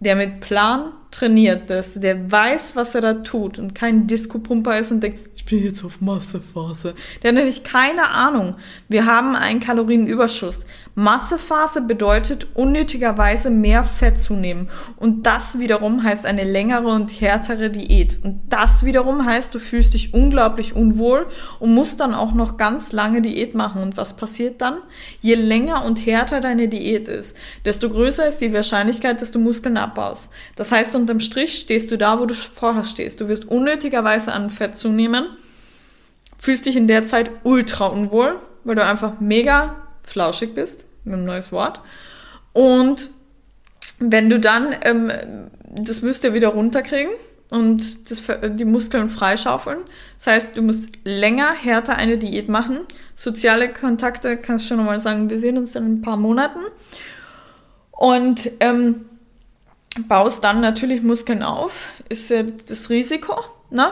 der 0.00 0.14
mit 0.14 0.40
Plan 0.40 0.92
trainiert 1.10 1.70
ist, 1.70 2.02
der 2.02 2.30
weiß, 2.30 2.76
was 2.76 2.94
er 2.94 3.00
da 3.00 3.14
tut 3.14 3.58
und 3.58 3.74
kein 3.74 4.06
Disco-Pumper 4.06 4.78
ist 4.78 4.90
und 4.92 5.02
denkt, 5.02 5.35
bin 5.46 5.64
jetzt 5.64 5.84
auf 5.84 6.00
Massephase. 6.00 6.94
Der 7.22 7.28
hat 7.30 7.36
nämlich 7.36 7.64
keine 7.64 8.10
Ahnung. 8.10 8.56
Wir 8.88 9.06
haben 9.06 9.34
einen 9.34 9.60
Kalorienüberschuss. 9.60 10.66
Massephase 10.98 11.82
bedeutet 11.82 12.46
unnötigerweise 12.54 13.50
mehr 13.50 13.84
Fett 13.84 14.18
zu 14.18 14.34
nehmen. 14.34 14.68
Und 14.96 15.26
das 15.26 15.58
wiederum 15.58 16.02
heißt 16.02 16.24
eine 16.24 16.44
längere 16.44 16.88
und 16.88 17.20
härtere 17.20 17.70
Diät. 17.70 18.18
Und 18.22 18.40
das 18.48 18.84
wiederum 18.84 19.24
heißt, 19.24 19.54
du 19.54 19.58
fühlst 19.58 19.94
dich 19.94 20.14
unglaublich 20.14 20.74
unwohl 20.74 21.26
und 21.60 21.74
musst 21.74 22.00
dann 22.00 22.14
auch 22.14 22.32
noch 22.32 22.56
ganz 22.56 22.92
lange 22.92 23.20
Diät 23.22 23.54
machen. 23.54 23.82
Und 23.82 23.96
was 23.96 24.16
passiert 24.16 24.62
dann? 24.62 24.78
Je 25.20 25.34
länger 25.34 25.84
und 25.84 26.04
härter 26.06 26.40
deine 26.40 26.68
Diät 26.68 27.08
ist, 27.08 27.36
desto 27.64 27.90
größer 27.90 28.26
ist 28.26 28.40
die 28.40 28.52
Wahrscheinlichkeit, 28.52 29.20
dass 29.20 29.30
du 29.30 29.38
Muskeln 29.38 29.76
abbaust. 29.76 30.30
Das 30.56 30.72
heißt, 30.72 30.96
unterm 30.96 31.20
Strich 31.20 31.58
stehst 31.58 31.90
du 31.90 31.98
da, 31.98 32.18
wo 32.18 32.24
du 32.24 32.34
vorher 32.34 32.84
stehst. 32.84 33.20
Du 33.20 33.28
wirst 33.28 33.44
unnötigerweise 33.44 34.32
an 34.32 34.50
Fett 34.50 34.76
zunehmen, 34.76 35.26
fühlst 36.38 36.66
dich 36.66 36.76
in 36.76 36.88
der 36.88 37.06
Zeit 37.06 37.30
ultra 37.44 37.86
unwohl, 37.86 38.38
weil 38.64 38.76
du 38.76 38.84
einfach 38.84 39.20
mega 39.20 39.76
flauschig 40.02 40.54
bist, 40.54 40.86
mit 41.04 41.14
einem 41.14 41.24
neues 41.24 41.52
Wort. 41.52 41.80
Und 42.52 43.10
wenn 43.98 44.28
du 44.28 44.38
dann, 44.38 44.74
ähm, 44.82 45.10
das 45.64 46.02
müsst 46.02 46.24
ihr 46.24 46.34
wieder 46.34 46.48
runterkriegen 46.48 47.12
und 47.50 48.10
das, 48.10 48.22
die 48.56 48.64
Muskeln 48.64 49.08
freischaufeln. 49.08 49.78
Das 50.18 50.26
heißt, 50.26 50.56
du 50.56 50.62
musst 50.62 50.90
länger, 51.04 51.52
härter 51.52 51.96
eine 51.96 52.18
Diät 52.18 52.48
machen. 52.48 52.80
Soziale 53.14 53.72
Kontakte 53.72 54.36
kannst 54.36 54.64
du 54.64 54.68
schon 54.68 54.78
nochmal 54.78 55.00
sagen, 55.00 55.30
wir 55.30 55.38
sehen 55.38 55.56
uns 55.58 55.76
in 55.76 55.84
ein 55.84 56.02
paar 56.02 56.16
Monaten. 56.16 56.60
Und 57.90 58.50
ähm, 58.60 59.06
baust 60.08 60.44
dann 60.44 60.60
natürlich 60.60 61.02
Muskeln 61.02 61.42
auf, 61.42 61.88
ist 62.08 62.30
ja 62.30 62.42
das 62.42 62.90
Risiko. 62.90 63.40
Ne? 63.70 63.86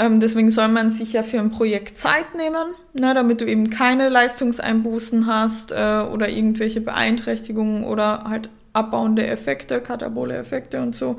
Ähm, 0.00 0.18
deswegen 0.18 0.50
soll 0.50 0.68
man 0.68 0.88
sich 0.88 1.12
ja 1.12 1.22
für 1.22 1.38
ein 1.38 1.50
Projekt 1.50 1.98
Zeit 1.98 2.34
nehmen, 2.34 2.74
ne, 2.94 3.12
damit 3.12 3.42
du 3.42 3.44
eben 3.44 3.68
keine 3.68 4.08
Leistungseinbußen 4.08 5.26
hast 5.26 5.72
äh, 5.72 6.00
oder 6.10 6.30
irgendwelche 6.30 6.80
Beeinträchtigungen 6.80 7.84
oder 7.84 8.24
halt 8.24 8.48
abbauende 8.72 9.26
Effekte, 9.26 9.82
katabole 9.82 10.34
Effekte 10.38 10.80
und 10.80 10.96
so. 10.96 11.18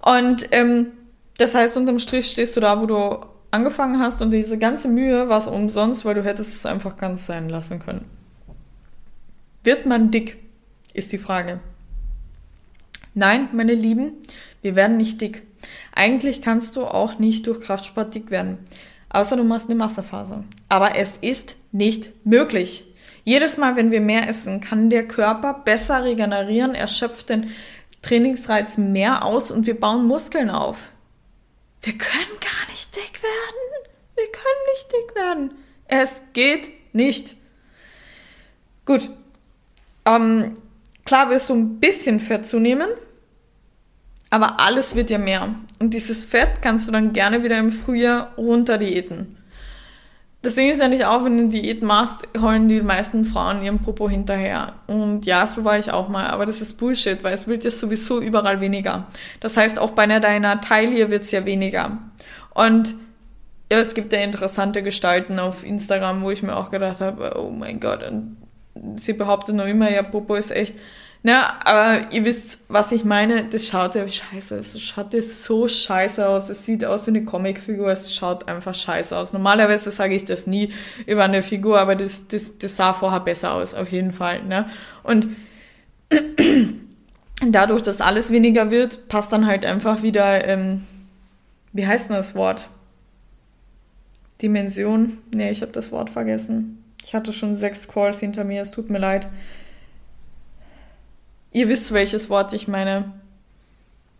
Und 0.00 0.46
ähm, 0.52 0.92
das 1.38 1.56
heißt, 1.56 1.76
unterm 1.76 1.98
Strich 1.98 2.26
stehst 2.26 2.56
du 2.56 2.60
da, 2.60 2.80
wo 2.80 2.86
du 2.86 3.18
angefangen 3.50 3.98
hast 3.98 4.22
und 4.22 4.30
diese 4.30 4.58
ganze 4.58 4.86
Mühe 4.86 5.28
war 5.28 5.38
es 5.38 5.48
umsonst, 5.48 6.04
weil 6.04 6.14
du 6.14 6.22
hättest 6.22 6.54
es 6.54 6.66
einfach 6.66 6.98
ganz 6.98 7.26
sein 7.26 7.48
lassen 7.48 7.80
können. 7.80 8.04
Wird 9.64 9.86
man 9.86 10.12
dick, 10.12 10.36
ist 10.94 11.10
die 11.10 11.18
Frage. 11.18 11.58
Nein, 13.14 13.48
meine 13.52 13.74
Lieben, 13.74 14.12
wir 14.62 14.76
werden 14.76 14.98
nicht 14.98 15.20
dick. 15.20 15.47
Eigentlich 15.94 16.42
kannst 16.42 16.76
du 16.76 16.84
auch 16.84 17.18
nicht 17.18 17.46
durch 17.46 17.60
Kraftsport 17.60 18.14
dick 18.14 18.30
werden. 18.30 18.58
Außer 19.10 19.36
du 19.36 19.44
machst 19.44 19.66
eine 19.66 19.74
Massephase. 19.74 20.44
Aber 20.68 20.96
es 20.96 21.16
ist 21.16 21.56
nicht 21.72 22.10
möglich. 22.24 22.84
Jedes 23.24 23.56
Mal, 23.56 23.76
wenn 23.76 23.90
wir 23.90 24.00
mehr 24.00 24.28
essen, 24.28 24.60
kann 24.60 24.90
der 24.90 25.06
Körper 25.06 25.54
besser 25.54 26.04
regenerieren, 26.04 26.74
er 26.74 26.88
schöpft 26.88 27.28
den 27.28 27.50
Trainingsreiz 28.02 28.78
mehr 28.78 29.24
aus 29.24 29.50
und 29.50 29.66
wir 29.66 29.78
bauen 29.78 30.06
Muskeln 30.06 30.50
auf. 30.50 30.92
Wir 31.82 31.92
können 31.92 32.40
gar 32.40 32.72
nicht 32.72 32.94
dick 32.96 33.22
werden. 33.22 33.88
Wir 34.16 34.26
können 34.32 34.64
nicht 34.74 34.92
dick 34.92 35.14
werden. 35.14 35.50
Es 35.86 36.22
geht 36.32 36.94
nicht. 36.94 37.36
Gut. 38.84 39.10
Ähm, 40.04 40.56
klar 41.04 41.30
wirst 41.30 41.50
du 41.50 41.54
ein 41.54 41.80
bisschen 41.80 42.20
Fett 42.20 42.46
zunehmen, 42.46 42.88
aber 44.30 44.60
alles 44.60 44.94
wird 44.94 45.10
ja 45.10 45.18
mehr. 45.18 45.48
Und 45.78 45.94
dieses 45.94 46.24
Fett 46.24 46.60
kannst 46.60 46.86
du 46.86 46.92
dann 46.92 47.12
gerne 47.12 47.42
wieder 47.42 47.58
im 47.58 47.72
Frühjahr 47.72 48.32
runter 48.36 48.78
diäten. 48.78 49.36
das 50.42 50.54
Ding 50.54 50.70
ist 50.70 50.80
ja 50.80 50.88
nicht 50.88 51.04
auch, 51.04 51.24
wenn 51.24 51.36
du 51.36 51.42
eine 51.44 51.48
Diät 51.48 51.82
machst, 51.82 52.28
holen 52.40 52.68
die 52.68 52.80
meisten 52.80 53.24
Frauen 53.24 53.62
ihren 53.62 53.80
Popo 53.80 54.08
hinterher. 54.08 54.74
Und 54.86 55.26
ja, 55.26 55.46
so 55.46 55.64
war 55.64 55.78
ich 55.78 55.90
auch 55.90 56.08
mal. 56.08 56.28
Aber 56.28 56.46
das 56.46 56.60
ist 56.60 56.74
Bullshit, 56.78 57.22
weil 57.24 57.34
es 57.34 57.48
wird 57.48 57.64
ja 57.64 57.70
sowieso 57.70 58.20
überall 58.20 58.60
weniger. 58.60 59.06
Das 59.40 59.56
heißt, 59.56 59.78
auch 59.78 59.90
bei 59.90 60.02
einer 60.04 60.20
deiner 60.20 60.60
Taille 60.60 61.10
wird 61.10 61.22
es 61.22 61.30
ja 61.32 61.44
weniger. 61.44 61.98
Und 62.54 62.94
ja, 63.70 63.78
es 63.78 63.94
gibt 63.94 64.12
ja 64.12 64.20
interessante 64.20 64.82
Gestalten 64.82 65.38
auf 65.38 65.64
Instagram, 65.64 66.22
wo 66.22 66.30
ich 66.30 66.42
mir 66.42 66.56
auch 66.56 66.70
gedacht 66.70 67.00
habe, 67.00 67.34
oh 67.38 67.50
mein 67.50 67.80
Gott, 67.80 68.02
und 68.02 68.36
sie 68.96 69.12
behauptet 69.12 69.54
noch 69.56 69.66
immer, 69.66 69.90
ja, 69.90 70.02
Popo 70.02 70.34
ist 70.34 70.50
echt 70.50 70.74
na, 71.22 71.58
aber 71.64 72.12
ihr 72.12 72.24
wisst, 72.24 72.66
was 72.68 72.92
ich 72.92 73.04
meine. 73.04 73.44
Das 73.44 73.66
schaut 73.66 73.96
ja 73.96 74.06
scheiße. 74.06 74.56
Es 74.56 74.80
schaut 74.80 75.12
ja 75.12 75.20
so 75.20 75.66
scheiße 75.66 76.28
aus. 76.28 76.48
Es 76.48 76.64
sieht 76.64 76.84
aus 76.84 77.06
wie 77.06 77.10
eine 77.10 77.24
Comicfigur. 77.24 77.90
Es 77.90 78.14
schaut 78.14 78.46
einfach 78.46 78.74
scheiße 78.74 79.16
aus. 79.16 79.32
Normalerweise 79.32 79.90
sage 79.90 80.14
ich 80.14 80.24
das 80.24 80.46
nie 80.46 80.72
über 81.06 81.24
eine 81.24 81.42
Figur, 81.42 81.80
aber 81.80 81.96
das, 81.96 82.28
das, 82.28 82.58
das 82.58 82.76
sah 82.76 82.92
vorher 82.92 83.20
besser 83.20 83.52
aus, 83.54 83.74
auf 83.74 83.90
jeden 83.90 84.12
Fall. 84.12 84.44
Ne? 84.44 84.66
Und 85.02 85.28
dadurch, 87.46 87.82
dass 87.82 88.00
alles 88.00 88.30
weniger 88.30 88.70
wird, 88.70 89.08
passt 89.08 89.32
dann 89.32 89.46
halt 89.46 89.66
einfach 89.66 90.02
wieder, 90.02 90.46
ähm, 90.46 90.84
wie 91.72 91.86
heißt 91.86 92.10
denn 92.10 92.16
das 92.16 92.36
Wort? 92.36 92.68
Dimension? 94.40 95.18
Nee, 95.34 95.50
ich 95.50 95.62
habe 95.62 95.72
das 95.72 95.90
Wort 95.90 96.10
vergessen. 96.10 96.84
Ich 97.04 97.14
hatte 97.14 97.32
schon 97.32 97.56
sechs 97.56 97.88
Calls 97.88 98.20
hinter 98.20 98.44
mir, 98.44 98.62
es 98.62 98.70
tut 98.70 98.88
mir 98.88 98.98
leid. 98.98 99.28
Ihr 101.52 101.68
wisst, 101.68 101.92
welches 101.92 102.30
Wort 102.30 102.52
ich 102.52 102.68
meine. 102.68 103.12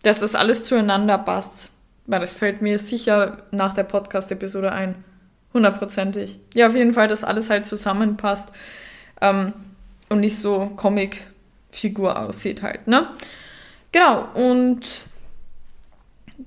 Dass 0.03 0.21
das 0.21 0.35
alles 0.35 0.65
zueinander 0.65 1.19
passt. 1.19 1.71
Weil 2.07 2.21
das 2.21 2.35
fällt 2.35 2.63
mir 2.63 2.79
sicher 2.79 3.43
nach 3.51 3.75
der 3.75 3.85
Podcast-Episode 3.85 4.73
ein. 4.73 5.05
Hundertprozentig. 5.53 6.39
Ja, 6.55 6.69
auf 6.69 6.75
jeden 6.75 6.93
Fall, 6.93 7.09
dass 7.09 7.25
alles 7.25 7.51
halt 7.51 7.67
zusammenpasst. 7.67 8.53
Ähm, 9.21 9.53
und 10.09 10.21
nicht 10.21 10.39
so 10.39 10.73
Comic-Figur 10.77 12.19
aussieht 12.19 12.63
halt, 12.63 12.87
ne? 12.87 13.09
Genau, 13.93 14.29
und 14.35 14.87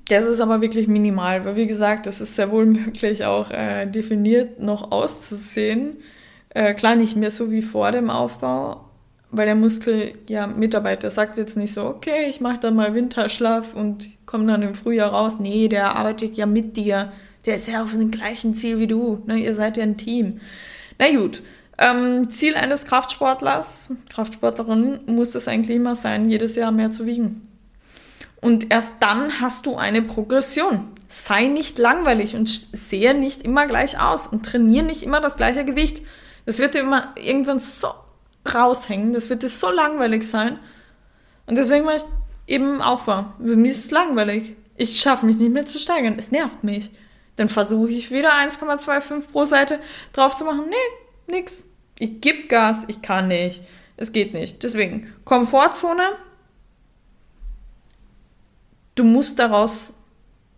das 0.08 0.26
ist 0.26 0.40
aber 0.40 0.62
wirklich 0.62 0.88
minimal, 0.88 1.44
weil 1.46 1.56
wie 1.56 1.68
gesagt, 1.68 2.06
das 2.06 2.22
ist 2.22 2.36
sehr 2.36 2.52
wohl 2.52 2.66
möglich 2.66 3.26
auch 3.26 3.52
äh, 3.52 3.86
definiert 3.86 4.60
noch 4.60 4.92
auszusehen. 4.92 5.98
Äh, 6.50 6.74
klar, 6.74 6.96
nicht 6.96 7.16
mehr 7.16 7.32
so 7.32 7.52
wie 7.52 7.62
vor 7.62 7.92
dem 7.92 8.10
Aufbau, 8.10 8.86
weil 9.32 9.46
der 9.46 9.56
Muskel 9.56 10.14
ja 10.28 10.46
mitarbeitet. 10.46 11.04
Der 11.04 11.12
sagt 11.12 11.38
jetzt 11.38 11.58
nicht 11.58 11.74
so, 11.74 11.86
okay, 11.86 12.30
ich 12.30 12.42
mache 12.42 12.60
dann 12.60 12.76
mal 12.76 12.94
Winterschlaf 12.94 13.74
und 13.74 14.10
komme 14.26 14.46
dann 14.46 14.62
im 14.62 14.76
Frühjahr 14.76 15.12
raus. 15.12 15.40
Nee, 15.40 15.70
der 15.70 15.96
arbeitet 15.96 16.36
ja 16.36 16.46
mit 16.46 16.76
dir. 16.76 17.12
Der 17.46 17.56
ist 17.56 17.68
ja 17.68 17.82
auf 17.82 17.94
dem 17.94 18.12
gleichen 18.12 18.54
Ziel 18.54 18.80
wie 18.80 18.88
du. 18.88 19.24
Ne? 19.26 19.38
Ihr 19.38 19.56
seid 19.56 19.78
ja 19.78 19.84
ein 19.84 19.98
Team. 19.98 20.42
Na 21.00 21.10
gut. 21.16 21.42
Ähm, 21.78 22.30
Ziel 22.30 22.56
eines 22.56 22.86
Kraftsportlers, 22.86 23.90
Kraftsportlerin, 24.14 25.00
muss 25.08 25.34
es 25.34 25.48
eigentlich 25.48 25.76
immer 25.76 25.96
sein, 25.96 26.30
jedes 26.30 26.56
Jahr 26.56 26.72
mehr 26.72 26.92
zu 26.92 27.08
wiegen. 27.08 27.48
Und 28.40 28.72
erst 28.72 28.96
dann 29.00 29.40
hast 29.40 29.66
du 29.66 29.78
eine 29.78 30.02
Progression. 30.02 30.90
Sei 31.08 31.48
nicht 31.48 31.80
langweilig 31.80 32.36
und 32.36 32.48
sehe 32.48 33.14
nicht 33.14 33.44
immer 33.44 33.66
gleich 33.66 34.00
aus 34.00 34.28
und 34.28 34.46
trainiere 34.46 34.86
nicht 34.86 35.04
immer 35.04 35.22
das 35.22 35.38
gleiche 35.38 35.66
Gewicht. 35.66 36.02
Das 36.46 36.60
wird 36.60 36.74
dir 36.74 36.80
immer 36.80 37.16
irgendwann 37.16 37.60
so 37.60 37.88
raushängen. 38.46 39.14
Das 39.14 39.30
wird 39.30 39.44
dir 39.44 39.50
so 39.50 39.70
langweilig 39.70 40.24
sein. 40.24 40.60
Und 41.46 41.56
deswegen 41.56 41.86
mache 41.86 41.98
ich 41.98 42.04
eben 42.48 42.82
Aufbau. 42.82 43.34
Mir 43.40 43.70
ist 43.70 43.86
es 43.86 43.92
langweilig. 43.92 44.56
Ich 44.76 45.00
schaffe 45.02 45.26
mich 45.26 45.38
nicht 45.38 45.52
mehr 45.52 45.66
zu 45.66 45.80
steigern. 45.80 46.16
Es 46.18 46.32
nervt 46.32 46.64
mich. 46.64 46.92
Dann 47.36 47.50
versuche 47.50 47.90
ich 47.90 48.12
wieder 48.12 48.32
1,25 48.32 49.30
pro 49.32 49.46
Seite 49.46 49.80
drauf 50.14 50.36
zu 50.36 50.46
machen. 50.46 50.66
Nee, 50.70 51.34
nix. 51.36 51.64
Ich 52.00 52.22
gebe 52.22 52.48
Gas. 52.48 52.86
Ich 52.88 53.02
kann 53.02 53.28
nicht. 53.28 53.64
Es 53.98 54.12
geht 54.12 54.34
nicht. 54.34 54.64
Deswegen, 54.64 55.14
Komfortzone. 55.26 56.04
Du 58.96 59.04
musst 59.04 59.40
daraus 59.40 59.94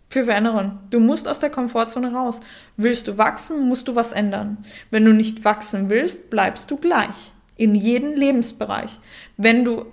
für 0.08 0.24
verändern. 0.24 0.80
Du 0.90 1.00
musst 1.00 1.28
aus 1.28 1.40
der 1.40 1.50
Komfortzone 1.50 2.12
raus. 2.12 2.40
Willst 2.76 3.08
du 3.08 3.18
wachsen, 3.18 3.68
musst 3.68 3.88
du 3.88 3.94
was 3.94 4.12
ändern. 4.12 4.64
Wenn 4.90 5.04
du 5.04 5.12
nicht 5.12 5.44
wachsen 5.44 5.90
willst, 5.90 6.30
bleibst 6.30 6.70
du 6.70 6.76
gleich. 6.76 7.33
In 7.56 7.74
jedem 7.74 8.14
Lebensbereich. 8.14 8.98
Wenn 9.36 9.64
du 9.64 9.86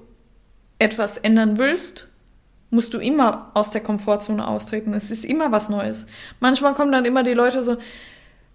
etwas 0.79 1.17
ändern 1.17 1.57
willst, 1.57 2.07
musst 2.71 2.93
du 2.93 2.99
immer 2.99 3.51
aus 3.53 3.69
der 3.69 3.81
Komfortzone 3.81 4.47
austreten. 4.47 4.93
Es 4.93 5.11
ist 5.11 5.25
immer 5.25 5.51
was 5.51 5.69
Neues. 5.69 6.07
Manchmal 6.39 6.73
kommen 6.73 6.91
dann 6.91 7.05
immer 7.05 7.23
die 7.23 7.33
Leute 7.33 7.63
so, 7.63 7.73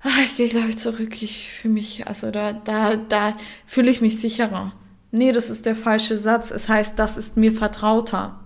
ah, 0.00 0.22
ich 0.24 0.36
gehe 0.36 0.48
gleich 0.48 0.78
zurück, 0.78 1.22
ich 1.22 1.52
fühle 1.52 1.74
mich, 1.74 2.06
also 2.06 2.30
da, 2.30 2.52
da, 2.52 2.96
da 2.96 3.36
fühle 3.66 3.90
ich 3.90 4.00
mich 4.00 4.18
sicherer. 4.18 4.72
Nee, 5.12 5.32
das 5.32 5.50
ist 5.50 5.66
der 5.66 5.76
falsche 5.76 6.16
Satz. 6.16 6.50
Es 6.50 6.68
heißt, 6.68 6.98
das 6.98 7.16
ist 7.16 7.36
mir 7.36 7.52
vertrauter, 7.52 8.40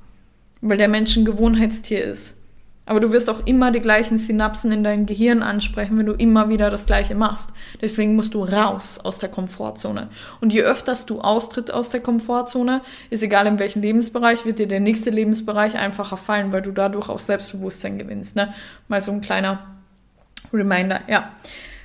weil 0.60 0.76
der 0.76 0.88
Mensch 0.88 1.16
ein 1.16 1.24
Gewohnheitstier 1.24 2.04
ist. 2.04 2.36
Aber 2.86 2.98
du 2.98 3.12
wirst 3.12 3.30
auch 3.30 3.46
immer 3.46 3.70
die 3.70 3.80
gleichen 3.80 4.18
Synapsen 4.18 4.72
in 4.72 4.82
deinem 4.82 5.06
Gehirn 5.06 5.42
ansprechen, 5.42 5.96
wenn 5.98 6.06
du 6.06 6.14
immer 6.14 6.48
wieder 6.48 6.70
das 6.70 6.86
Gleiche 6.86 7.14
machst. 7.14 7.50
Deswegen 7.80 8.16
musst 8.16 8.34
du 8.34 8.42
raus 8.42 8.98
aus 8.98 9.18
der 9.18 9.28
Komfortzone. 9.28 10.08
Und 10.40 10.52
je 10.52 10.62
öfters 10.62 11.06
du 11.06 11.20
austritt 11.20 11.72
aus 11.72 11.90
der 11.90 12.00
Komfortzone, 12.00 12.80
ist 13.10 13.22
egal 13.22 13.46
in 13.46 13.58
welchem 13.58 13.82
Lebensbereich, 13.82 14.44
wird 14.44 14.58
dir 14.58 14.66
der 14.66 14.80
nächste 14.80 15.10
Lebensbereich 15.10 15.76
einfacher 15.76 16.16
fallen, 16.16 16.52
weil 16.52 16.62
du 16.62 16.72
dadurch 16.72 17.08
auch 17.10 17.20
Selbstbewusstsein 17.20 17.98
gewinnst. 17.98 18.34
Ne? 18.34 18.52
Mal 18.88 19.00
so 19.00 19.12
ein 19.12 19.20
kleiner 19.20 19.76
Reminder, 20.52 21.00
ja. 21.06 21.32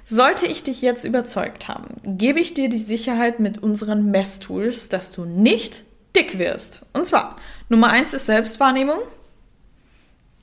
Sollte 0.08 0.46
ich 0.46 0.64
dich 0.64 0.84
jetzt 0.84 1.04
überzeugt 1.04 1.68
haben, 1.68 1.96
gebe 2.04 2.40
ich 2.40 2.54
dir 2.54 2.70
die 2.70 2.78
Sicherheit 2.78 3.40
mit 3.40 3.62
unseren 3.62 4.12
Messtools, 4.12 4.88
dass 4.88 5.12
du 5.12 5.26
nicht 5.26 5.84
dick 6.16 6.38
wirst. 6.38 6.86
Und 6.94 7.08
zwar, 7.08 7.38
Nummer 7.70 7.90
eins 7.90 8.14
ist 8.14 8.28
Selbstwahrnehmung 8.28 9.00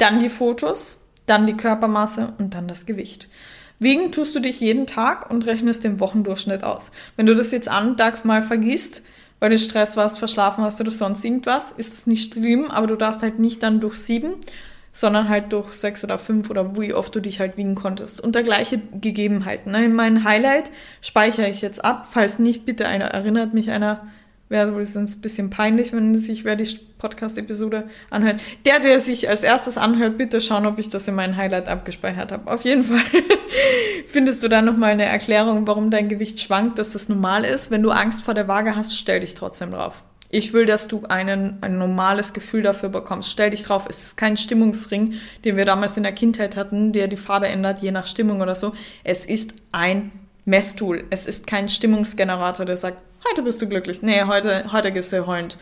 dann 0.03 0.19
die 0.19 0.29
Fotos, 0.29 0.99
dann 1.27 1.47
die 1.47 1.57
Körpermasse 1.57 2.35
und 2.39 2.55
dann 2.55 2.67
das 2.67 2.87
Gewicht. 2.87 3.29
Wiegen 3.79 4.13
tust 4.13 4.35
du 4.35 4.41
dich 4.41 4.61
jeden 4.61 4.87
Tag 4.87 5.31
und 5.31 5.47
rechnest 5.47 5.85
den 5.85 6.01
Wochendurchschnitt 6.01 6.65
aus. 6.65 6.91
Wenn 7.17 7.27
du 7.27 7.35
das 7.35 7.53
jetzt 7.53 7.69
an 7.69 7.97
Tag 7.97 8.25
mal 8.25 8.43
vergisst, 8.43 9.03
weil 9.39 9.51
du 9.51 9.59
Stress 9.59 9.97
warst, 9.97 10.19
verschlafen 10.19 10.65
hast 10.65 10.81
oder 10.81 10.91
sonst 10.91 11.25
irgendwas, 11.25 11.73
ist 11.73 11.93
das 11.93 12.07
nicht 12.07 12.35
schlimm, 12.35 12.71
aber 12.71 12.87
du 12.87 12.97
darfst 12.97 13.23
halt 13.23 13.39
nicht 13.39 13.63
dann 13.63 13.81
durch 13.81 13.97
sieben, 13.97 14.35
sondern 14.93 15.29
halt 15.29 15.53
durch 15.53 15.73
sechs 15.73 16.05
oder 16.05 16.19
fünf 16.19 16.51
oder 16.51 16.77
wie 16.79 16.95
oft 16.95 17.15
du 17.15 17.21
dich 17.21 17.41
halt 17.41 17.57
wiegen 17.57 17.75
konntest. 17.75 18.21
Unter 18.21 18.43
gleiche 18.43 18.79
Gegebenheiten. 19.01 19.73
Ne? 19.73 19.85
In 19.85 19.95
meinem 19.95 20.23
Highlight 20.25 20.71
speichere 21.01 21.49
ich 21.49 21.61
jetzt 21.61 21.85
ab. 21.85 22.07
Falls 22.11 22.39
nicht, 22.39 22.67
bitte 22.67 22.87
einer, 22.87 23.07
erinnert 23.07 23.55
mich 23.55 23.71
einer, 23.71 24.07
wäre 24.53 24.75
wohl 24.75 24.85
sonst 24.85 25.17
ein 25.17 25.21
bisschen 25.23 25.51
peinlich, 25.51 25.93
wenn 25.93 26.15
sich 26.15 26.45
wer 26.45 26.55
die 26.55 26.79
Podcast-Episode 26.99 27.89
anhört. 28.11 28.41
Der, 28.65 28.79
der 28.79 29.01
sich 29.01 29.29
als 29.29 29.43
erstes 29.43 29.77
anhört, 29.77 30.19
bitte 30.19 30.41
schauen, 30.41 30.67
ob 30.67 30.79
ich 30.79 30.89
das 30.89 31.09
in 31.09 31.17
meinen 31.17 31.37
Highlight 31.37 31.69
abgespeichert 31.69 32.31
habe. 32.31 32.49
Auf 32.49 32.63
jeden 32.63 32.85
Fall 32.85 33.01
findest 34.07 34.45
du 34.45 34.49
da 34.49 34.63
nochmal 34.63 34.93
eine 34.93 35.05
Erklärung, 35.05 35.67
warum 35.67 35.91
dein 35.91 36.09
Gewicht 36.09 36.39
schwankt, 36.39 36.79
dass 36.79 36.91
das 36.91 37.09
normal 37.09 37.45
ist. 37.45 37.73
Wenn 37.73 37.83
du 37.83 37.91
Angst 37.91 38.23
vor 38.23 38.35
der 38.35 38.47
Waage 38.47 38.77
hast, 38.77 38.97
stell 38.97 39.21
dich 39.21 39.35
trotzdem 39.35 39.73
drauf. 39.73 40.05
Ich 40.31 40.53
will, 40.53 40.65
dass 40.65 40.89
du 40.89 41.03
einen, 41.09 41.59
ein 41.61 41.77
normales 41.77 42.33
Gefühl 42.33 42.63
dafür 42.63 42.89
bekommst. 42.89 43.31
Stell 43.31 43.51
dich 43.51 43.65
drauf. 43.65 43.87
Es 43.89 44.03
ist 44.03 44.17
kein 44.17 44.37
Stimmungsring, 44.37 45.15
den 45.45 45.57
wir 45.57 45.65
damals 45.65 45.97
in 45.97 46.05
der 46.05 46.13
Kindheit 46.13 46.57
hatten, 46.57 46.93
der 46.93 47.09
die 47.09 47.19
Farbe 47.19 47.49
ändert, 47.49 47.83
je 47.83 47.91
nach 47.91 48.07
Stimmung 48.07 48.41
oder 48.41 48.55
so. 48.55 48.73
Es 49.05 49.27
ist 49.27 49.55
ein 49.73 50.13
Messtool. 50.45 51.05
Es 51.11 51.27
ist 51.27 51.47
kein 51.47 51.69
Stimmungsgenerator, 51.69 52.65
der 52.65 52.77
sagt, 52.77 52.99
heute 53.29 53.43
bist 53.43 53.61
du 53.63 53.69
glücklich. 53.69 54.03
Nee, 54.03 54.25
heute, 54.25 54.73
heute 54.73 54.93
gehst 54.93 55.13
du 55.13 55.27
heulend 55.27 55.59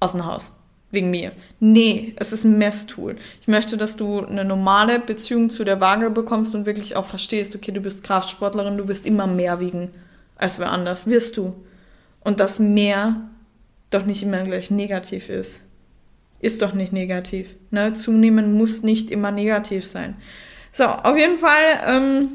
aus 0.00 0.12
dem 0.12 0.24
Haus. 0.24 0.52
Wegen 0.92 1.10
mir. 1.10 1.30
Nee, 1.60 2.14
es 2.16 2.32
ist 2.32 2.42
ein 2.42 2.58
Messtool. 2.58 3.14
Ich 3.40 3.46
möchte, 3.46 3.76
dass 3.76 3.96
du 3.96 4.24
eine 4.24 4.44
normale 4.44 4.98
Beziehung 4.98 5.48
zu 5.48 5.62
der 5.62 5.80
Waage 5.80 6.10
bekommst 6.10 6.52
und 6.56 6.66
wirklich 6.66 6.96
auch 6.96 7.06
verstehst, 7.06 7.54
okay, 7.54 7.70
du 7.70 7.80
bist 7.80 8.02
Kraftsportlerin, 8.02 8.76
du 8.76 8.88
wirst 8.88 9.06
immer 9.06 9.28
mehr 9.28 9.60
wiegen 9.60 9.90
als 10.36 10.58
wer 10.58 10.72
anders. 10.72 11.06
Wirst 11.06 11.36
du. 11.36 11.54
Und 12.24 12.40
dass 12.40 12.58
mehr 12.58 13.30
doch 13.90 14.04
nicht 14.04 14.22
immer 14.24 14.42
gleich 14.42 14.70
negativ 14.70 15.28
ist. 15.28 15.62
Ist 16.40 16.62
doch 16.62 16.72
nicht 16.72 16.92
negativ. 16.92 17.54
Ne? 17.70 17.92
Zunehmen 17.92 18.54
muss 18.54 18.82
nicht 18.82 19.10
immer 19.10 19.30
negativ 19.30 19.84
sein. 19.84 20.16
So, 20.72 20.84
auf 20.84 21.16
jeden 21.16 21.38
Fall 21.38 21.84
ähm, 21.86 22.28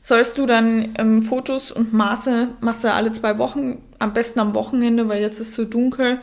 sollst 0.00 0.38
du 0.38 0.46
dann 0.46 0.94
ähm, 0.98 1.22
Fotos 1.22 1.70
und 1.72 1.92
Maße, 1.92 2.48
machst 2.60 2.84
du 2.84 2.92
alle 2.92 3.12
zwei 3.12 3.38
Wochen, 3.38 3.82
am 3.98 4.12
besten 4.12 4.40
am 4.40 4.54
Wochenende, 4.54 5.08
weil 5.08 5.20
jetzt 5.20 5.40
ist 5.40 5.48
es 5.48 5.54
so 5.54 5.64
dunkel. 5.64 6.20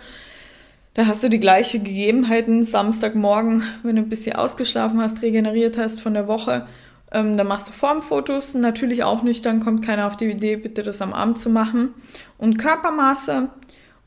Da 0.94 1.06
hast 1.06 1.22
du 1.22 1.30
die 1.30 1.40
gleiche 1.40 1.78
Gegebenheiten. 1.78 2.64
Samstagmorgen, 2.64 3.64
wenn 3.84 3.98
du 3.98 4.02
ein 4.02 4.10
bisschen 4.10 4.36
ausgeschlafen 4.36 5.00
hast, 5.00 5.22
regeneriert 5.22 5.78
hast 5.78 6.02
von 6.02 6.16
der 6.16 6.28
Woche, 6.28 6.68
ähm, 7.12 7.38
dann 7.38 7.48
machst 7.48 7.70
du 7.70 7.74
Formfotos. 7.74 8.56
Natürlich 8.56 9.04
auch 9.04 9.22
nicht, 9.22 9.46
dann 9.46 9.60
kommt 9.60 9.86
keiner 9.86 10.08
auf 10.08 10.18
die 10.18 10.26
Idee, 10.26 10.56
bitte 10.56 10.82
das 10.82 11.02
am 11.02 11.14
Abend 11.14 11.38
zu 11.38 11.52
machen. 11.52 11.94
Und 12.40 12.58
Körpermaße 12.58 13.50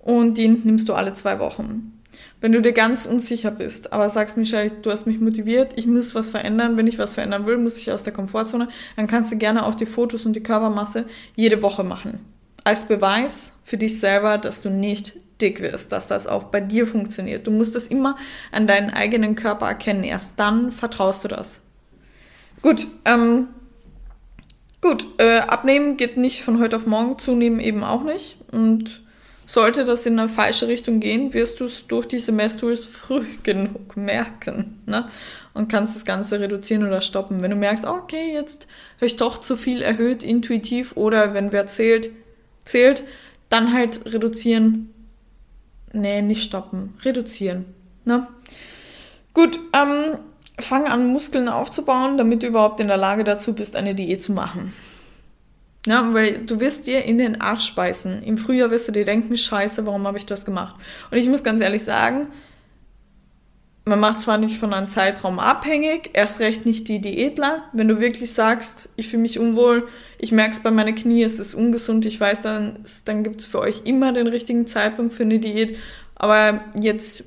und 0.01 0.35
die 0.35 0.49
nimmst 0.49 0.89
du 0.89 0.95
alle 0.95 1.15
zwei 1.15 1.39
Wochen. 1.39 2.00
Wenn 2.41 2.53
du 2.53 2.63
dir 2.63 2.73
ganz 2.73 3.05
unsicher 3.05 3.51
bist, 3.51 3.93
aber 3.93 4.09
sagst, 4.09 4.37
Michelle, 4.37 4.71
du 4.71 4.91
hast 4.91 5.07
mich 5.07 5.21
motiviert, 5.21 5.75
ich 5.77 5.87
muss 5.87 6.15
was 6.15 6.31
verändern. 6.31 6.79
Wenn 6.79 6.87
ich 6.87 6.99
was 6.99 7.15
verändern 7.15 7.47
will, 7.47 7.59
muss 7.59 7.79
ich 7.79 7.93
aus 7.93 8.03
der 8.03 8.15
Komfortzone. 8.15 8.69
Dann 8.97 9.07
kannst 9.07 9.31
du 9.31 9.37
gerne 9.37 9.67
auch 9.67 9.75
die 9.75 9.87
Fotos 9.87 10.25
und 10.25 10.35
die 10.35 10.43
Körpermasse 10.43 11.05
jede 11.37 11.63
Woche 11.63 11.85
machen. 11.85 12.21
Als 12.65 12.89
Beweis 12.89 13.55
für 13.65 13.77
dich 13.77 14.01
selber, 14.01 14.39
dass 14.39 14.63
du 14.63 14.71
nicht 14.71 15.17
dick 15.41 15.61
wirst, 15.61 15.93
dass 15.93 16.07
das 16.07 16.27
auch 16.27 16.45
bei 16.45 16.61
dir 16.61 16.87
funktioniert. 16.87 17.47
Du 17.47 17.51
musst 17.51 17.75
das 17.75 17.87
immer 17.87 18.17
an 18.53 18.67
deinen 18.67 18.91
eigenen 18.91 19.35
Körper 19.35 19.67
erkennen. 19.67 20.05
Erst 20.05 20.35
dann 20.37 20.73
vertraust 20.73 21.25
du 21.25 21.29
das. 21.29 21.63
Gut, 22.63 22.87
ähm, 23.05 23.49
gut, 24.81 25.07
äh, 25.19 25.39
abnehmen 25.41 25.97
geht 25.97 26.17
nicht 26.17 26.43
von 26.43 26.61
heute 26.61 26.77
auf 26.77 26.87
morgen, 26.87 27.19
zunehmen 27.19 27.61
eben 27.61 27.85
auch 27.85 28.03
nicht. 28.03 28.37
Und 28.51 29.03
sollte 29.51 29.85
das 29.85 30.07
in 30.07 30.17
eine 30.17 30.29
falsche 30.29 30.69
Richtung 30.69 31.01
gehen, 31.01 31.35
wirst 31.35 31.59
du 31.59 31.65
es 31.65 31.89
durch 31.89 32.07
diese 32.07 32.31
Messtools 32.31 32.85
früh 32.85 33.25
genug 33.43 33.97
merken. 33.97 34.81
Ne? 34.87 35.09
Und 35.55 35.69
kannst 35.69 35.97
das 35.97 36.05
Ganze 36.05 36.39
reduzieren 36.39 36.87
oder 36.87 37.01
stoppen. 37.01 37.41
Wenn 37.41 37.51
du 37.51 37.57
merkst, 37.57 37.85
okay, 37.85 38.33
jetzt 38.33 38.69
höre 38.99 39.07
ich 39.07 39.17
doch 39.17 39.39
zu 39.39 39.57
viel 39.57 39.83
erhöht, 39.83 40.23
intuitiv 40.23 40.97
oder 40.97 41.35
wenn 41.35 41.51
wer 41.51 41.67
zählt, 41.67 42.11
zählt, 42.65 43.03
dann 43.49 43.73
halt 43.73 44.01
reduzieren. 44.07 44.95
Nee, 45.93 46.23
nicht 46.23 46.45
stoppen. 46.45 46.95
Reduzieren. 47.05 47.65
Ne? 48.05 48.29
Gut, 49.35 49.59
ähm, 49.73 50.19
fang 50.61 50.87
an, 50.87 51.09
Muskeln 51.09 51.49
aufzubauen, 51.49 52.17
damit 52.17 52.45
du 52.45 52.47
überhaupt 52.47 52.79
in 52.79 52.87
der 52.87 52.97
Lage 52.97 53.25
dazu 53.25 53.53
bist, 53.57 53.75
eine 53.75 53.97
Diät 53.97 54.23
zu 54.23 54.31
machen. 54.31 54.73
Ja, 55.87 56.13
weil 56.13 56.39
du 56.39 56.61
wirst 56.61 56.87
dir 56.87 57.05
in 57.05 57.19
den 57.19 57.41
Arsch 57.41 57.67
speisen. 57.67 58.23
Im 58.23 58.37
Frühjahr 58.37 58.71
wirst 58.71 58.89
du 58.89 58.93
dir 58.93 59.05
denken, 59.05 59.37
scheiße, 59.37 59.87
warum 59.87 60.07
habe 60.07 60.19
ich 60.19 60.27
das 60.27 60.45
gemacht? 60.45 60.77
Und 61.11 61.17
ich 61.17 61.27
muss 61.27 61.43
ganz 61.43 61.63
ehrlich 61.63 61.83
sagen, 61.83 62.29
man 63.87 63.99
macht 63.99 64.21
zwar 64.21 64.37
nicht 64.37 64.59
von 64.59 64.75
einem 64.75 64.89
Zeitraum 64.89 65.39
abhängig, 65.39 66.11
erst 66.13 66.41
recht 66.41 66.67
nicht 66.67 66.87
die 66.89 67.01
Diätler. 67.01 67.65
Wenn 67.73 67.89
du 67.89 67.99
wirklich 67.99 68.33
sagst, 68.33 68.91
ich 68.97 69.09
fühle 69.09 69.23
mich 69.23 69.39
unwohl, 69.39 69.89
ich 70.19 70.33
merke 70.33 70.53
es 70.53 70.61
bei 70.61 70.71
meinen 70.71 70.95
Knie, 70.95 71.25
es 71.25 71.39
ist 71.39 71.55
ungesund, 71.55 72.05
ich 72.05 72.21
weiß, 72.21 72.43
dann, 72.43 72.85
dann 73.07 73.25
gibt 73.25 73.41
es 73.41 73.47
für 73.47 73.59
euch 73.59 73.83
immer 73.87 74.13
den 74.13 74.27
richtigen 74.27 74.67
Zeitpunkt 74.67 75.15
für 75.15 75.23
eine 75.23 75.39
Diät. 75.39 75.79
Aber 76.15 76.61
jetzt 76.79 77.25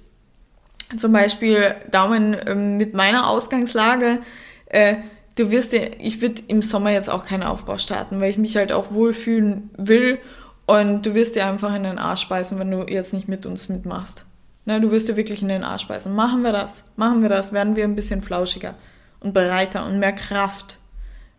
zum 0.96 1.12
Beispiel 1.12 1.76
Daumen 1.90 2.38
ähm, 2.46 2.78
mit 2.78 2.94
meiner 2.94 3.28
Ausgangslage, 3.28 4.20
äh, 4.68 4.98
du 5.36 5.52
wirst 5.52 5.72
dir, 5.74 6.00
ich 6.00 6.22
würde 6.22 6.42
im 6.48 6.62
Sommer 6.62 6.92
jetzt 6.92 7.10
auch 7.10 7.26
keinen 7.26 7.44
Aufbau 7.44 7.78
starten, 7.78 8.20
weil 8.20 8.30
ich 8.30 8.38
mich 8.38 8.56
halt 8.56 8.72
auch 8.72 8.92
wohlfühlen 8.92 9.70
will 9.78 10.20
und 10.66 11.06
du 11.06 11.14
wirst 11.14 11.36
dir 11.36 11.46
einfach 11.46 11.76
in 11.76 11.84
den 11.84 11.98
Arsch 11.98 12.22
speisen, 12.22 12.60
wenn 12.60 12.72
du 12.72 12.84
jetzt 12.84 13.14
nicht 13.14 13.28
mit 13.28 13.46
uns 13.46 13.70
mitmachst. 13.70 14.26
Ne, 14.66 14.80
du 14.80 14.92
wirst 14.92 15.10
dir 15.10 15.18
wirklich 15.18 15.42
in 15.42 15.50
den 15.50 15.64
Arsch 15.64 15.82
speisen. 15.82 16.16
Machen 16.16 16.44
wir 16.44 16.54
das, 16.54 16.84
machen 16.96 17.22
wir 17.22 17.30
das, 17.30 17.52
werden 17.52 17.76
wir 17.76 17.84
ein 17.84 17.96
bisschen 17.96 18.22
flauschiger 18.22 18.76
und 19.20 19.34
breiter 19.34 19.86
und 19.86 20.00
mehr 20.00 20.14
Kraft. 20.14 20.78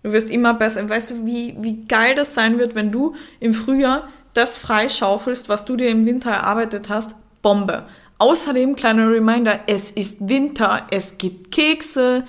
Du 0.02 0.12
wirst 0.12 0.30
immer 0.30 0.52
besser. 0.52 0.86
Weißt 0.86 1.12
du, 1.12 1.26
wie, 1.26 1.56
wie 1.58 1.86
geil 1.86 2.14
das 2.14 2.34
sein 2.34 2.58
wird, 2.58 2.74
wenn 2.74 2.92
du 2.92 3.14
im 3.40 3.54
Frühjahr 3.54 4.08
das 4.34 4.58
freischaufelst, 4.58 5.48
was 5.48 5.64
du 5.64 5.76
dir 5.76 5.88
im 5.88 6.04
Winter 6.04 6.32
erarbeitet 6.32 6.90
hast? 6.90 7.14
Bombe. 7.40 7.86
Außerdem, 8.18 8.76
kleiner 8.76 9.08
Reminder, 9.10 9.60
es 9.66 9.90
ist 9.90 10.28
Winter, 10.28 10.86
es 10.90 11.16
gibt 11.16 11.50
Kekse, 11.50 12.24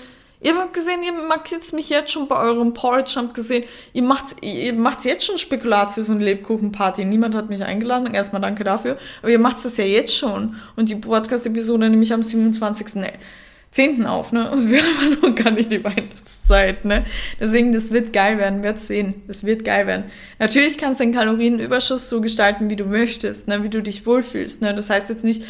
Ihr 0.46 0.56
habt 0.58 0.74
gesehen, 0.74 1.02
ihr 1.02 1.14
jetzt 1.50 1.74
mich 1.74 1.90
jetzt 1.90 2.12
schon 2.12 2.28
bei 2.28 2.38
eurem 2.38 2.76
Porridge, 2.76 3.14
habt 3.16 3.34
gesehen, 3.34 3.64
ihr 3.94 4.04
macht, 4.04 4.44
ihr 4.44 4.74
macht 4.74 5.04
jetzt 5.04 5.26
schon 5.26 5.40
Spekulatius 5.40 6.08
und 6.10 6.20
Lebkuchenparty. 6.20 7.04
Niemand 7.04 7.34
hat 7.34 7.50
mich 7.50 7.64
eingeladen, 7.64 8.14
erstmal 8.14 8.44
danke 8.44 8.64
dafür. 8.64 8.98
Aber 9.24 9.32
ihr 9.32 9.40
macht 9.40 9.66
das 9.66 9.78
ja 9.78 9.86
jetzt 9.86 10.16
schon. 10.16 10.56
Und 10.76 10.90
die 10.90 10.98
Podcast-Episode 10.98 11.90
nehme 11.90 12.04
ich 12.04 12.14
am 12.14 12.22
27.10. 12.22 14.06
auf, 14.06 14.34
ne? 14.34 14.52
Und 14.52 14.70
wir 14.70 14.84
haben 15.02 15.18
noch 15.20 15.34
gar 15.34 15.50
nicht 15.50 15.72
die 15.72 15.84
Weihnachtszeit, 15.84 16.86
ne? 16.86 17.06
Deswegen, 17.40 17.74
das 17.74 17.92
wird 17.92 18.14
geil 18.14 18.38
werden, 18.38 18.62
werdet 18.62 18.84
sehen. 18.84 19.24
Das 19.26 19.46
wird 19.46 19.66
geil 19.66 19.88
werden. 19.88 20.12
Natürlich 20.38 20.78
kannst 20.78 21.00
du 21.00 21.06
den 21.06 21.14
Kalorienüberschuss 21.16 22.08
so 22.08 22.22
gestalten, 22.22 22.70
wie 22.70 22.76
du 22.76 22.86
möchtest, 22.86 23.48
ne? 23.48 23.64
Wie 23.64 23.70
du 23.70 23.82
dich 23.82 24.06
wohlfühlst, 24.06 24.62
ne? 24.62 24.76
Das 24.76 24.92
heißt 24.92 25.10
jetzt 25.10 25.24
nicht, 25.24 25.42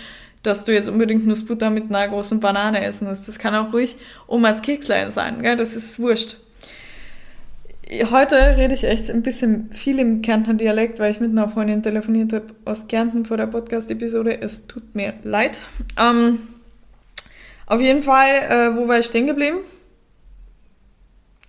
dass 0.46 0.66
du 0.66 0.74
jetzt 0.74 0.89
unbedingt 0.89 1.26
Nussbutter 1.26 1.70
mit 1.70 1.89
einer 1.89 2.08
großen 2.08 2.39
Banane 2.39 2.84
essen 2.84 3.08
musst. 3.08 3.28
Das 3.28 3.39
kann 3.39 3.56
auch 3.56 3.74
ruhig 3.74 3.98
Omas 4.28 4.62
Kekslein 4.62 5.12
sein, 5.12 5.41
gell? 5.41 5.58
Das 5.58 5.76
ist 5.76 6.00
wurscht. 6.00 6.38
Heute 8.10 8.58
rede 8.58 8.74
ich 8.74 8.84
echt 8.84 9.12
ein 9.12 9.22
bisschen 9.22 9.72
viel 9.72 10.00
im 10.00 10.24
Kärntner 10.24 10.56
Dialekt, 10.56 11.00
weil 11.00 11.12
ich 11.12 11.20
mit 11.20 11.30
einer 11.30 11.48
Freundin 11.50 11.84
telefoniert 11.84 12.34
habe 12.34 12.48
aus 12.66 12.88
Kärnten 12.88 13.26
vor 13.26 13.38
der 13.38 13.46
Podcast-Episode. 13.46 14.41
Es 14.41 14.66
tut 14.66 14.96
mir 14.96 15.14
leid. 15.24 15.66
Ähm, 16.00 16.39
auf 17.68 17.82
jeden 17.82 18.02
Fall, 18.02 18.30
äh, 18.50 18.76
wo 18.76 18.88
war 18.88 19.00
ich 19.00 19.06
stehen 19.06 19.28
geblieben? 19.28 19.58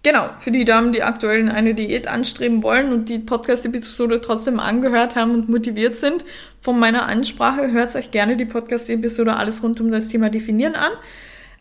Genau, 0.06 0.28
für 0.38 0.52
die 0.52 0.64
Damen, 0.64 0.92
die 0.92 1.02
aktuell 1.02 1.48
eine 1.48 1.74
Diät 1.74 2.06
anstreben 2.06 2.62
wollen 2.62 2.92
und 2.92 3.08
die 3.08 3.18
Podcast-Episode 3.18 4.20
trotzdem 4.20 4.60
angehört 4.60 5.16
haben 5.16 5.32
und 5.32 5.48
motiviert 5.48 5.96
sind 5.96 6.24
von 6.60 6.78
meiner 6.78 7.06
Ansprache, 7.06 7.72
hört 7.72 7.92
euch 7.96 8.12
gerne 8.12 8.36
die 8.36 8.44
Podcast-Episode 8.44 9.34
alles 9.34 9.64
rund 9.64 9.80
um 9.80 9.90
das 9.90 10.06
Thema 10.06 10.30
Definieren 10.30 10.76
an 10.76 10.92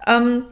ähm, 0.06 0.43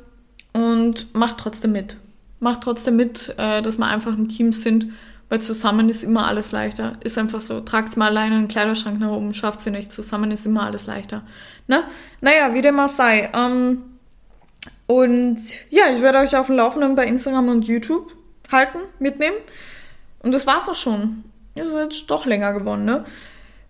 und 0.54 1.14
macht 1.14 1.38
trotzdem 1.38 1.74
mit. 1.74 1.98
Macht 2.40 2.62
trotzdem 2.62 2.96
mit, 2.96 3.36
äh, 3.38 3.62
dass 3.62 3.78
wir 3.78 3.86
einfach 3.86 4.18
ein 4.18 4.28
Team 4.28 4.54
sind, 4.54 4.88
weil 5.30 5.42
zusammen 5.44 5.88
ist 5.88 6.04
immer 6.04 6.26
alles 6.26 6.52
leichter. 6.52 6.94
Ist 7.04 7.20
einfach 7.20 7.42
so. 7.42 7.62
Tragt 7.62 7.96
mal 7.96 8.08
alleine 8.08 8.38
einen 8.38 8.48
Kleiderschrank 8.48 9.00
nach 9.00 9.12
oben, 9.12 9.36
schafft 9.36 9.62
sie 9.62 9.70
nicht. 9.70 9.92
Zusammen 9.92 10.32
ist 10.32 10.48
immer 10.48 10.64
alles 10.64 10.88
leichter. 10.88 11.22
Ne? 11.68 11.84
Naja, 12.22 12.56
wie 12.56 12.64
dem 12.64 12.80
auch 12.80 12.90
sei. 12.90 13.30
Ähm, 13.36 13.84
und 14.88 15.38
ja, 15.70 15.86
ich 15.94 16.02
werde 16.02 16.20
euch 16.20 16.36
auf 16.36 16.48
dem 16.48 16.58
Laufenden 16.58 16.96
bei 16.96 17.06
Instagram 17.06 17.50
und 17.50 17.66
YouTube 17.66 18.14
halten, 18.52 18.80
mitnehmen. 19.00 19.38
Und 20.20 20.34
das 20.34 20.48
war's 20.48 20.70
auch 20.70 20.76
schon. 20.76 21.24
Ist 21.56 21.74
jetzt 21.74 22.06
doch 22.08 22.26
länger 22.26 22.54
geworden, 22.54 22.86
ne? 22.86 23.06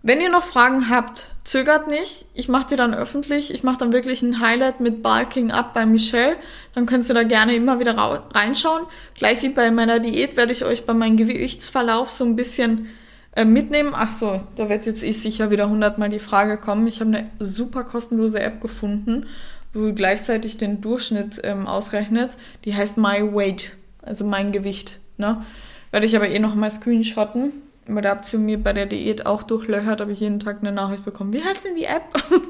Wenn 0.06 0.20
ihr 0.20 0.30
noch 0.30 0.44
Fragen 0.44 0.90
habt, 0.90 1.30
zögert 1.44 1.88
nicht. 1.88 2.26
Ich 2.34 2.48
mache 2.48 2.66
die 2.68 2.76
dann 2.76 2.94
öffentlich. 2.94 3.54
Ich 3.54 3.62
mache 3.62 3.78
dann 3.78 3.94
wirklich 3.94 4.20
ein 4.20 4.38
Highlight 4.38 4.80
mit 4.80 5.02
Bulking 5.02 5.50
Up 5.50 5.72
bei 5.72 5.86
Michelle. 5.86 6.36
Dann 6.74 6.84
könnt 6.84 7.08
ihr 7.08 7.14
da 7.14 7.22
gerne 7.22 7.54
immer 7.54 7.80
wieder 7.80 7.96
reinschauen. 7.96 8.82
Gleich 9.14 9.42
wie 9.42 9.48
bei 9.48 9.70
meiner 9.70 10.00
Diät 10.00 10.36
werde 10.36 10.52
ich 10.52 10.64
euch 10.64 10.84
bei 10.84 10.92
meinem 10.92 11.16
Gewichtsverlauf 11.16 12.10
so 12.10 12.24
ein 12.26 12.36
bisschen 12.36 12.88
äh, 13.34 13.46
mitnehmen. 13.46 13.92
Ach 13.94 14.10
so, 14.10 14.42
da 14.56 14.68
wird 14.68 14.84
jetzt 14.84 15.02
eh 15.02 15.12
sicher 15.12 15.50
wieder 15.50 15.70
hundertmal 15.70 16.10
die 16.10 16.18
Frage 16.18 16.58
kommen. 16.58 16.86
Ich 16.86 17.00
habe 17.00 17.16
eine 17.16 17.30
super 17.38 17.84
kostenlose 17.84 18.40
App 18.40 18.60
gefunden 18.60 19.26
wo 19.74 19.92
gleichzeitig 19.92 20.56
den 20.56 20.80
Durchschnitt 20.80 21.40
ähm, 21.44 21.66
ausrechnet. 21.66 22.38
Die 22.64 22.74
heißt 22.74 22.96
My 22.96 23.34
Weight, 23.34 23.72
also 24.02 24.24
mein 24.24 24.52
Gewicht. 24.52 25.00
Ne? 25.18 25.44
Werde 25.90 26.06
ich 26.06 26.16
aber 26.16 26.28
eh 26.28 26.38
noch 26.38 26.54
mal 26.54 26.70
screenshotten, 26.70 27.52
weil 27.86 28.02
da 28.02 28.10
habt 28.10 28.32
ihr 28.32 28.38
mir 28.38 28.58
bei 28.58 28.72
der 28.72 28.86
Diät 28.86 29.26
auch 29.26 29.42
durchlöchert, 29.42 30.00
habe 30.00 30.12
ich 30.12 30.20
jeden 30.20 30.40
Tag 30.40 30.58
eine 30.60 30.72
Nachricht 30.72 31.04
bekommen. 31.04 31.32
Wie 31.32 31.42
heißt 31.42 31.64
denn 31.64 31.76
die 31.76 31.84
App? 31.84 32.02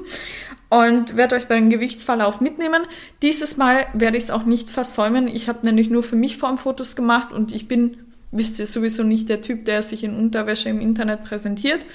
Und 0.69 1.17
werde 1.17 1.35
euch 1.35 1.47
bei 1.47 1.55
dem 1.55 1.69
Gewichtsverlauf 1.69 2.41
mitnehmen. 2.41 2.83
Dieses 3.21 3.57
Mal 3.57 3.85
werde 3.93 4.17
ich 4.17 4.23
es 4.23 4.31
auch 4.31 4.45
nicht 4.45 4.69
versäumen. 4.69 5.27
Ich 5.27 5.47
habe 5.47 5.65
nämlich 5.65 5.89
nur 5.89 6.03
für 6.03 6.15
mich 6.15 6.37
Formfotos 6.37 6.95
gemacht 6.95 7.31
und 7.31 7.53
ich 7.53 7.67
bin, 7.67 7.97
wisst 8.31 8.59
ihr, 8.59 8.65
sowieso 8.65 9.03
nicht 9.03 9.29
der 9.29 9.41
Typ, 9.41 9.65
der 9.65 9.83
sich 9.83 10.03
in 10.03 10.17
Unterwäsche 10.17 10.69
im 10.69 10.81
Internet 10.81 11.23
präsentiert. 11.23 11.85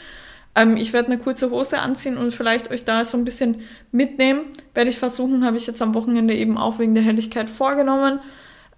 Ähm, 0.54 0.76
ich 0.76 0.92
werde 0.92 1.08
eine 1.08 1.18
kurze 1.18 1.50
Hose 1.50 1.80
anziehen 1.80 2.16
und 2.16 2.34
vielleicht 2.34 2.70
euch 2.70 2.84
da 2.84 3.04
so 3.04 3.16
ein 3.16 3.24
bisschen 3.24 3.62
mitnehmen. 3.92 4.42
Werde 4.74 4.90
ich 4.90 4.98
versuchen, 4.98 5.44
habe 5.44 5.56
ich 5.56 5.66
jetzt 5.66 5.82
am 5.82 5.94
Wochenende 5.94 6.34
eben 6.34 6.58
auch 6.58 6.78
wegen 6.78 6.94
der 6.94 7.04
Helligkeit 7.04 7.48
vorgenommen, 7.48 8.20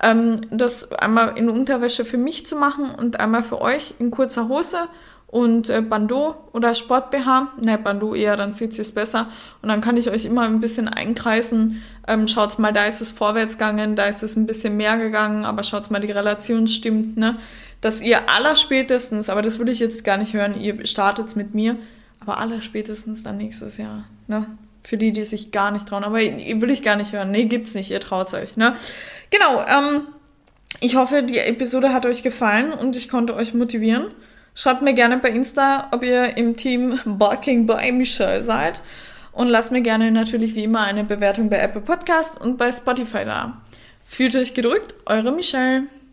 ähm, 0.02 0.42
das 0.50 0.92
einmal 0.92 1.36
in 1.36 1.48
Unterwäsche 1.48 2.04
für 2.04 2.18
mich 2.18 2.46
zu 2.46 2.56
machen 2.56 2.90
und 2.90 3.20
einmal 3.20 3.42
für 3.42 3.60
euch 3.60 3.94
in 3.98 4.10
kurzer 4.10 4.48
Hose 4.48 4.88
und 5.32 5.70
äh, 5.70 5.80
Bandeau 5.80 6.34
oder 6.52 6.74
Sport 6.74 7.10
BH. 7.10 7.54
Ne, 7.62 7.78
Bandeau 7.78 8.14
eher, 8.14 8.36
dann 8.36 8.52
sieht 8.52 8.78
es 8.78 8.92
besser. 8.92 9.28
Und 9.62 9.70
dann 9.70 9.80
kann 9.80 9.96
ich 9.96 10.10
euch 10.10 10.26
immer 10.26 10.42
ein 10.42 10.60
bisschen 10.60 10.88
einkreisen. 10.88 11.82
Ähm, 12.06 12.28
schaut's 12.28 12.58
mal, 12.58 12.74
da 12.74 12.84
ist 12.84 13.00
es 13.00 13.12
vorwärts 13.12 13.56
gegangen, 13.56 13.96
da 13.96 14.04
ist 14.04 14.22
es 14.22 14.36
ein 14.36 14.46
bisschen 14.46 14.76
mehr 14.76 14.98
gegangen, 14.98 15.46
aber 15.46 15.62
schaut's 15.62 15.88
mal, 15.88 16.00
die 16.00 16.12
Relation 16.12 16.66
stimmt, 16.66 17.16
ne? 17.16 17.36
Dass 17.82 18.00
ihr 18.00 18.30
allerspätestens, 18.30 19.28
aber 19.28 19.42
das 19.42 19.58
will 19.58 19.68
ich 19.68 19.80
jetzt 19.80 20.04
gar 20.04 20.16
nicht 20.16 20.32
hören, 20.32 20.58
ihr 20.58 20.86
startet 20.86 21.36
mit 21.36 21.52
mir, 21.52 21.76
aber 22.20 22.38
allerspätestens 22.38 23.22
dann 23.22 23.36
nächstes 23.36 23.76
Jahr. 23.76 24.04
Ne? 24.28 24.46
Für 24.84 24.96
die, 24.96 25.12
die 25.12 25.22
sich 25.22 25.50
gar 25.50 25.70
nicht 25.72 25.86
trauen. 25.86 26.04
Aber 26.04 26.16
will 26.16 26.70
ich 26.70 26.82
gar 26.82 26.96
nicht 26.96 27.12
hören. 27.12 27.30
Nee, 27.30 27.44
gibt's 27.44 27.74
nicht. 27.74 27.90
Ihr 27.90 28.00
traut 28.00 28.32
euch. 28.34 28.56
Ne? 28.56 28.74
Genau. 29.30 29.64
Ähm, 29.66 30.02
ich 30.80 30.96
hoffe, 30.96 31.22
die 31.22 31.38
Episode 31.38 31.92
hat 31.92 32.06
euch 32.06 32.22
gefallen 32.22 32.72
und 32.72 32.96
ich 32.96 33.08
konnte 33.08 33.34
euch 33.34 33.54
motivieren. 33.54 34.06
Schreibt 34.54 34.82
mir 34.82 34.94
gerne 34.94 35.18
bei 35.18 35.30
Insta, 35.30 35.88
ob 35.92 36.04
ihr 36.04 36.36
im 36.36 36.56
Team 36.56 36.98
Barking 37.04 37.66
by 37.66 37.90
Michelle 37.92 38.42
seid. 38.42 38.82
Und 39.32 39.48
lasst 39.48 39.72
mir 39.72 39.82
gerne 39.82 40.10
natürlich 40.10 40.54
wie 40.54 40.64
immer 40.64 40.82
eine 40.82 41.04
Bewertung 41.04 41.48
bei 41.48 41.58
Apple 41.58 41.80
Podcast 41.80 42.40
und 42.40 42.58
bei 42.58 42.70
Spotify 42.70 43.24
da. 43.24 43.62
Fühlt 44.04 44.36
euch 44.36 44.54
gedrückt, 44.54 44.94
eure 45.06 45.32
Michelle. 45.32 45.84